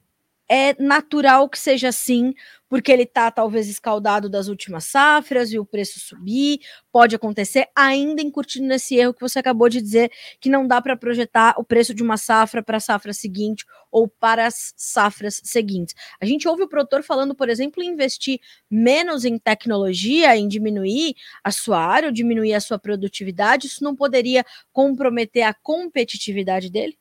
é 0.51 0.75
natural 0.77 1.47
que 1.47 1.57
seja 1.57 1.87
assim, 1.87 2.33
porque 2.67 2.91
ele 2.91 3.03
está 3.03 3.31
talvez 3.31 3.69
escaldado 3.69 4.29
das 4.29 4.49
últimas 4.49 4.83
safras 4.83 5.53
e 5.53 5.57
o 5.57 5.65
preço 5.65 5.97
subir, 5.97 6.59
pode 6.91 7.15
acontecer, 7.15 7.69
ainda 7.73 8.21
incutindo 8.21 8.67
nesse 8.67 8.95
erro 8.97 9.13
que 9.13 9.21
você 9.21 9.39
acabou 9.39 9.69
de 9.69 9.81
dizer, 9.81 10.11
que 10.41 10.49
não 10.49 10.67
dá 10.67 10.81
para 10.81 10.97
projetar 10.97 11.55
o 11.57 11.63
preço 11.63 11.93
de 11.93 12.03
uma 12.03 12.17
safra 12.17 12.61
para 12.61 12.75
a 12.77 12.79
safra 12.81 13.13
seguinte 13.13 13.65
ou 13.89 14.09
para 14.09 14.45
as 14.45 14.73
safras 14.75 15.39
seguintes. 15.41 15.95
A 16.19 16.25
gente 16.25 16.45
ouve 16.49 16.63
o 16.63 16.67
produtor 16.67 17.01
falando, 17.01 17.33
por 17.33 17.47
exemplo, 17.47 17.81
em 17.81 17.87
investir 17.87 18.37
menos 18.69 19.23
em 19.23 19.37
tecnologia, 19.39 20.35
em 20.35 20.49
diminuir 20.49 21.15
a 21.41 21.51
sua 21.51 21.79
área, 21.79 22.09
ou 22.09 22.13
diminuir 22.13 22.53
a 22.53 22.59
sua 22.59 22.77
produtividade, 22.77 23.67
isso 23.67 23.85
não 23.85 23.95
poderia 23.95 24.45
comprometer 24.73 25.43
a 25.43 25.53
competitividade 25.53 26.69
dele? 26.69 27.00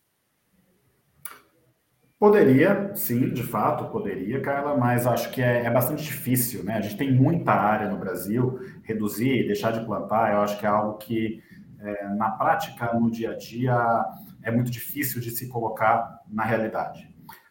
Poderia, 2.21 2.95
sim, 2.95 3.33
de 3.33 3.43
fato, 3.43 3.91
poderia, 3.91 4.43
Carla, 4.43 4.77
mas 4.77 5.07
acho 5.07 5.31
que 5.31 5.41
é, 5.41 5.65
é, 5.65 5.71
bastante 5.71 6.03
difícil, 6.03 6.63
né? 6.63 6.75
A 6.75 6.81
gente 6.83 6.99
tem 6.99 7.11
muita 7.11 7.51
área 7.51 7.89
no 7.89 7.97
Brasil, 7.97 8.61
reduzir, 8.83 9.47
deixar 9.47 9.71
de 9.71 9.83
plantar, 9.87 10.35
eu 10.35 10.43
acho 10.43 10.61
que 10.61 10.67
é 10.67 10.69
algo 10.69 10.99
que, 10.99 11.43
é, 11.81 12.09
na 12.11 12.31
prática, 12.33 12.93
no 12.93 13.11
dia 13.11 13.31
a 13.31 13.37
dia, 13.39 14.05
é 14.43 14.51
muito 14.51 14.71
difícil 14.71 15.19
de 15.19 15.31
se 15.31 15.49
colocar 15.49 16.21
na 16.29 16.45
realidade. 16.45 17.09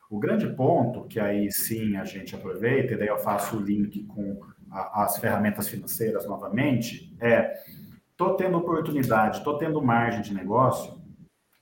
O 0.08 0.20
grande 0.20 0.48
ponto, 0.50 1.08
que 1.08 1.20
aí 1.20 1.52
sim 1.52 1.96
a 1.96 2.04
gente 2.04 2.36
aproveita, 2.36 2.94
e 2.94 2.98
daí 2.98 3.08
eu 3.08 3.18
faço 3.18 3.58
o 3.58 3.60
link 3.60 4.04
com 4.04 4.40
a, 4.70 5.04
as 5.04 5.18
ferramentas 5.18 5.68
financeiras 5.68 6.28
novamente, 6.28 7.12
é: 7.20 7.56
estou 8.12 8.36
tendo 8.36 8.60
oportunidade, 8.60 9.40
estou 9.40 9.58
tendo 9.58 9.82
margem 9.82 10.22
de 10.22 10.32
negócio, 10.32 10.99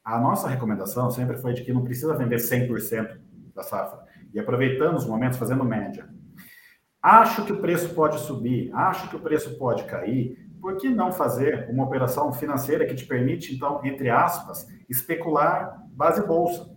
a 0.08 0.18
nossa 0.18 0.48
recomendação 0.48 1.12
sempre 1.12 1.36
foi 1.36 1.54
de 1.54 1.66
que 1.66 1.74
não 1.74 1.84
precisa 1.84 2.16
vender 2.16 2.38
100% 2.38 3.20
da 3.54 3.62
safra. 3.62 4.00
E 4.34 4.40
aproveitando 4.40 4.96
os 4.96 5.06
momentos, 5.06 5.38
fazendo 5.38 5.66
média. 5.66 6.08
Acho 7.04 7.44
que 7.46 7.52
o 7.52 7.60
preço 7.60 7.94
pode 7.94 8.18
subir, 8.22 8.74
acho 8.74 9.10
que 9.10 9.18
o 9.18 9.20
preço 9.20 9.58
pode 9.58 9.84
cair. 9.84 10.48
Por 10.62 10.78
que 10.78 10.90
não 10.90 11.12
fazer 11.12 11.70
uma 11.70 11.84
operação 11.84 12.32
financeira 12.32 12.86
que 12.86 12.96
te 12.96 13.06
permite, 13.06 13.54
então, 13.54 13.82
entre 13.84 14.10
aspas, 14.10 14.66
especular 14.88 15.78
base 15.92 16.26
bolsa? 16.26 16.74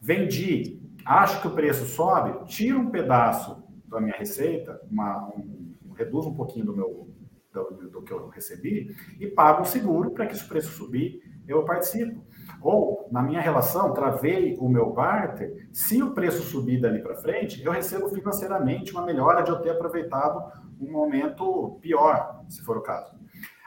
Vendi, 0.00 0.80
acho 1.04 1.42
que 1.42 1.46
o 1.46 1.54
preço 1.54 1.84
sobe, 1.84 2.46
tiro 2.46 2.78
um 2.78 2.90
pedaço 2.90 3.62
da 3.84 4.00
minha 4.00 4.16
receita, 4.16 4.80
uma, 4.90 5.26
um, 5.26 5.92
reduzo 5.94 6.30
um 6.30 6.34
pouquinho 6.34 6.64
do 6.64 6.74
meu 6.74 7.10
do, 7.52 7.90
do, 7.90 8.02
que 8.02 8.12
eu 8.12 8.28
recebi 8.28 8.94
e 9.18 9.26
pago 9.26 9.62
um 9.62 9.64
seguro 9.64 10.12
para 10.12 10.26
que 10.26 10.36
se 10.36 10.44
o 10.44 10.48
preço 10.48 10.70
subir, 10.70 11.20
eu 11.46 11.64
participo. 11.64 12.24
Ou, 12.60 13.08
na 13.10 13.22
minha 13.22 13.40
relação, 13.40 13.92
travei 13.92 14.56
o 14.58 14.68
meu 14.68 14.92
barter, 14.92 15.68
se 15.72 16.02
o 16.02 16.12
preço 16.12 16.42
subir 16.42 16.80
dali 16.80 17.02
para 17.02 17.16
frente, 17.16 17.62
eu 17.64 17.72
recebo 17.72 18.08
financeiramente 18.08 18.92
uma 18.92 19.04
melhora 19.04 19.42
de 19.42 19.50
eu 19.50 19.60
ter 19.60 19.70
aproveitado 19.70 20.42
um 20.80 20.90
momento 20.90 21.78
pior, 21.80 22.44
se 22.48 22.62
for 22.62 22.76
o 22.76 22.82
caso. 22.82 23.12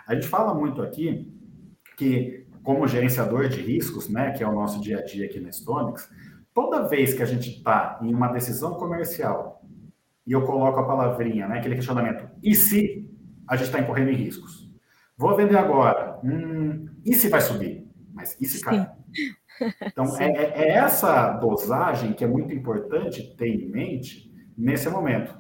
A 0.08 0.16
gente 0.16 0.28
fala 0.28 0.54
muito 0.54 0.82
aqui 0.82 1.32
que, 1.98 2.48
como 2.64 2.88
gerenciador 2.88 3.48
de 3.48 3.62
riscos, 3.62 4.10
né, 4.10 4.32
que 4.32 4.44
é 4.44 4.48
o 4.48 4.54
nosso 4.54 4.82
dia 4.82 5.00
a 5.00 5.04
dia 5.04 5.26
aqui 5.26 5.40
na 5.40 5.52
Stonix, 5.52 6.10
toda 6.54 6.88
vez 6.88 7.14
que 7.14 7.24
a 7.24 7.26
gente 7.26 7.50
está 7.50 8.00
em 8.02 8.14
uma 8.14 8.28
decisão 8.28 8.76
comercial 8.76 9.62
e 10.26 10.32
eu 10.32 10.44
coloco 10.44 10.80
a 10.80 10.86
palavrinha, 10.86 11.48
né, 11.48 11.60
aquele 11.60 11.76
questionamento, 11.76 12.28
e 12.42 12.56
se 12.56 13.10
a 13.48 13.56
gente 13.56 13.68
está 13.68 13.80
incorrendo 13.80 14.12
em 14.12 14.16
riscos? 14.16 14.72
Vou 15.18 15.36
vender 15.36 15.58
agora, 15.58 16.20
hum, 16.24 16.88
e 17.06 17.14
se 17.14 17.30
vai 17.30 17.42
subir? 17.42 17.83
Mas 18.14 18.30
se 18.30 18.62
cai? 18.62 18.90
Então, 19.86 20.06
é, 20.20 20.26
é, 20.26 20.62
é, 20.62 20.68
essa 20.74 21.34
dosagem 21.34 22.14
que 22.14 22.24
é 22.24 22.28
muito 22.28 22.54
importante 22.54 23.36
ter 23.36 23.48
em 23.48 23.70
mente 23.70 24.32
nesse 24.58 24.90
momento. 24.90 25.36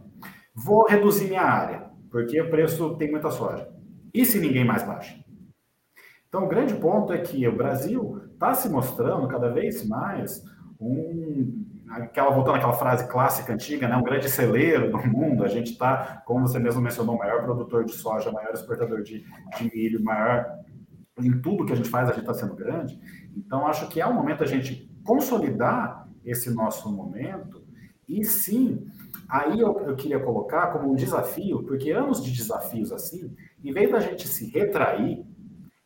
Vou 0.56 0.88
reduzir 0.88 1.28
minha 1.28 1.44
área, 1.44 1.90
porque 2.10 2.40
o 2.42 2.50
preço 2.50 2.96
tem 2.96 3.10
muita 3.10 3.32
soja. 3.32 3.68
E 4.14 4.26
se 4.26 4.40
ninguém 4.40 4.66
mais 4.66 4.84
baixa? 4.84 5.24
Então, 6.28 6.46
o 6.46 6.50
grande 6.50 6.74
ponto 6.76 7.14
é 7.14 7.20
que 7.20 7.48
o 7.48 7.56
Brasil 7.56 8.22
está 8.34 8.54
se 8.54 8.70
mostrando 8.70 9.28
cada 9.28 9.50
vez 9.50 9.88
mais 9.88 10.44
um, 10.80 11.66
aquela 11.90 12.32
voltando 12.32 12.56
àquela 12.56 12.74
frase 12.74 13.08
clássica 13.08 13.54
antiga, 13.54 13.88
né, 13.88 13.96
um 13.96 14.04
grande 14.04 14.30
celeiro 14.30 14.92
do 14.92 14.98
mundo. 15.08 15.44
A 15.44 15.48
gente 15.48 15.72
está, 15.72 16.24
como 16.26 16.48
você 16.48 16.60
mesmo 16.60 16.82
mencionou, 16.82 17.16
o 17.16 17.20
maior 17.20 17.44
produtor 17.44 17.86
de 17.86 17.94
soja, 17.94 18.32
maior 18.32 18.54
exportador 18.54 19.02
de, 19.02 19.24
de 19.58 19.76
milho, 19.76 20.04
maior 20.04 20.46
em 21.20 21.42
tudo 21.42 21.66
que 21.66 21.74
a 21.74 21.76
gente 21.76 21.90
faz, 21.90 22.10
a 22.10 22.14
gente 22.14 22.22
está 22.22 22.34
sendo 22.34 22.56
grande. 22.56 23.00
Então, 23.36 23.68
acho 23.68 23.88
que 23.90 24.02
é 24.02 24.06
o 24.06 24.14
momento 24.14 24.44
a 24.44 24.48
gente 24.48 24.90
consolidar 25.04 26.08
esse 26.26 26.50
nosso 26.54 26.92
momento 26.92 27.64
e 28.08 28.24
sim, 28.24 28.86
aí 29.30 29.60
eu, 29.60 29.80
eu, 29.88 29.96
queria 29.96 30.20
colocar 30.20 30.68
como 30.68 30.92
um 30.92 30.96
desafio, 30.96 31.64
porque 31.64 31.92
anos 31.92 32.24
de 32.24 32.32
desafios 32.32 32.92
assim, 32.92 33.34
em 33.64 33.72
vez 33.72 33.92
da 33.92 34.00
gente 34.00 34.28
se 34.28 34.50
retrair, 34.52 35.26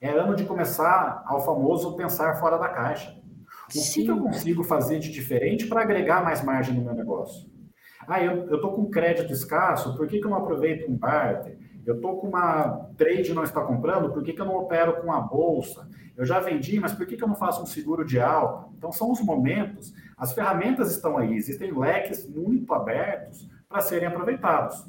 é 0.02 0.10
ano 0.10 0.36
de 0.36 0.46
começar 0.46 1.24
ao 1.26 1.44
famoso 1.44 1.96
pensar 1.96 2.36
fora 2.36 2.58
da 2.58 2.70
caixa. 2.70 3.16
O 3.70 3.72
sim. 3.72 4.04
que 4.04 4.12
eu 4.12 4.20
consigo 4.20 4.64
fazer 4.64 5.00
de 5.00 5.12
diferente 5.12 5.68
para 5.68 5.82
agregar 5.82 6.24
mais 6.24 6.44
margem 6.44 6.76
no 6.76 6.84
meu 6.84 6.94
negócio? 6.94 7.50
Ah, 8.08 8.24
eu 8.24 8.56
estou 8.56 8.72
com 8.72 8.90
crédito 8.90 9.34
escasso, 9.34 9.96
por 9.98 10.08
que, 10.08 10.20
que 10.20 10.26
eu 10.26 10.32
não 10.32 10.38
aproveito 10.38 10.90
um 10.90 10.98
barter? 10.98 11.58
Eu 11.88 11.96
estou 11.96 12.18
com 12.18 12.28
uma 12.28 12.90
trade 12.98 13.34
não 13.34 13.46
está 13.46 13.62
comprando, 13.62 14.12
por 14.12 14.22
que, 14.22 14.34
que 14.34 14.42
eu 14.42 14.46
não 14.46 14.58
opero 14.58 15.02
com 15.02 15.10
a 15.10 15.22
bolsa? 15.22 15.90
Eu 16.18 16.26
já 16.26 16.38
vendi, 16.38 16.78
mas 16.82 16.92
por 16.92 17.08
que, 17.08 17.16
que 17.16 17.24
eu 17.24 17.28
não 17.30 17.36
faço 17.36 17.64
um 17.64 17.66
seguro 17.66 18.04
de 18.04 18.20
alta? 18.20 18.68
Então, 18.78 18.92
são 18.92 19.10
os 19.10 19.22
momentos, 19.22 19.94
as 20.18 20.34
ferramentas 20.34 20.92
estão 20.92 21.18
aí, 21.18 21.34
existem 21.34 21.72
leques 21.72 22.28
muito 22.28 22.74
abertos 22.74 23.50
para 23.70 23.80
serem 23.80 24.10
aproveitados. 24.10 24.86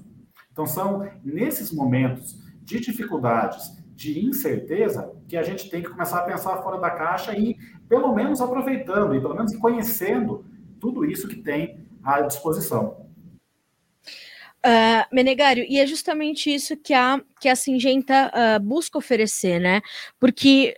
Então, 0.50 0.66
são 0.66 1.08
nesses 1.22 1.72
momentos 1.72 2.36
de 2.64 2.80
dificuldades, 2.80 3.80
de 3.94 4.26
incerteza, 4.26 5.12
que 5.28 5.36
a 5.36 5.42
gente 5.44 5.70
tem 5.70 5.80
que 5.80 5.90
começar 5.90 6.18
a 6.18 6.24
pensar 6.24 6.60
fora 6.62 6.80
da 6.80 6.90
caixa 6.90 7.32
e, 7.32 7.56
pelo 7.88 8.12
menos, 8.12 8.40
aproveitando, 8.40 9.14
e 9.14 9.20
pelo 9.20 9.36
menos 9.36 9.54
conhecendo 9.54 10.44
tudo 10.80 11.04
isso 11.04 11.28
que 11.28 11.36
tem 11.36 11.78
à 12.02 12.22
disposição. 12.22 13.07
Uh, 14.64 15.14
Menegário, 15.14 15.64
e 15.68 15.78
é 15.78 15.86
justamente 15.86 16.52
isso 16.52 16.76
que 16.76 16.92
a, 16.92 17.20
que 17.40 17.48
a 17.48 17.54
Singenta 17.54 18.28
uh, 18.34 18.60
busca 18.60 18.98
oferecer, 18.98 19.60
né? 19.60 19.80
Porque 20.18 20.76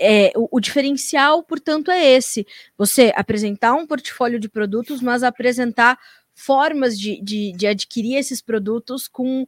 é, 0.00 0.32
o, 0.34 0.48
o, 0.50 0.60
diferencial, 0.60 1.42
portanto, 1.42 1.90
é 1.90 2.04
esse: 2.04 2.46
você 2.76 3.12
apresentar 3.14 3.74
um 3.74 3.86
portfólio 3.86 4.40
de 4.40 4.48
produtos, 4.48 5.00
mas 5.00 5.22
apresentar 5.22 5.98
formas 6.34 6.98
de, 6.98 7.20
de, 7.22 7.52
de 7.52 7.66
adquirir 7.66 8.16
esses 8.16 8.40
produtos 8.40 9.06
com 9.06 9.42
uh, 9.42 9.46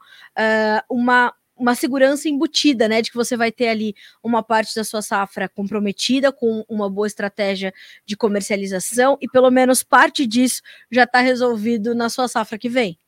uma, 0.89 1.33
uma 1.57 1.75
segurança 1.75 2.29
embutida, 2.29 2.87
né? 2.87 3.01
De 3.01 3.11
que 3.11 3.17
você 3.17 3.37
vai 3.37 3.51
ter 3.51 3.69
ali 3.69 3.95
uma 4.23 4.43
parte 4.43 4.75
da 4.75 4.85
sua 4.85 5.01
safra 5.01 5.49
comprometida 5.49 6.31
com 6.31 6.65
uma 6.69 6.91
boa 6.91 7.07
estratégia 7.07 7.73
de 8.05 8.17
comercialização, 8.17 9.17
e 9.21 9.29
pelo 9.29 9.51
menos 9.51 9.83
parte 9.83 10.27
disso 10.27 10.61
já 10.91 11.05
está 11.05 11.21
resolvido 11.21 11.95
na 11.95 12.11
sua 12.11 12.29
safra 12.29 12.59
que 12.59 12.69
vem. 12.69 12.99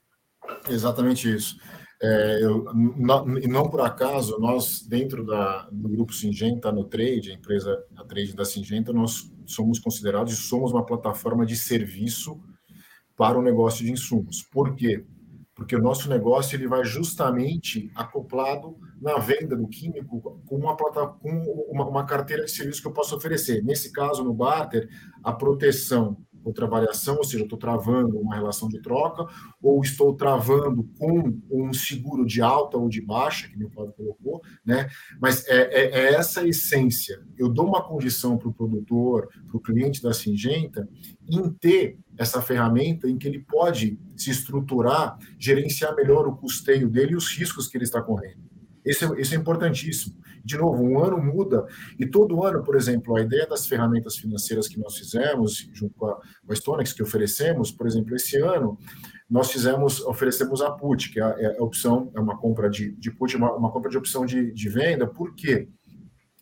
Exatamente 0.69 1.33
isso. 1.33 1.57
É, 2.03 2.39
eu, 2.43 2.65
não, 2.75 3.25
não, 3.25 3.71
por 3.71 3.81
acaso, 3.81 4.39
nós, 4.39 4.87
dentro 4.87 5.25
da, 5.25 5.69
do 5.71 5.89
grupo 5.89 6.13
Singenta, 6.13 6.71
no 6.71 6.85
Trade, 6.85 7.31
a 7.31 7.35
empresa 7.35 7.83
a 7.97 8.05
Trade 8.05 8.35
da 8.35 8.45
Singenta, 8.45 8.93
nós 8.93 9.33
somos 9.47 9.79
considerados 9.79 10.33
e 10.33 10.37
somos 10.37 10.73
uma 10.73 10.85
plataforma 10.85 11.47
de 11.47 11.57
serviço 11.57 12.41
para 13.17 13.39
o 13.39 13.43
negócio 13.43 13.85
de 13.85 13.93
insumos. 13.93 14.43
Por 14.43 14.75
quê? 14.75 15.05
Porque 15.55 15.77
o 15.77 15.81
nosso 15.81 16.09
negócio 16.09 16.57
ele 16.57 16.67
vai 16.67 16.85
justamente 16.85 17.91
acoplado 17.95 18.77
na 19.01 19.19
venda 19.19 19.57
do 19.57 19.69
químico 19.69 20.43
com 20.47 20.57
uma, 20.57 20.77
com 20.77 21.67
uma, 21.71 21.89
uma 21.89 22.05
carteira 22.05 22.45
de 22.45 22.51
serviço 22.51 22.83
que 22.83 22.89
eu 22.89 22.93
posso 22.93 23.17
oferecer. 23.17 23.63
Nesse 23.63 23.93
caso, 23.93 24.25
no 24.25 24.35
barter, 24.35 24.89
a 25.23 25.33
proteção 25.33 26.19
outra 26.45 26.67
variação, 26.67 27.17
ou 27.17 27.25
seja, 27.25 27.45
estou 27.45 27.59
travando 27.59 28.19
uma 28.19 28.35
relação 28.35 28.69
de 28.69 28.81
troca, 28.81 29.27
ou 29.63 29.81
estou 29.83 30.15
travando 30.15 30.89
com 30.99 31.33
um 31.51 31.73
seguro 31.73 32.27
de 32.27 32.43
alta 32.43 32.77
ou 32.77 32.89
de 32.89 33.01
baixa, 33.01 33.49
que 33.49 33.59
meu 33.59 33.71
Paulo 33.71 33.93
colocou, 33.93 34.43
né? 34.65 34.89
Mas 35.21 35.47
é, 35.49 35.63
é, 35.73 35.85
é 36.01 36.15
essa 36.15 36.43
a 36.43 36.49
essência. 36.49 37.21
Eu 37.37 37.49
dou 37.49 37.67
uma 37.67 37.83
condição 37.83 38.37
para 38.37 38.49
o 38.49 38.55
produtor, 38.55 39.29
para 39.49 39.57
o 39.57 39.61
cliente 39.61 40.03
da 40.03 40.13
Singenta, 40.13 40.89
em 41.29 41.51
ter 41.51 41.99
essa 42.17 42.41
ferramenta 42.41 43.09
em 43.09 43.17
que 43.17 43.27
ele 43.27 43.41
pode 43.41 43.99
se 44.17 44.31
estruturar, 44.31 45.19
gerenciar 45.39 45.95
melhor 45.97 46.27
o 46.29 46.37
custeio 46.37 46.89
dele 46.89 47.13
e 47.13 47.17
os 47.17 47.29
riscos 47.37 47.67
que 47.67 47.77
ele 47.77 47.85
está 47.85 48.01
correndo. 48.01 48.54
Isso 48.85 49.15
é, 49.15 49.21
é 49.21 49.35
importantíssimo. 49.37 50.17
De 50.45 50.59
novo, 50.59 50.83
um 50.83 51.03
ano 51.03 51.17
muda, 51.19 51.67
e 51.99 52.07
todo 52.07 52.45
ano, 52.45 52.63
por 52.63 52.77
exemplo, 52.77 53.17
a 53.17 53.23
ideia 53.23 53.47
das 53.47 53.67
ferramentas 53.67 54.17
financeiras 54.17 54.69
que 54.69 54.79
nós 54.79 54.97
fizemos, 54.97 55.71
junto 55.73 55.95
com 55.95 56.07
a, 56.07 56.17
com 56.17 56.53
a 56.53 56.55
Stonex, 56.55 56.93
que 56.93 57.03
oferecemos, 57.03 57.71
por 57.71 57.87
exemplo, 57.87 58.15
esse 58.15 58.37
ano, 58.37 58.79
nós 59.29 59.51
fizemos, 59.51 60.01
oferecemos 60.03 60.61
a 60.61 60.71
put, 60.71 61.11
que 61.11 61.19
é 61.19 61.23
a, 61.23 61.29
é 61.39 61.59
a 61.59 61.63
opção, 61.63 62.11
é 62.15 62.21
uma 62.21 62.37
compra 62.37 62.69
de, 62.69 62.93
de 62.93 63.11
put, 63.11 63.35
uma, 63.37 63.55
uma 63.55 63.71
compra 63.71 63.91
de 63.91 63.97
opção 63.97 64.27
de, 64.27 64.53
de 64.53 64.69
venda, 64.69 65.07
por 65.07 65.35
quê? 65.35 65.69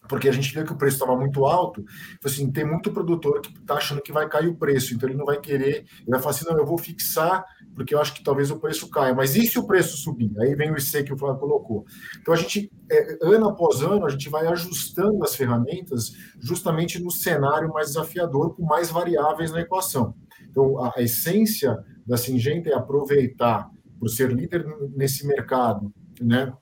porque 0.09 0.29
a 0.29 0.33
gente 0.33 0.53
viu 0.53 0.65
que 0.65 0.73
o 0.73 0.77
preço 0.77 0.97
estava 0.97 1.17
muito 1.17 1.47
alto. 1.47 1.85
Assim, 2.25 2.51
tem 2.51 2.65
muito 2.65 2.93
produtor 2.93 3.41
que 3.41 3.51
está 3.51 3.75
achando 3.75 4.03
que 4.03 4.13
vai 4.13 4.29
cair 4.29 4.49
o 4.49 4.57
preço, 4.57 4.95
então 4.95 5.09
ele 5.09 5.17
não 5.17 5.25
vai 5.25 5.41
querer, 5.41 5.87
ele 6.01 6.11
vai 6.11 6.21
falar 6.21 6.31
assim: 6.35 6.45
não, 6.45 6.59
eu 6.59 6.67
vou 6.67 6.77
fixar, 6.77 7.45
porque 7.75 7.95
eu 7.95 8.01
acho 8.01 8.15
que 8.15 8.23
talvez 8.23 8.51
o 8.51 8.59
preço 8.59 8.89
caia. 8.91 9.15
Mas 9.15 9.35
e 9.37 9.47
se 9.47 9.59
o 9.59 9.67
preço 9.67 9.97
subir? 9.97 10.33
Aí 10.41 10.55
vem 10.55 10.71
o 10.71 10.77
IC 10.77 11.05
que 11.05 11.13
o 11.13 11.19
Flávio 11.19 11.41
colocou. 11.41 11.85
Então 12.21 12.35
a 12.35 12.37
gente, 12.37 12.71
é, 12.91 13.19
ano 13.23 13.49
após 13.49 13.83
ano, 13.83 14.07
a 14.07 14.11
gente 14.11 14.29
vai 14.29 14.47
ajustando 14.47 15.23
as 15.25 15.35
ferramentas 15.35 16.13
justamente 16.41 17.03
no 17.03 17.11
cenário 17.11 17.73
mais 17.73 17.89
desafiador, 17.89 18.55
com 18.55 18.65
mais 18.65 18.91
variáveis 18.91 19.51
na 19.51 19.61
equação. 19.61 20.15
Então 20.49 20.83
a, 20.85 20.95
essência 21.03 21.79
da 22.07 22.17
Singenta 22.17 22.71
é 22.71 22.75
aproveitar, 22.75 23.71
por 23.99 24.09
ser 24.09 24.33
líder 24.33 24.67
nesse 24.95 25.27
mercado, 25.27 25.93
né? 26.21 26.53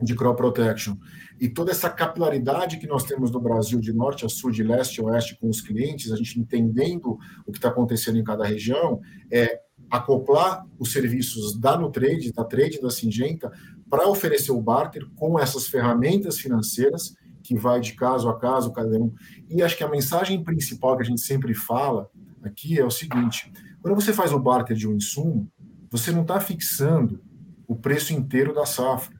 de 0.00 0.14
crop 0.14 0.36
protection 0.36 0.96
e 1.40 1.48
toda 1.48 1.70
essa 1.70 1.88
capilaridade 1.88 2.78
que 2.78 2.86
nós 2.86 3.04
temos 3.04 3.30
no 3.30 3.40
Brasil 3.40 3.80
de 3.80 3.92
norte 3.92 4.24
a 4.24 4.28
sul, 4.28 4.50
de 4.50 4.62
leste 4.62 5.00
a 5.00 5.04
oeste 5.04 5.38
com 5.38 5.48
os 5.48 5.60
clientes, 5.60 6.12
a 6.12 6.16
gente 6.16 6.38
entendendo 6.38 7.18
o 7.46 7.52
que 7.52 7.58
está 7.58 7.68
acontecendo 7.68 8.18
em 8.18 8.24
cada 8.24 8.44
região, 8.44 9.00
é 9.30 9.60
acoplar 9.90 10.66
os 10.78 10.92
serviços 10.92 11.58
da 11.58 11.78
Nutrade, 11.78 12.32
da 12.32 12.44
Trade, 12.44 12.80
da 12.80 12.90
Singenta, 12.90 13.50
para 13.88 14.08
oferecer 14.08 14.52
o 14.52 14.60
barter 14.60 15.06
com 15.16 15.38
essas 15.38 15.66
ferramentas 15.66 16.38
financeiras 16.38 17.14
que 17.42 17.56
vai 17.56 17.80
de 17.80 17.94
caso 17.94 18.28
a 18.28 18.38
caso 18.38 18.72
cada 18.72 18.98
um. 18.98 19.12
E 19.48 19.62
acho 19.62 19.76
que 19.76 19.84
a 19.84 19.88
mensagem 19.88 20.42
principal 20.44 20.96
que 20.96 21.02
a 21.02 21.06
gente 21.06 21.20
sempre 21.20 21.54
fala 21.54 22.10
aqui 22.42 22.78
é 22.78 22.84
o 22.84 22.90
seguinte: 22.90 23.50
quando 23.80 23.94
você 23.94 24.12
faz 24.12 24.32
o 24.32 24.38
barter 24.38 24.76
de 24.76 24.86
um 24.86 24.94
insumo, 24.94 25.50
você 25.90 26.12
não 26.12 26.22
está 26.22 26.38
fixando 26.40 27.20
o 27.66 27.74
preço 27.76 28.12
inteiro 28.12 28.54
da 28.54 28.66
safra 28.66 29.18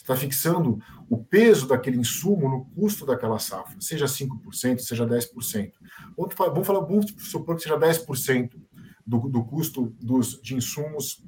está 0.00 0.16
fixando 0.16 0.78
o 1.08 1.18
peso 1.18 1.66
daquele 1.66 1.98
insumo 1.98 2.48
no 2.48 2.64
custo 2.66 3.04
daquela 3.04 3.38
safra, 3.38 3.76
seja 3.80 4.06
5%, 4.06 4.78
seja 4.78 5.06
10%. 5.06 5.72
Vamos 6.16 6.34
falar, 6.34 6.50
vamos, 6.50 6.66
falar, 6.66 6.80
vamos 6.80 7.14
supor 7.18 7.56
que 7.56 7.62
seja 7.62 7.78
10% 7.78 8.50
do, 9.08 9.20
do 9.26 9.42
custo 9.42 9.96
dos, 9.98 10.38
de 10.42 10.54
insumos 10.54 11.24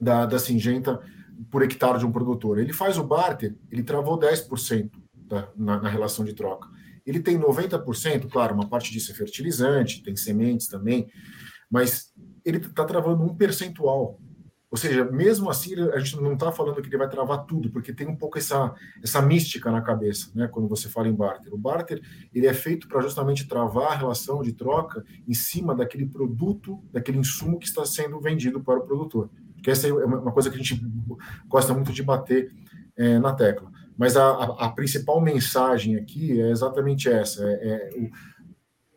da, 0.00 0.26
da 0.26 0.36
Singenta 0.36 1.00
por 1.48 1.62
hectare 1.62 2.00
de 2.00 2.04
um 2.04 2.10
produtor. 2.10 2.58
Ele 2.58 2.72
faz 2.72 2.98
o 2.98 3.04
barter, 3.04 3.56
ele 3.70 3.84
travou 3.84 4.18
10% 4.18 4.90
da, 5.14 5.48
na, 5.56 5.80
na 5.80 5.88
relação 5.88 6.24
de 6.24 6.34
troca. 6.34 6.68
Ele 7.06 7.20
tem 7.20 7.38
90%, 7.38 8.28
claro, 8.28 8.54
uma 8.54 8.68
parte 8.68 8.90
disso 8.90 9.12
é 9.12 9.14
fertilizante, 9.14 10.02
tem 10.02 10.16
sementes 10.16 10.66
também, 10.66 11.06
mas 11.70 12.12
ele 12.44 12.58
está 12.58 12.84
travando 12.84 13.22
um 13.22 13.36
percentual 13.36 14.18
ou 14.74 14.76
seja, 14.76 15.04
mesmo 15.04 15.48
assim, 15.48 15.72
a 15.92 16.00
gente 16.00 16.20
não 16.20 16.32
está 16.32 16.50
falando 16.50 16.82
que 16.82 16.88
ele 16.88 16.96
vai 16.96 17.08
travar 17.08 17.46
tudo, 17.46 17.70
porque 17.70 17.92
tem 17.92 18.08
um 18.08 18.16
pouco 18.16 18.38
essa, 18.38 18.74
essa 19.00 19.22
mística 19.22 19.70
na 19.70 19.80
cabeça, 19.80 20.32
né? 20.34 20.48
Quando 20.48 20.66
você 20.66 20.88
fala 20.88 21.06
em 21.06 21.14
barter. 21.14 21.54
O 21.54 21.56
barter 21.56 22.02
ele 22.34 22.48
é 22.48 22.52
feito 22.52 22.88
para 22.88 23.00
justamente 23.00 23.46
travar 23.46 23.92
a 23.92 23.94
relação 23.94 24.42
de 24.42 24.52
troca 24.52 25.04
em 25.28 25.32
cima 25.32 25.76
daquele 25.76 26.06
produto, 26.06 26.82
daquele 26.90 27.18
insumo 27.18 27.56
que 27.56 27.66
está 27.66 27.86
sendo 27.86 28.20
vendido 28.20 28.60
para 28.60 28.80
o 28.80 28.82
produtor. 28.84 29.30
Porque 29.54 29.70
essa 29.70 29.86
é 29.86 29.92
uma 29.92 30.32
coisa 30.32 30.50
que 30.50 30.56
a 30.56 30.58
gente 30.58 30.84
gosta 31.46 31.72
muito 31.72 31.92
de 31.92 32.02
bater 32.02 32.52
é, 32.96 33.16
na 33.20 33.32
tecla. 33.32 33.70
Mas 33.96 34.16
a, 34.16 34.26
a, 34.28 34.66
a, 34.66 34.68
principal 34.70 35.20
mensagem 35.20 35.94
aqui 35.94 36.40
é 36.40 36.50
exatamente 36.50 37.08
essa: 37.08 37.44
é, 37.46 37.54
é 37.54 37.90
o, 37.96 38.10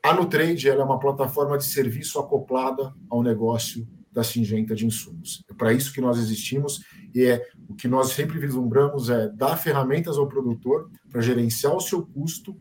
a 0.10 0.12
Nutrade 0.16 0.68
ela 0.68 0.82
é 0.82 0.86
uma 0.86 0.98
plataforma 0.98 1.56
de 1.56 1.66
serviço 1.66 2.18
acoplada 2.18 2.92
ao 3.12 3.22
negócio 3.22 3.88
da 4.18 4.24
Singenta 4.24 4.74
de 4.74 4.84
Insumos. 4.84 5.44
É 5.48 5.54
para 5.54 5.72
isso 5.72 5.94
que 5.94 6.02
nós 6.02 6.18
existimos 6.18 6.84
e 7.14 7.24
é 7.24 7.48
o 7.70 7.76
que 7.76 7.88
nós 7.88 8.14
sempre 8.14 8.40
vislumbramos 8.40 9.12
é 9.12 9.30
dar 9.30 9.56
ferramentas 9.58 10.18
ao 10.18 10.28
produtor 10.28 10.90
para 11.08 11.22
gerenciar 11.22 11.76
o 11.76 11.80
seu 11.80 12.04
custo 12.04 12.58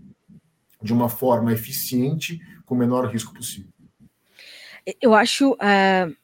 de 0.83 0.93
uma 0.93 1.09
forma 1.09 1.51
eficiente 1.55 2.39
com 2.67 2.75
o 2.75 2.79
menor 2.79 3.11
risco 3.11 3.33
possível. 3.33 3.71
Eu 5.01 5.15
acho 5.15 5.53
uh, 5.55 6.15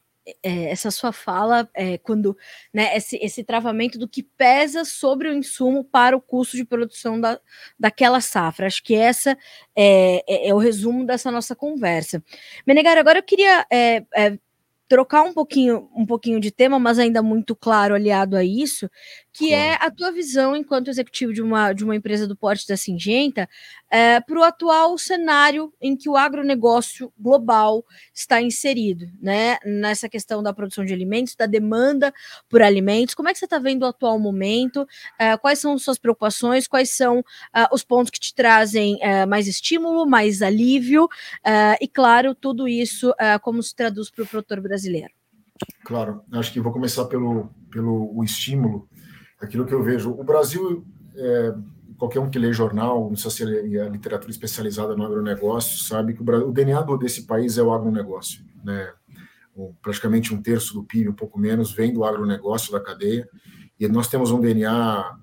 essa 0.41 0.89
sua 0.89 1.11
fala 1.11 1.67
é, 1.73 1.97
quando 1.97 2.37
né, 2.73 2.95
esse, 2.95 3.17
esse 3.17 3.43
travamento 3.43 3.97
do 3.97 4.07
que 4.07 4.23
pesa 4.23 4.85
sobre 4.85 5.29
o 5.29 5.33
insumo 5.33 5.83
para 5.83 6.15
o 6.15 6.21
custo 6.21 6.55
de 6.55 6.63
produção 6.63 7.19
da, 7.19 7.39
daquela 7.77 8.21
safra. 8.21 8.67
Acho 8.67 8.83
que 8.83 8.95
essa 8.95 9.37
é, 9.75 10.23
é, 10.27 10.49
é 10.49 10.53
o 10.53 10.59
resumo 10.59 11.05
dessa 11.05 11.31
nossa 11.31 11.55
conversa. 11.55 12.23
Menegar, 12.65 12.97
agora 12.97 13.19
eu 13.19 13.23
queria 13.23 13.65
trocar 14.93 15.23
um 15.23 15.33
pouquinho, 15.33 15.89
um 15.95 16.05
pouquinho 16.05 16.39
de 16.39 16.51
tema, 16.51 16.77
mas 16.77 16.99
ainda 16.99 17.23
muito 17.23 17.55
claro 17.55 17.95
aliado 17.95 18.37
a 18.37 18.43
isso, 18.43 18.87
que 19.33 19.49
claro. 19.49 19.63
é 19.63 19.77
a 19.81 19.89
tua 19.89 20.11
visão 20.11 20.55
enquanto 20.55 20.89
executivo 20.89 21.33
de 21.33 21.41
uma, 21.41 21.73
de 21.73 21.83
uma 21.83 21.95
empresa 21.95 22.27
do 22.27 22.35
porte 22.35 22.67
da 22.67 22.77
Singenta 22.77 23.49
é, 23.89 24.19
para 24.21 24.39
o 24.39 24.43
atual 24.43 24.95
cenário 24.97 25.73
em 25.81 25.97
que 25.97 26.07
o 26.07 26.15
agronegócio 26.15 27.11
global 27.17 27.83
está 28.13 28.39
inserido, 28.39 29.07
né? 29.19 29.57
Nessa 29.65 30.07
questão 30.07 30.43
da 30.43 30.53
produção 30.53 30.85
de 30.85 30.93
alimentos, 30.93 31.35
da 31.35 31.47
demanda 31.47 32.13
por 32.47 32.61
alimentos. 32.61 33.15
Como 33.15 33.27
é 33.27 33.33
que 33.33 33.39
você 33.39 33.45
está 33.45 33.57
vendo 33.57 33.83
o 33.83 33.87
atual 33.87 34.19
momento? 34.19 34.87
É, 35.17 35.35
quais 35.35 35.57
são 35.57 35.77
suas 35.79 35.97
preocupações? 35.97 36.67
Quais 36.67 36.91
são 36.91 37.23
é, 37.55 37.67
os 37.71 37.83
pontos 37.83 38.11
que 38.11 38.19
te 38.19 38.35
trazem 38.35 38.99
é, 39.01 39.25
mais 39.25 39.47
estímulo, 39.47 40.05
mais 40.05 40.43
alívio? 40.43 41.09
É, 41.43 41.77
e, 41.81 41.87
claro, 41.87 42.35
tudo 42.35 42.67
isso 42.67 43.13
é, 43.19 43.39
como 43.39 43.63
se 43.63 43.75
traduz 43.75 44.11
para 44.11 44.23
o 44.23 44.27
produtor 44.27 44.61
brasileiro? 44.61 45.11
Claro, 45.83 46.23
acho 46.33 46.51
que 46.51 46.59
vou 46.59 46.71
começar 46.71 47.05
pelo, 47.05 47.49
pelo 47.71 48.15
o 48.15 48.23
estímulo 48.23 48.87
aquilo 49.43 49.65
que 49.65 49.73
eu 49.73 49.83
vejo. 49.83 50.11
O 50.11 50.23
Brasil, 50.23 50.85
é, 51.15 51.53
qualquer 51.97 52.19
um 52.19 52.29
que 52.29 52.39
lê 52.39 52.51
jornal, 52.53 53.09
não 53.09 53.15
sei 53.15 53.31
se 53.31 53.77
é 53.77 53.81
a 53.81 53.89
literatura 53.89 54.31
especializada 54.31 54.95
no 54.95 55.05
agronegócio, 55.05 55.79
sabe 55.79 56.13
que 56.13 56.21
o, 56.21 56.23
Brasil, 56.23 56.47
o 56.47 56.51
DNA 56.51 56.81
desse 56.97 57.23
país 57.23 57.57
é 57.57 57.63
o 57.63 57.73
agronegócio. 57.73 58.43
Né? 58.63 58.91
O, 59.55 59.73
praticamente 59.81 60.33
um 60.33 60.41
terço 60.41 60.73
do 60.73 60.83
PIB, 60.83 61.09
um 61.09 61.13
pouco 61.13 61.39
menos, 61.39 61.71
vem 61.71 61.93
do 61.93 62.03
agronegócio, 62.03 62.71
da 62.71 62.79
cadeia, 62.79 63.27
e 63.79 63.87
nós 63.87 64.07
temos 64.07 64.31
um 64.31 64.39
DNA, 64.39 65.17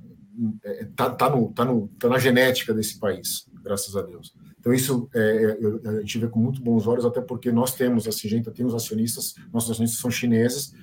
está 0.62 0.70
é, 0.70 0.84
tá, 0.96 1.10
tá 1.10 1.30
no, 1.30 1.52
tá 1.52 1.64
no, 1.64 1.88
tá 1.98 2.08
na 2.08 2.18
genética 2.18 2.74
desse 2.74 2.98
país, 2.98 3.48
graças 3.62 3.96
a 3.96 4.02
Deus. 4.02 4.34
Então, 4.58 4.74
isso 4.74 5.08
é, 5.14 5.56
eu, 5.58 5.80
a 5.84 6.00
gente 6.00 6.18
vê 6.18 6.28
com 6.28 6.38
muito 6.38 6.60
bons 6.62 6.86
olhos, 6.86 7.06
até 7.06 7.20
porque 7.20 7.50
nós 7.50 7.74
temos, 7.74 8.06
a 8.06 8.12
Singenta 8.12 8.50
tem 8.50 8.66
os 8.66 8.74
acionistas, 8.74 9.34
nossos 9.50 9.70
acionistas 9.70 10.00
são 10.00 10.10
chineses, 10.10 10.74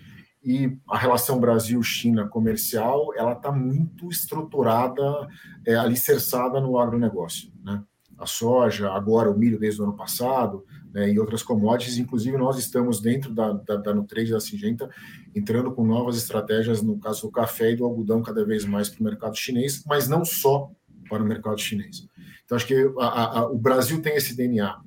e 0.47 0.79
a 0.89 0.97
relação 0.97 1.41
Brasil-China 1.41 2.25
comercial 2.29 3.13
ela 3.17 3.33
está 3.33 3.51
muito 3.51 4.07
estruturada, 4.09 5.27
é, 5.65 5.75
alicerçada 5.75 6.61
no 6.61 6.79
agronegócio. 6.79 7.51
Né? 7.61 7.83
A 8.17 8.25
soja, 8.25 8.89
agora 8.93 9.29
o 9.29 9.37
milho 9.37 9.59
desde 9.59 9.81
o 9.81 9.83
ano 9.83 9.97
passado, 9.97 10.63
né, 10.93 11.11
e 11.11 11.19
outras 11.19 11.43
commodities, 11.43 11.97
inclusive 11.97 12.37
nós 12.37 12.57
estamos 12.57 13.01
dentro 13.01 13.33
da, 13.33 13.51
da, 13.51 13.75
da 13.75 13.93
Nutrade, 13.93 14.31
da 14.31 14.39
Singenta, 14.39 14.89
entrando 15.35 15.69
com 15.73 15.85
novas 15.85 16.15
estratégias, 16.15 16.81
no 16.81 16.97
caso 16.97 17.23
do 17.23 17.31
café 17.31 17.71
e 17.71 17.75
do 17.75 17.83
algodão, 17.83 18.23
cada 18.23 18.45
vez 18.45 18.63
mais 18.63 18.87
para 18.87 19.01
o 19.01 19.03
mercado 19.03 19.35
chinês, 19.35 19.83
mas 19.85 20.07
não 20.07 20.23
só 20.23 20.71
para 21.09 21.21
o 21.21 21.25
mercado 21.25 21.59
chinês. 21.59 22.07
Então, 22.45 22.55
acho 22.55 22.65
que 22.65 22.89
a, 22.99 23.39
a, 23.39 23.47
o 23.47 23.57
Brasil 23.57 24.01
tem 24.01 24.15
esse 24.15 24.33
DNA. 24.33 24.79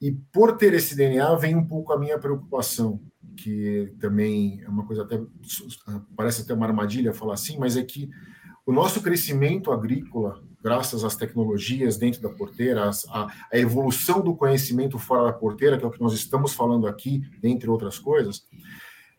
E 0.00 0.12
por 0.32 0.56
ter 0.56 0.72
esse 0.72 0.96
DNA, 0.96 1.36
vem 1.36 1.54
um 1.54 1.66
pouco 1.66 1.92
a 1.92 1.98
minha 1.98 2.18
preocupação, 2.18 2.98
que 3.36 3.94
também 3.98 4.60
é 4.62 4.68
uma 4.68 4.84
coisa 4.84 5.02
até 5.02 5.20
parece 6.16 6.42
até 6.42 6.54
uma 6.54 6.66
armadilha 6.66 7.12
falar 7.12 7.34
assim, 7.34 7.58
mas 7.58 7.76
é 7.76 7.82
que 7.82 8.10
o 8.64 8.72
nosso 8.72 9.02
crescimento 9.02 9.72
agrícola, 9.72 10.40
graças 10.62 11.02
às 11.04 11.16
tecnologias 11.16 11.96
dentro 11.96 12.22
da 12.22 12.28
porteira, 12.28 12.88
a, 13.08 13.26
a 13.52 13.58
evolução 13.58 14.20
do 14.20 14.36
conhecimento 14.36 14.98
fora 14.98 15.24
da 15.24 15.32
porteira, 15.32 15.76
que 15.76 15.84
é 15.84 15.88
o 15.88 15.90
que 15.90 16.00
nós 16.00 16.12
estamos 16.12 16.54
falando 16.54 16.86
aqui, 16.86 17.22
entre 17.42 17.68
outras 17.68 17.98
coisas, 17.98 18.46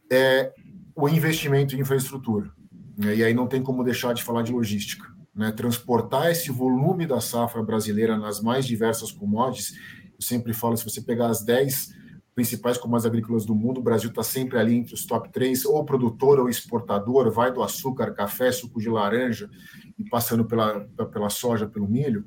é 0.10 0.54
o 0.96 1.10
investimento 1.10 1.76
em 1.76 1.82
infraestrutura. 1.82 2.50
Né? 2.98 3.18
E 3.18 3.24
aí 3.24 3.34
não 3.34 3.48
tem 3.48 3.62
como 3.62 3.84
deixar 3.84 4.14
de 4.14 4.24
falar 4.24 4.44
de 4.44 4.54
logística. 4.54 5.12
Né? 5.36 5.52
Transportar 5.52 6.32
esse 6.32 6.50
volume 6.50 7.06
da 7.06 7.20
safra 7.20 7.62
brasileira 7.62 8.18
nas 8.18 8.42
mais 8.42 8.66
diversas 8.66 9.12
commodities, 9.12 9.74
eu 10.06 10.22
sempre 10.22 10.54
falo, 10.54 10.78
se 10.78 10.86
você 10.86 11.02
pegar 11.02 11.28
as 11.28 11.44
10 11.44 12.03
principais 12.34 12.78
commodities 12.78 13.06
agrícolas 13.06 13.46
do 13.46 13.56
mundo. 13.56 13.80
O 13.80 13.84
Brasil 13.84 14.10
está 14.10 14.24
sempre 14.24 14.58
ali 14.58 14.76
entre 14.76 14.94
os 14.94 15.06
top 15.06 15.30
três, 15.32 15.66
ou 15.66 15.84
produtor 15.86 16.40
ou 16.40 16.50
exportador, 16.50 17.32
vai 17.32 17.52
do 17.52 17.62
açúcar, 17.62 18.14
café, 18.14 18.52
suco 18.52 18.80
de 18.80 18.90
laranja 18.90 19.50
e 19.98 20.04
passando 20.10 20.46
pela, 20.46 20.82
pela 21.12 21.30
soja, 21.30 21.68
pelo 21.68 21.88
milho. 21.88 22.26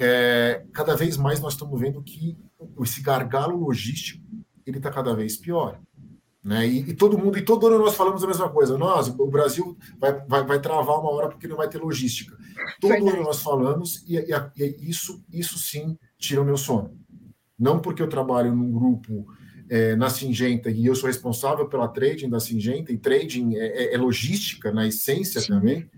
É, 0.00 0.64
cada 0.72 0.94
vez 0.94 1.16
mais 1.16 1.40
nós 1.40 1.54
estamos 1.54 1.78
vendo 1.78 2.02
que 2.02 2.38
esse 2.80 3.02
gargalo 3.02 3.56
logístico 3.56 4.24
ele 4.64 4.78
está 4.78 4.90
cada 4.90 5.14
vez 5.14 5.36
pior. 5.36 5.80
Né? 6.42 6.66
E, 6.66 6.78
e, 6.90 6.94
todo 6.94 7.18
mundo, 7.18 7.36
e 7.36 7.42
todo 7.42 7.66
ano 7.66 7.78
nós 7.78 7.94
falamos 7.94 8.22
a 8.22 8.26
mesma 8.26 8.48
coisa. 8.48 8.78
Nós, 8.78 9.08
o 9.08 9.26
Brasil 9.26 9.76
vai, 9.98 10.12
vai, 10.26 10.44
vai 10.44 10.60
travar 10.60 11.00
uma 11.00 11.10
hora 11.10 11.28
porque 11.28 11.48
não 11.48 11.56
vai 11.56 11.68
ter 11.68 11.78
logística. 11.78 12.36
Todo 12.80 12.92
Verdade. 12.92 13.16
ano 13.16 13.24
nós 13.24 13.42
falamos, 13.42 14.04
e, 14.06 14.16
e, 14.16 14.32
e, 14.56 14.88
isso, 14.88 15.22
isso 15.32 15.58
sim 15.58 15.98
tira 16.16 16.40
o 16.40 16.44
meu 16.44 16.56
sono. 16.56 16.96
Não 17.58 17.80
porque 17.80 18.02
eu 18.02 18.08
trabalho 18.08 18.54
num 18.54 18.70
grupo 18.70 19.26
é, 19.68 19.96
na 19.96 20.08
Singenta 20.08 20.70
e 20.70 20.86
eu 20.86 20.94
sou 20.94 21.08
responsável 21.08 21.68
pela 21.68 21.88
trading 21.88 22.28
da 22.28 22.40
Singenta, 22.40 22.92
e 22.92 22.98
trading 22.98 23.56
é, 23.56 23.66
é, 23.66 23.94
é 23.94 23.98
logística 23.98 24.72
na 24.72 24.86
essência 24.86 25.40
sim. 25.40 25.48
também, 25.48 25.90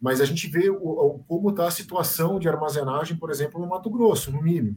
mas 0.00 0.20
a 0.20 0.24
gente 0.24 0.48
vê 0.48 0.70
o, 0.70 0.76
o, 0.76 1.18
como 1.26 1.50
está 1.50 1.68
a 1.68 1.70
situação 1.70 2.38
de 2.38 2.48
armazenagem, 2.48 3.16
por 3.16 3.30
exemplo, 3.30 3.60
no 3.60 3.68
Mato 3.68 3.90
Grosso, 3.90 4.32
no 4.32 4.42
milho 4.42 4.76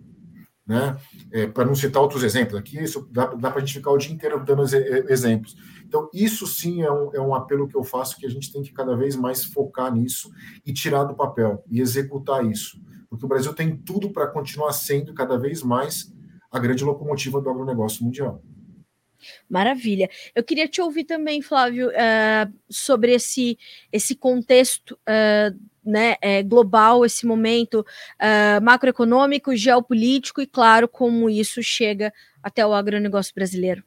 né? 0.67 0.97
É, 1.31 1.47
para 1.47 1.65
não 1.65 1.73
citar 1.73 2.01
outros 2.01 2.23
exemplos 2.23 2.59
aqui, 2.59 2.77
isso 2.77 3.07
dá, 3.09 3.27
dá 3.27 3.49
para 3.49 3.61
a 3.61 3.65
gente 3.65 3.75
ficar 3.75 3.91
o 3.91 3.97
dia 3.97 4.13
inteiro 4.13 4.43
dando 4.43 4.63
exemplos. 5.09 5.55
Então, 5.85 6.09
isso 6.13 6.45
sim 6.45 6.81
é 6.81 6.91
um, 6.91 7.13
é 7.13 7.21
um 7.21 7.33
apelo 7.33 7.69
que 7.69 7.77
eu 7.77 7.83
faço 7.83 8.17
que 8.17 8.25
a 8.25 8.29
gente 8.29 8.51
tem 8.51 8.61
que 8.61 8.73
cada 8.73 8.93
vez 8.95 9.15
mais 9.15 9.45
focar 9.45 9.93
nisso 9.93 10.29
e 10.65 10.73
tirar 10.73 11.05
do 11.05 11.15
papel 11.15 11.63
e 11.71 11.79
executar 11.79 12.45
isso. 12.45 12.77
Porque 13.09 13.23
o 13.23 13.29
Brasil 13.29 13.53
tem 13.53 13.77
tudo 13.77 14.11
para 14.11 14.27
continuar 14.27 14.73
sendo 14.73 15.13
cada 15.13 15.39
vez 15.39 15.63
mais 15.63 16.13
a 16.51 16.59
grande 16.59 16.83
locomotiva 16.83 17.41
do 17.41 17.49
agronegócio 17.49 18.03
mundial. 18.03 18.41
Maravilha. 19.49 20.09
Eu 20.35 20.43
queria 20.43 20.67
te 20.67 20.81
ouvir 20.81 21.03
também, 21.03 21.41
Flávio, 21.41 21.89
uh, 21.89 22.53
sobre 22.69 23.13
esse, 23.13 23.57
esse 23.91 24.15
contexto 24.15 24.91
uh, 24.91 25.57
né, 25.83 26.15
é, 26.21 26.43
global, 26.43 27.05
esse 27.05 27.25
momento 27.25 27.79
uh, 27.79 28.63
macroeconômico, 28.63 29.55
geopolítico 29.55 30.41
e, 30.41 30.45
claro, 30.45 30.87
como 30.87 31.29
isso 31.29 31.63
chega 31.63 32.13
até 32.43 32.65
o 32.65 32.73
agronegócio 32.73 33.33
brasileiro. 33.33 33.83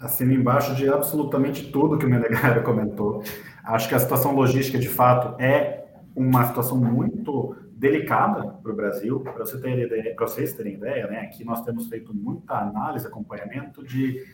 Assino 0.00 0.32
embaixo 0.32 0.74
de 0.74 0.88
absolutamente 0.88 1.70
tudo 1.70 1.98
que 1.98 2.06
o 2.06 2.10
Menegário 2.10 2.62
comentou. 2.64 3.22
Acho 3.64 3.88
que 3.88 3.94
a 3.94 3.98
situação 3.98 4.34
logística, 4.34 4.78
de 4.78 4.88
fato, 4.88 5.40
é 5.40 5.84
uma 6.16 6.46
situação 6.46 6.76
muito 6.78 7.56
delicada 7.76 8.54
para 8.62 8.72
o 8.72 8.76
Brasil. 8.76 9.20
Para 9.20 9.32
você 9.32 9.60
ter 9.60 9.78
ideia, 9.78 10.14
para 10.14 10.26
vocês 10.26 10.54
terem 10.54 10.74
ideia, 10.74 11.06
né, 11.06 11.20
aqui 11.20 11.44
nós 11.44 11.62
temos 11.62 11.88
feito 11.88 12.14
muita 12.14 12.54
análise, 12.54 13.06
acompanhamento 13.06 13.84
de 13.84 14.24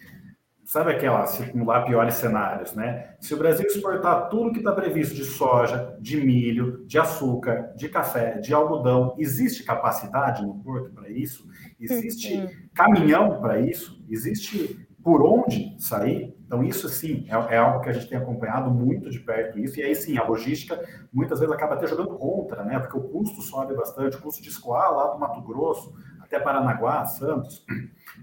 sabe 0.70 0.92
aquela 0.92 1.26
simular 1.26 1.84
piores 1.84 2.14
cenários, 2.14 2.74
né? 2.74 3.16
Se 3.18 3.34
o 3.34 3.36
Brasil 3.36 3.66
exportar 3.66 4.28
tudo 4.28 4.52
que 4.52 4.58
está 4.58 4.70
previsto 4.70 5.16
de 5.16 5.24
soja, 5.24 5.96
de 6.00 6.16
milho, 6.16 6.84
de 6.86 6.96
açúcar, 6.96 7.72
de 7.76 7.88
café, 7.88 8.38
de 8.38 8.54
algodão, 8.54 9.16
existe 9.18 9.64
capacidade 9.64 10.46
no 10.46 10.60
porto 10.62 10.92
para 10.92 11.10
isso? 11.10 11.44
Existe 11.80 12.68
caminhão 12.72 13.40
para 13.40 13.58
isso? 13.58 14.00
Existe 14.08 14.86
por 15.02 15.22
onde 15.22 15.76
sair? 15.78 16.36
Então, 16.46 16.64
isso 16.64 16.88
sim 16.88 17.26
é, 17.28 17.54
é, 17.54 17.58
algo 17.58 17.80
que 17.80 17.88
a 17.88 17.92
gente 17.92 18.08
tem 18.08 18.18
acompanhado 18.18 18.70
muito 18.70 19.08
de 19.08 19.20
perto 19.20 19.58
isso, 19.58 19.78
e 19.78 19.82
aí 19.82 19.94
sim, 19.94 20.18
a 20.18 20.24
logística 20.24 20.80
muitas 21.12 21.38
vezes 21.38 21.54
acaba 21.54 21.74
até 21.74 21.86
jogando 21.86 22.16
contra, 22.16 22.64
né? 22.64 22.78
Porque 22.78 22.96
o 22.96 23.02
custo 23.02 23.40
sobe 23.40 23.74
bastante, 23.74 24.16
o 24.16 24.20
custo 24.20 24.42
de 24.42 24.48
escoar 24.48 24.92
lá 24.92 25.12
do 25.12 25.18
Mato 25.18 25.40
Grosso 25.42 25.94
até 26.20 26.38
Paranaguá, 26.38 27.04
Santos, 27.06 27.64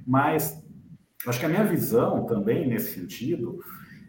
mas 0.05 0.63
Acho 1.25 1.39
que 1.39 1.45
a 1.45 1.49
minha 1.49 1.65
visão 1.65 2.25
também 2.25 2.67
nesse 2.67 2.99
sentido 2.99 3.59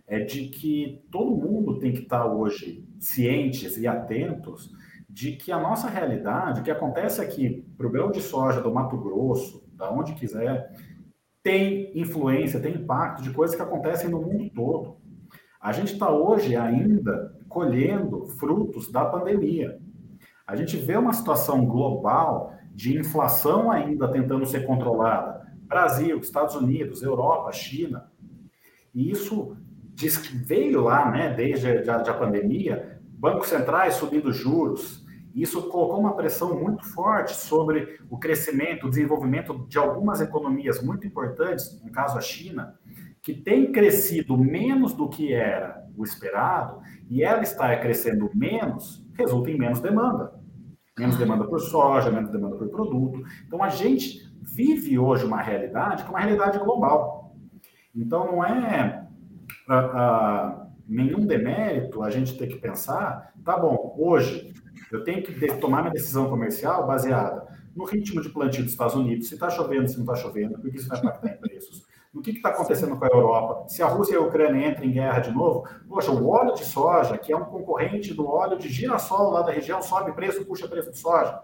é 0.06 0.20
de 0.20 0.48
que 0.48 1.04
todo 1.10 1.36
mundo 1.36 1.78
tem 1.78 1.92
que 1.92 2.02
estar 2.02 2.26
hoje 2.26 2.86
cientes 2.98 3.76
e 3.76 3.86
atentos 3.86 4.72
de 5.08 5.32
que 5.32 5.50
a 5.50 5.58
nossa 5.58 5.88
realidade, 5.88 6.60
o 6.60 6.62
que 6.62 6.70
acontece 6.70 7.20
aqui 7.20 7.66
para 7.76 7.86
o 7.86 7.90
grão 7.90 8.10
de 8.10 8.20
soja 8.20 8.60
do 8.60 8.72
Mato 8.72 8.96
Grosso, 8.96 9.66
da 9.72 9.90
onde 9.90 10.14
quiser, 10.14 10.72
tem 11.42 11.92
influência, 11.98 12.60
tem 12.60 12.74
impacto 12.74 13.22
de 13.22 13.30
coisas 13.30 13.56
que 13.56 13.62
acontecem 13.62 14.10
no 14.10 14.20
mundo 14.20 14.50
todo. 14.54 14.96
A 15.60 15.72
gente 15.72 15.92
está 15.92 16.10
hoje 16.10 16.56
ainda 16.56 17.34
colhendo 17.48 18.26
frutos 18.38 18.90
da 18.90 19.04
pandemia. 19.04 19.78
A 20.46 20.54
gente 20.56 20.76
vê 20.76 20.96
uma 20.96 21.12
situação 21.12 21.66
global 21.66 22.54
de 22.74 22.96
inflação 22.96 23.70
ainda 23.70 24.08
tentando 24.08 24.46
ser 24.46 24.64
controlada, 24.66 25.46
Brasil, 25.66 26.18
Estados 26.18 26.54
Unidos, 26.54 27.02
Europa, 27.02 27.52
China. 27.52 28.10
E 28.94 29.10
isso 29.10 29.56
veio 30.46 30.80
lá, 30.80 31.10
né, 31.10 31.34
desde 31.34 31.90
a, 31.90 31.96
a 31.96 32.14
pandemia, 32.14 33.00
bancos 33.02 33.48
centrais 33.48 33.94
subindo 33.94 34.32
juros. 34.32 35.04
Isso 35.38 35.68
colocou 35.68 36.00
uma 36.00 36.16
pressão 36.16 36.58
muito 36.60 36.84
forte 36.84 37.34
sobre 37.34 38.00
o 38.10 38.18
crescimento, 38.18 38.86
o 38.86 38.90
desenvolvimento 38.90 39.66
de 39.68 39.78
algumas 39.78 40.20
economias 40.20 40.82
muito 40.82 41.06
importantes, 41.06 41.80
no 41.82 41.92
caso 41.92 42.18
a 42.18 42.20
China, 42.20 42.74
que 43.22 43.32
tem 43.32 43.70
crescido 43.70 44.36
menos 44.36 44.92
do 44.94 45.08
que 45.08 45.32
era 45.32 45.86
o 45.96 46.02
esperado, 46.02 46.80
e 47.08 47.22
ela 47.22 47.42
está 47.42 47.76
crescendo 47.76 48.30
menos, 48.34 49.06
resulta 49.14 49.50
em 49.50 49.58
menos 49.58 49.80
demanda. 49.80 50.32
Menos 50.98 51.16
demanda 51.16 51.44
por 51.44 51.60
soja, 51.60 52.10
menos 52.10 52.30
demanda 52.30 52.56
por 52.56 52.68
produto. 52.68 53.22
Então 53.46 53.62
a 53.62 53.68
gente 53.68 54.28
vive 54.42 54.98
hoje 54.98 55.24
uma 55.24 55.40
realidade 55.40 56.02
que 56.02 56.08
é 56.08 56.10
uma 56.10 56.20
realidade 56.20 56.58
global. 56.58 57.36
Então, 57.94 58.26
não 58.26 58.44
é 58.44 59.06
uh, 59.68 60.62
uh, 60.62 60.66
nenhum 60.88 61.26
demérito 61.26 62.02
a 62.02 62.10
gente 62.10 62.36
ter 62.36 62.46
que 62.46 62.56
pensar, 62.56 63.32
tá 63.44 63.56
bom, 63.56 63.94
hoje 63.98 64.52
eu 64.92 65.04
tenho 65.04 65.22
que 65.22 65.32
tomar 65.54 65.82
minha 65.82 65.92
decisão 65.92 66.28
comercial 66.28 66.86
baseada 66.86 67.46
no 67.74 67.84
ritmo 67.84 68.20
de 68.20 68.28
plantio 68.28 68.62
dos 68.62 68.72
Estados 68.72 68.94
Unidos, 68.94 69.28
se 69.28 69.34
está 69.34 69.48
chovendo, 69.48 69.88
se 69.88 69.96
não 69.96 70.04
está 70.04 70.16
chovendo, 70.16 70.58
porque 70.58 70.78
isso 70.78 70.88
vai 70.88 70.98
impactar 70.98 71.28
em 71.28 71.36
preços. 71.36 71.86
No 72.12 72.22
que 72.22 72.30
está 72.30 72.48
acontecendo 72.48 72.96
com 72.96 73.04
a 73.04 73.08
Europa? 73.08 73.68
Se 73.68 73.82
a 73.82 73.86
Rússia 73.86 74.14
e 74.14 74.16
a 74.16 74.20
Ucrânia 74.20 74.68
entram 74.68 74.84
em 74.84 74.92
guerra 74.92 75.20
de 75.20 75.30
novo, 75.30 75.68
poxa, 75.88 76.10
o 76.10 76.26
óleo 76.26 76.54
de 76.54 76.64
soja, 76.64 77.16
que 77.18 77.32
é 77.32 77.36
um 77.36 77.44
concorrente 77.44 78.14
do 78.14 78.26
óleo 78.26 78.58
de 78.58 78.68
girassol 78.68 79.30
lá 79.30 79.42
da 79.42 79.52
região, 79.52 79.80
sobe 79.82 80.12
preço, 80.12 80.44
puxa 80.44 80.66
preço 80.66 80.90
de 80.90 80.98
soja. 80.98 81.38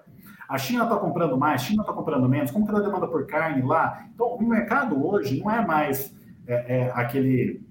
A 0.49 0.59
China 0.59 0.85
está 0.85 0.97
comprando 0.97 1.37
mais, 1.37 1.63
a 1.63 1.65
China 1.65 1.83
está 1.83 1.93
comprando 1.93 2.29
menos, 2.29 2.51
como 2.51 2.65
está 2.65 2.79
a 2.79 2.83
demanda 2.83 3.07
por 3.07 3.27
carne 3.27 3.63
lá? 3.63 4.07
Então, 4.15 4.27
o 4.27 4.43
mercado 4.43 5.07
hoje 5.07 5.39
não 5.39 5.51
é 5.51 5.65
mais 5.65 6.15
é, 6.47 6.79
é, 6.79 6.93
aquele. 6.95 7.63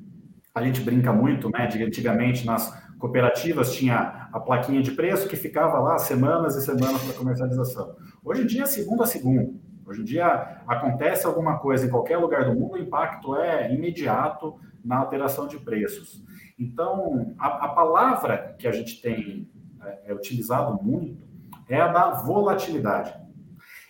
A 0.54 0.64
gente 0.64 0.82
brinca 0.82 1.12
muito, 1.12 1.50
né? 1.50 1.68
De 1.68 1.84
antigamente 1.84 2.46
nas 2.46 2.83
cooperativas 3.04 3.74
tinha 3.76 4.30
a 4.32 4.40
plaquinha 4.40 4.82
de 4.82 4.92
preço 4.92 5.28
que 5.28 5.36
ficava 5.36 5.78
lá 5.78 5.98
semanas 5.98 6.56
e 6.56 6.62
semanas 6.62 7.04
para 7.04 7.14
comercialização. 7.14 7.98
Hoje 8.24 8.44
em 8.44 8.46
dia 8.46 8.66
segundo 8.66 9.04
a 9.04 9.06
segundo. 9.06 9.60
Hoje 9.86 10.00
em 10.00 10.06
dia 10.06 10.26
acontece 10.66 11.26
alguma 11.26 11.60
coisa 11.60 11.86
em 11.86 11.90
qualquer 11.90 12.18
lugar 12.18 12.46
do 12.46 12.58
mundo, 12.58 12.76
o 12.76 12.78
impacto 12.78 13.36
é 13.36 13.74
imediato 13.74 14.56
na 14.82 15.00
alteração 15.00 15.50
de 15.50 15.60
preços. 15.60 16.24
Então, 16.58 17.36
a, 17.38 17.66
a 17.66 17.70
palavra 17.74 18.56
que 18.58 18.70
a 18.70 18.72
gente 18.72 19.02
tem 19.02 19.52
é, 19.84 20.12
é 20.12 20.14
utilizado 20.14 20.82
muito 20.82 21.28
é 21.68 21.82
a 21.82 21.90
da 21.90 22.12
volatilidade. 22.12 23.14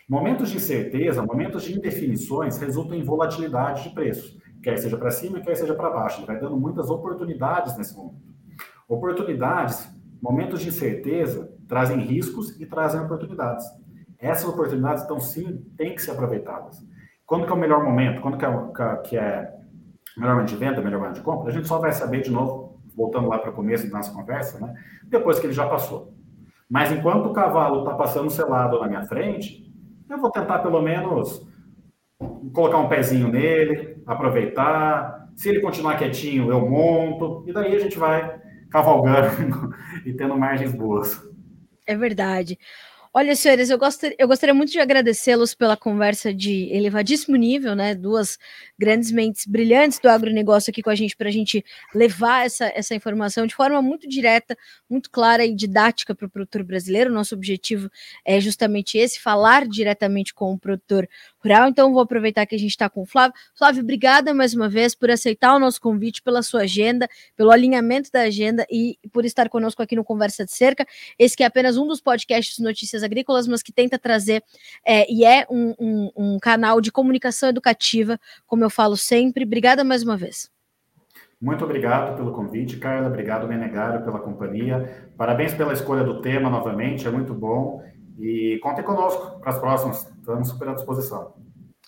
Momentos 0.09 0.49
de 0.49 0.57
incerteza, 0.57 1.21
momentos 1.21 1.61
de 1.61 1.77
indefinições 1.77 2.57
resultam 2.57 2.97
em 2.97 3.03
volatilidade 3.03 3.83
de 3.83 3.89
preço, 3.91 4.39
quer 4.63 4.75
seja 4.79 4.97
para 4.97 5.11
cima, 5.11 5.39
quer 5.39 5.53
seja 5.53 5.75
para 5.75 5.91
baixo. 5.91 6.21
Ele 6.21 6.25
vai 6.25 6.39
dando 6.39 6.57
muitas 6.57 6.89
oportunidades 6.89 7.77
nesse 7.77 7.95
momento. 7.95 8.32
Oportunidades, 8.87 9.89
momentos 10.21 10.61
de 10.61 10.69
incerteza, 10.69 11.51
trazem 11.67 11.99
riscos 11.99 12.59
e 12.59 12.65
trazem 12.65 13.01
oportunidades. 13.01 13.65
Essas 14.19 14.47
oportunidades, 14.47 15.03
então, 15.03 15.19
sim, 15.19 15.65
têm 15.77 15.95
que 15.95 16.01
ser 16.01 16.11
aproveitadas. 16.11 16.77
Quando 17.25 17.45
que 17.45 17.51
é 17.51 17.55
o 17.55 17.59
melhor 17.59 17.83
momento? 17.83 18.21
Quando 18.21 18.37
que 18.37 18.45
é, 18.45 18.97
que 19.03 19.17
é 19.17 19.53
melhor 20.17 20.35
momento 20.35 20.49
de 20.49 20.55
venda, 20.55 20.81
melhor 20.81 20.99
momento 20.99 21.15
de 21.15 21.21
compra? 21.21 21.49
A 21.49 21.53
gente 21.53 21.67
só 21.67 21.79
vai 21.79 21.91
saber 21.91 22.21
de 22.21 22.31
novo, 22.31 22.79
voltando 22.95 23.27
lá 23.27 23.39
para 23.39 23.49
o 23.49 23.53
começo 23.53 23.89
da 23.89 23.97
nossa 23.97 24.13
conversa, 24.13 24.59
né? 24.59 24.73
depois 25.05 25.39
que 25.39 25.47
ele 25.47 25.53
já 25.53 25.67
passou. 25.67 26.13
Mas 26.69 26.91
enquanto 26.91 27.27
o 27.27 27.33
cavalo 27.33 27.79
está 27.79 27.93
passando 27.95 28.29
selado 28.29 28.79
na 28.79 28.87
minha 28.87 29.03
frente, 29.03 29.71
eu 30.09 30.17
vou 30.17 30.31
tentar 30.31 30.59
pelo 30.59 30.81
menos 30.81 31.45
colocar 32.53 32.77
um 32.77 32.87
pezinho 32.87 33.27
nele, 33.27 34.01
aproveitar. 34.05 35.29
Se 35.35 35.49
ele 35.49 35.59
continuar 35.59 35.97
quietinho, 35.97 36.51
eu 36.51 36.67
monto. 36.69 37.43
E 37.47 37.53
daí 37.53 37.75
a 37.75 37.79
gente 37.79 37.97
vai 37.97 38.39
cavalgando 38.73 39.73
e 40.03 40.11
tendo 40.13 40.35
margens 40.35 40.73
boas. 40.73 41.21
É 41.85 41.95
verdade. 41.95 42.57
Olha, 43.15 43.35
senhores, 43.35 43.69
eu, 43.69 43.77
gostaria, 43.77 44.15
eu 44.17 44.27
gostaria 44.27 44.55
muito 44.55 44.71
de 44.71 44.79
agradecê-los 44.79 45.53
pela 45.53 45.77
conversa 45.77 46.33
de 46.33 46.67
elevadíssimo 46.73 47.35
nível, 47.35 47.75
né? 47.75 47.93
Duas 47.93 48.39
grandes 48.75 49.11
mentes 49.11 49.45
brilhantes 49.45 49.99
do 49.99 50.09
agronegócio 50.09 50.71
aqui 50.71 50.81
com 50.81 50.89
a 50.89 50.95
gente 50.95 51.15
para 51.15 51.29
a 51.29 51.31
gente 51.31 51.63
levar 51.93 52.43
essa, 52.43 52.65
essa 52.73 52.95
informação 52.95 53.45
de 53.45 53.53
forma 53.53 53.79
muito 53.83 54.09
direta, 54.09 54.57
muito 54.89 55.11
clara 55.11 55.45
e 55.45 55.53
didática 55.53 56.15
para 56.15 56.25
o 56.25 56.29
produtor 56.29 56.63
brasileiro. 56.63 57.13
Nosso 57.13 57.35
objetivo 57.35 57.87
é 58.25 58.41
justamente 58.41 58.97
esse: 58.97 59.19
falar 59.19 59.67
diretamente 59.67 60.33
com 60.33 60.51
o 60.51 60.57
produtor 60.57 61.07
rural. 61.43 61.67
Então, 61.67 61.91
vou 61.91 62.01
aproveitar 62.01 62.45
que 62.45 62.55
a 62.55 62.57
gente 62.57 62.71
está 62.71 62.89
com 62.89 63.01
o 63.01 63.05
Flávio. 63.05 63.33
Flávio, 63.55 63.83
obrigada 63.83 64.33
mais 64.33 64.53
uma 64.53 64.69
vez 64.69 64.95
por 64.95 65.11
aceitar 65.11 65.55
o 65.55 65.59
nosso 65.59 65.81
convite, 65.81 66.21
pela 66.21 66.41
sua 66.41 66.61
agenda, 66.61 67.07
pelo 67.35 67.51
alinhamento 67.51 68.09
da 68.11 68.21
agenda 68.21 68.65
e 68.71 68.97
por 69.11 69.25
estar 69.25 69.49
conosco 69.49 69.81
aqui 69.81 69.95
no 69.95 70.03
Conversa 70.03 70.45
de 70.45 70.51
Cerca. 70.51 70.85
Esse 71.19 71.35
que 71.35 71.43
é 71.43 71.45
apenas 71.45 71.77
um 71.77 71.87
dos 71.87 71.99
podcasts 71.99 72.59
Notícias 72.59 73.03
Agrícolas, 73.03 73.47
mas 73.47 73.61
que 73.61 73.71
tenta 73.71 73.99
trazer 73.99 74.43
é, 74.85 75.11
e 75.11 75.25
é 75.25 75.45
um, 75.49 75.73
um, 75.79 76.11
um 76.15 76.39
canal 76.39 76.79
de 76.79 76.91
comunicação 76.91 77.49
educativa, 77.49 78.19
como 78.47 78.63
eu 78.63 78.69
falo 78.69 78.95
sempre. 78.95 79.43
Obrigada 79.43 79.83
mais 79.83 80.03
uma 80.03 80.15
vez. 80.15 80.51
Muito 81.43 81.65
obrigado 81.65 82.15
pelo 82.15 82.31
convite, 82.31 82.77
Carla. 82.77 83.09
Obrigado, 83.09 83.45
Menegário, 83.49 84.01
pela 84.05 84.19
companhia. 84.19 85.09
Parabéns 85.17 85.53
pela 85.53 85.73
escolha 85.73 86.01
do 86.01 86.21
tema 86.21 86.49
novamente, 86.49 87.05
é 87.05 87.11
muito 87.11 87.33
bom. 87.33 87.83
E 88.19 88.59
contem 88.61 88.83
conosco 88.83 89.39
para 89.39 89.51
as 89.51 89.59
próximas. 89.59 90.11
Estamos 90.19 90.47
super 90.47 90.69
à 90.69 90.73
disposição. 90.73 91.33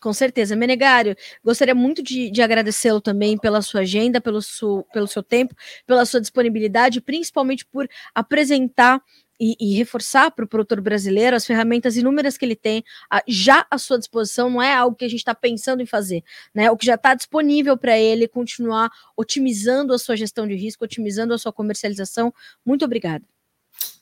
Com 0.05 0.13
certeza. 0.13 0.55
Menegário, 0.55 1.15
gostaria 1.43 1.73
muito 1.73 2.03
de, 2.03 2.29
de 2.29 2.41
agradecê-lo 2.41 3.01
também 3.01 3.37
pela 3.37 3.61
sua 3.61 3.81
agenda, 3.81 4.21
pelo, 4.21 4.39
su, 4.41 4.85
pelo 4.93 5.07
seu 5.07 5.23
tempo, 5.23 5.55
pela 5.87 6.05
sua 6.05 6.21
disponibilidade, 6.21 7.01
principalmente 7.01 7.65
por 7.65 7.87
apresentar 8.13 9.01
e, 9.39 9.55
e, 9.59 9.75
reforçar 9.75 10.31
para 10.31 10.45
o 10.45 10.47
produtor 10.47 10.79
brasileiro 10.79 11.35
as 11.35 11.45
ferramentas 11.45 11.97
inúmeras 11.97 12.37
que 12.37 12.45
ele 12.45 12.55
tem 12.55 12.83
a, 13.09 13.21
já 13.27 13.65
à 13.69 13.77
sua 13.77 13.97
disposição, 13.97 14.49
não 14.49 14.61
é 14.61 14.73
algo 14.73 14.95
que 14.95 15.05
a 15.05 15.09
gente 15.09 15.19
está 15.19 15.35
pensando 15.35 15.81
em 15.81 15.85
fazer, 15.85 16.23
né? 16.53 16.71
O 16.71 16.77
que 16.77 16.85
já 16.85 16.95
está 16.95 17.13
disponível 17.13 17.75
para 17.77 17.97
ele 17.97 18.27
continuar 18.27 18.89
otimizando 19.17 19.93
a 19.93 19.97
sua 19.97 20.15
gestão 20.15 20.47
de 20.47 20.55
risco, 20.55 20.85
otimizando 20.85 21.33
a 21.33 21.37
sua 21.37 21.51
comercialização. 21.51 22.33
Muito 22.65 22.85
obrigada. 22.85 23.25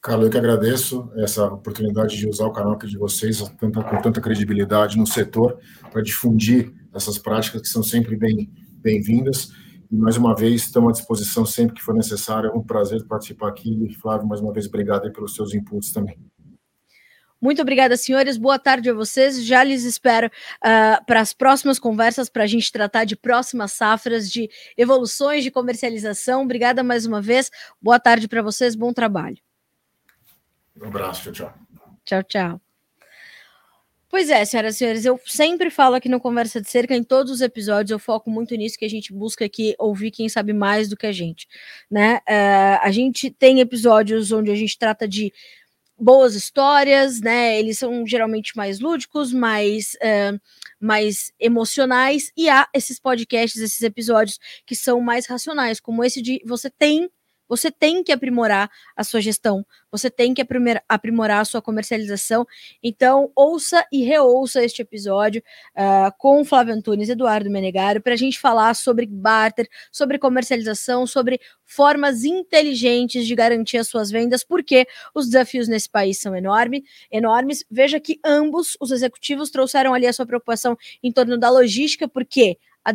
Carlos, 0.01 0.25
eu 0.25 0.31
que 0.31 0.37
agradeço 0.37 1.09
essa 1.15 1.45
oportunidade 1.45 2.17
de 2.17 2.27
usar 2.27 2.45
o 2.45 2.51
canal 2.51 2.73
aqui 2.73 2.87
de 2.87 2.97
vocês 2.97 3.39
tanta, 3.57 3.81
com 3.81 4.01
tanta 4.01 4.19
credibilidade 4.19 4.97
no 4.97 5.07
setor 5.07 5.57
para 5.91 6.01
difundir 6.01 6.73
essas 6.93 7.17
práticas 7.17 7.61
que 7.61 7.67
são 7.69 7.81
sempre 7.81 8.17
bem 8.17 8.51
bem-vindas. 8.81 9.49
E 9.89 9.95
mais 9.95 10.17
uma 10.17 10.35
vez, 10.35 10.63
estamos 10.63 10.89
à 10.89 10.91
disposição 10.91 11.45
sempre 11.45 11.75
que 11.75 11.81
for 11.81 11.95
necessário. 11.95 12.49
É 12.49 12.53
um 12.53 12.61
prazer 12.61 13.01
participar 13.05 13.47
aqui. 13.47 13.95
Flávio, 14.01 14.27
mais 14.27 14.41
uma 14.41 14.51
vez, 14.51 14.67
obrigado 14.67 15.09
pelos 15.13 15.35
seus 15.35 15.53
inputs 15.53 15.93
também. 15.93 16.19
Muito 17.39 17.61
obrigada, 17.61 17.95
senhores. 17.95 18.35
Boa 18.35 18.59
tarde 18.59 18.89
a 18.89 18.93
vocês. 18.93 19.45
Já 19.45 19.63
lhes 19.63 19.83
espero 19.83 20.27
uh, 20.27 21.05
para 21.05 21.21
as 21.21 21.33
próximas 21.33 21.77
conversas, 21.77 22.29
para 22.29 22.43
a 22.43 22.47
gente 22.47 22.71
tratar 22.71 23.05
de 23.05 23.15
próximas 23.15 23.71
safras, 23.73 24.29
de 24.29 24.49
evoluções 24.77 25.43
de 25.43 25.51
comercialização. 25.51 26.43
Obrigada 26.43 26.83
mais 26.83 27.05
uma 27.05 27.21
vez. 27.21 27.49
Boa 27.81 27.99
tarde 27.99 28.27
para 28.27 28.41
vocês. 28.41 28.75
Bom 28.75 28.91
trabalho. 28.91 29.37
Um 30.81 30.87
abraço. 30.87 31.31
Tchau, 31.31 31.51
tchau. 31.51 31.53
Tchau, 32.05 32.23
tchau. 32.23 32.61
Pois 34.13 34.29
é, 34.29 34.45
senhoras 34.45 34.75
e 34.75 34.77
senhores, 34.77 35.05
eu 35.05 35.19
sempre 35.25 35.71
falo 35.71 35.95
aqui 35.95 36.07
no 36.07 36.19
Conversa 36.19 36.61
de 36.61 36.69
Cerca, 36.69 36.95
em 36.95 37.03
todos 37.03 37.31
os 37.31 37.41
episódios, 37.41 37.89
eu 37.89 37.97
foco 37.97 38.29
muito 38.29 38.53
nisso, 38.53 38.77
que 38.77 38.85
a 38.85 38.89
gente 38.89 39.11
busca 39.11 39.43
aqui 39.43 39.73
ouvir 39.79 40.11
quem 40.11 40.29
sabe 40.29 40.53
mais 40.53 40.87
do 40.87 40.95
que 40.95 41.07
a 41.07 41.11
gente, 41.11 41.47
né? 41.89 42.17
Uh, 42.17 42.79
a 42.83 42.91
gente 42.91 43.31
tem 43.31 43.59
episódios 43.59 44.31
onde 44.31 44.51
a 44.51 44.55
gente 44.55 44.77
trata 44.77 45.07
de 45.07 45.33
boas 45.97 46.35
histórias, 46.35 47.21
né? 47.21 47.57
Eles 47.59 47.79
são 47.79 48.05
geralmente 48.05 48.55
mais 48.55 48.79
lúdicos, 48.79 49.33
mais, 49.33 49.95
uh, 49.95 50.39
mais 50.79 51.33
emocionais, 51.39 52.31
e 52.37 52.47
há 52.47 52.67
esses 52.71 52.99
podcasts, 52.99 53.59
esses 53.59 53.81
episódios 53.81 54.37
que 54.63 54.75
são 54.75 55.01
mais 55.01 55.25
racionais, 55.25 55.79
como 55.79 56.03
esse 56.03 56.21
de 56.21 56.39
você 56.45 56.69
tem 56.69 57.09
você 57.55 57.69
tem 57.69 58.03
que 58.03 58.11
aprimorar 58.11 58.69
a 58.95 59.03
sua 59.03 59.21
gestão, 59.21 59.63
você 59.91 60.09
tem 60.09 60.33
que 60.33 60.43
aprimorar 60.89 61.41
a 61.41 61.45
sua 61.45 61.61
comercialização. 61.61 62.47
Então, 62.81 63.31
ouça 63.35 63.85
e 63.91 64.03
reouça 64.03 64.63
este 64.63 64.81
episódio 64.81 65.43
uh, 65.75 66.11
com 66.17 66.43
Flávio 66.43 66.73
Antunes 66.73 67.09
e 67.09 67.11
Eduardo 67.11 67.49
Menegário 67.49 68.01
para 68.01 68.13
a 68.13 68.17
gente 68.17 68.39
falar 68.39 68.73
sobre 68.73 69.05
barter, 69.05 69.69
sobre 69.91 70.17
comercialização, 70.17 71.05
sobre 71.05 71.39
formas 71.63 72.23
inteligentes 72.23 73.27
de 73.27 73.35
garantir 73.35 73.77
as 73.77 73.87
suas 73.87 74.09
vendas, 74.09 74.43
porque 74.43 74.87
os 75.13 75.27
desafios 75.27 75.67
nesse 75.67 75.89
país 75.89 76.19
são 76.19 76.35
enorme, 76.35 76.83
enormes. 77.11 77.63
Veja 77.69 77.99
que 77.99 78.19
ambos 78.25 78.75
os 78.81 78.89
executivos 78.89 79.51
trouxeram 79.51 79.93
ali 79.93 80.07
a 80.07 80.13
sua 80.13 80.25
preocupação 80.25 80.75
em 81.03 81.11
torno 81.11 81.37
da 81.37 81.51
logística, 81.51 82.07
porque 82.07 82.57
a, 82.85 82.93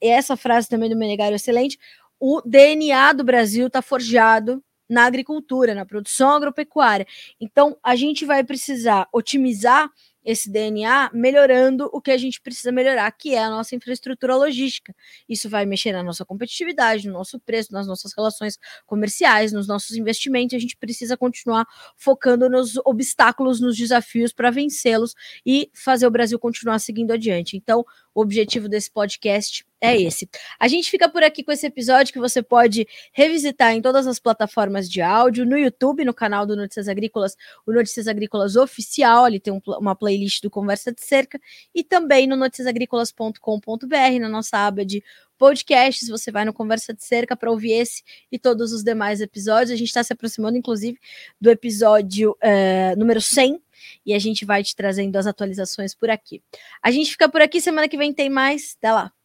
essa 0.00 0.36
frase 0.36 0.68
também 0.68 0.88
do 0.88 0.96
Menegário 0.96 1.34
é 1.34 1.36
excelente 1.36 1.78
o 2.20 2.40
DNA 2.44 3.12
do 3.12 3.24
Brasil 3.24 3.66
está 3.66 3.82
forjado 3.82 4.62
na 4.88 5.04
agricultura, 5.04 5.74
na 5.74 5.84
produção 5.84 6.30
agropecuária. 6.30 7.06
Então, 7.40 7.76
a 7.82 7.94
gente 7.94 8.24
vai 8.24 8.42
precisar 8.42 9.06
otimizar 9.12 9.90
esse 10.24 10.50
DNA 10.50 11.10
melhorando 11.14 11.88
o 11.90 12.02
que 12.02 12.10
a 12.10 12.16
gente 12.18 12.40
precisa 12.40 12.70
melhorar, 12.70 13.10
que 13.12 13.34
é 13.34 13.42
a 13.42 13.48
nossa 13.48 13.74
infraestrutura 13.74 14.36
logística. 14.36 14.94
Isso 15.26 15.48
vai 15.48 15.64
mexer 15.64 15.92
na 15.92 16.02
nossa 16.02 16.24
competitividade, 16.24 17.06
no 17.06 17.14
nosso 17.14 17.40
preço, 17.40 17.72
nas 17.72 17.86
nossas 17.86 18.12
relações 18.14 18.58
comerciais, 18.84 19.52
nos 19.52 19.66
nossos 19.66 19.96
investimentos. 19.96 20.54
A 20.54 20.58
gente 20.58 20.76
precisa 20.76 21.16
continuar 21.16 21.66
focando 21.96 22.48
nos 22.50 22.76
obstáculos, 22.84 23.58
nos 23.58 23.76
desafios 23.76 24.32
para 24.32 24.50
vencê-los 24.50 25.14
e 25.46 25.70
fazer 25.72 26.06
o 26.06 26.10
Brasil 26.10 26.38
continuar 26.38 26.78
seguindo 26.78 27.12
adiante. 27.12 27.56
Então, 27.56 27.84
o 28.14 28.20
objetivo 28.20 28.68
desse 28.68 28.90
podcast 28.90 29.64
é 29.80 30.00
esse. 30.00 30.28
A 30.58 30.66
gente 30.66 30.90
fica 30.90 31.08
por 31.08 31.22
aqui 31.22 31.42
com 31.42 31.52
esse 31.52 31.66
episódio 31.66 32.12
que 32.12 32.18
você 32.18 32.42
pode 32.42 32.86
revisitar 33.12 33.72
em 33.72 33.80
todas 33.80 34.06
as 34.06 34.18
plataformas 34.18 34.88
de 34.88 35.00
áudio, 35.00 35.46
no 35.46 35.56
YouTube, 35.56 36.04
no 36.04 36.14
canal 36.14 36.44
do 36.44 36.56
Notícias 36.56 36.88
Agrícolas, 36.88 37.36
o 37.66 37.72
Notícias 37.72 38.08
Agrícolas 38.08 38.56
Oficial, 38.56 39.24
ali 39.24 39.38
tem 39.38 39.52
um, 39.52 39.60
uma 39.78 39.94
playlist 39.94 40.42
do 40.42 40.50
Conversa 40.50 40.92
de 40.92 41.02
Cerca, 41.02 41.40
e 41.74 41.84
também 41.84 42.26
no 42.26 42.36
noticiasagricolas.com.br, 42.36 44.20
na 44.20 44.28
nossa 44.28 44.58
aba 44.58 44.84
de 44.84 45.02
podcasts, 45.38 46.08
você 46.08 46.32
vai 46.32 46.44
no 46.44 46.52
Conversa 46.52 46.92
de 46.92 47.04
Cerca 47.04 47.36
para 47.36 47.50
ouvir 47.50 47.72
esse 47.72 48.02
e 48.30 48.38
todos 48.38 48.72
os 48.72 48.82
demais 48.82 49.20
episódios. 49.20 49.70
A 49.70 49.76
gente 49.76 49.88
está 49.88 50.02
se 50.02 50.12
aproximando, 50.12 50.58
inclusive, 50.58 50.98
do 51.40 51.48
episódio 51.48 52.32
uh, 52.32 52.98
número 52.98 53.20
100, 53.20 53.62
e 54.04 54.12
a 54.12 54.18
gente 54.18 54.44
vai 54.44 54.62
te 54.64 54.74
trazendo 54.74 55.14
as 55.16 55.26
atualizações 55.26 55.94
por 55.94 56.10
aqui. 56.10 56.42
A 56.82 56.90
gente 56.90 57.12
fica 57.12 57.28
por 57.28 57.40
aqui, 57.40 57.60
semana 57.60 57.88
que 57.88 57.96
vem 57.96 58.12
tem 58.12 58.28
mais. 58.28 58.76
Até 58.76 58.92
lá! 58.92 59.17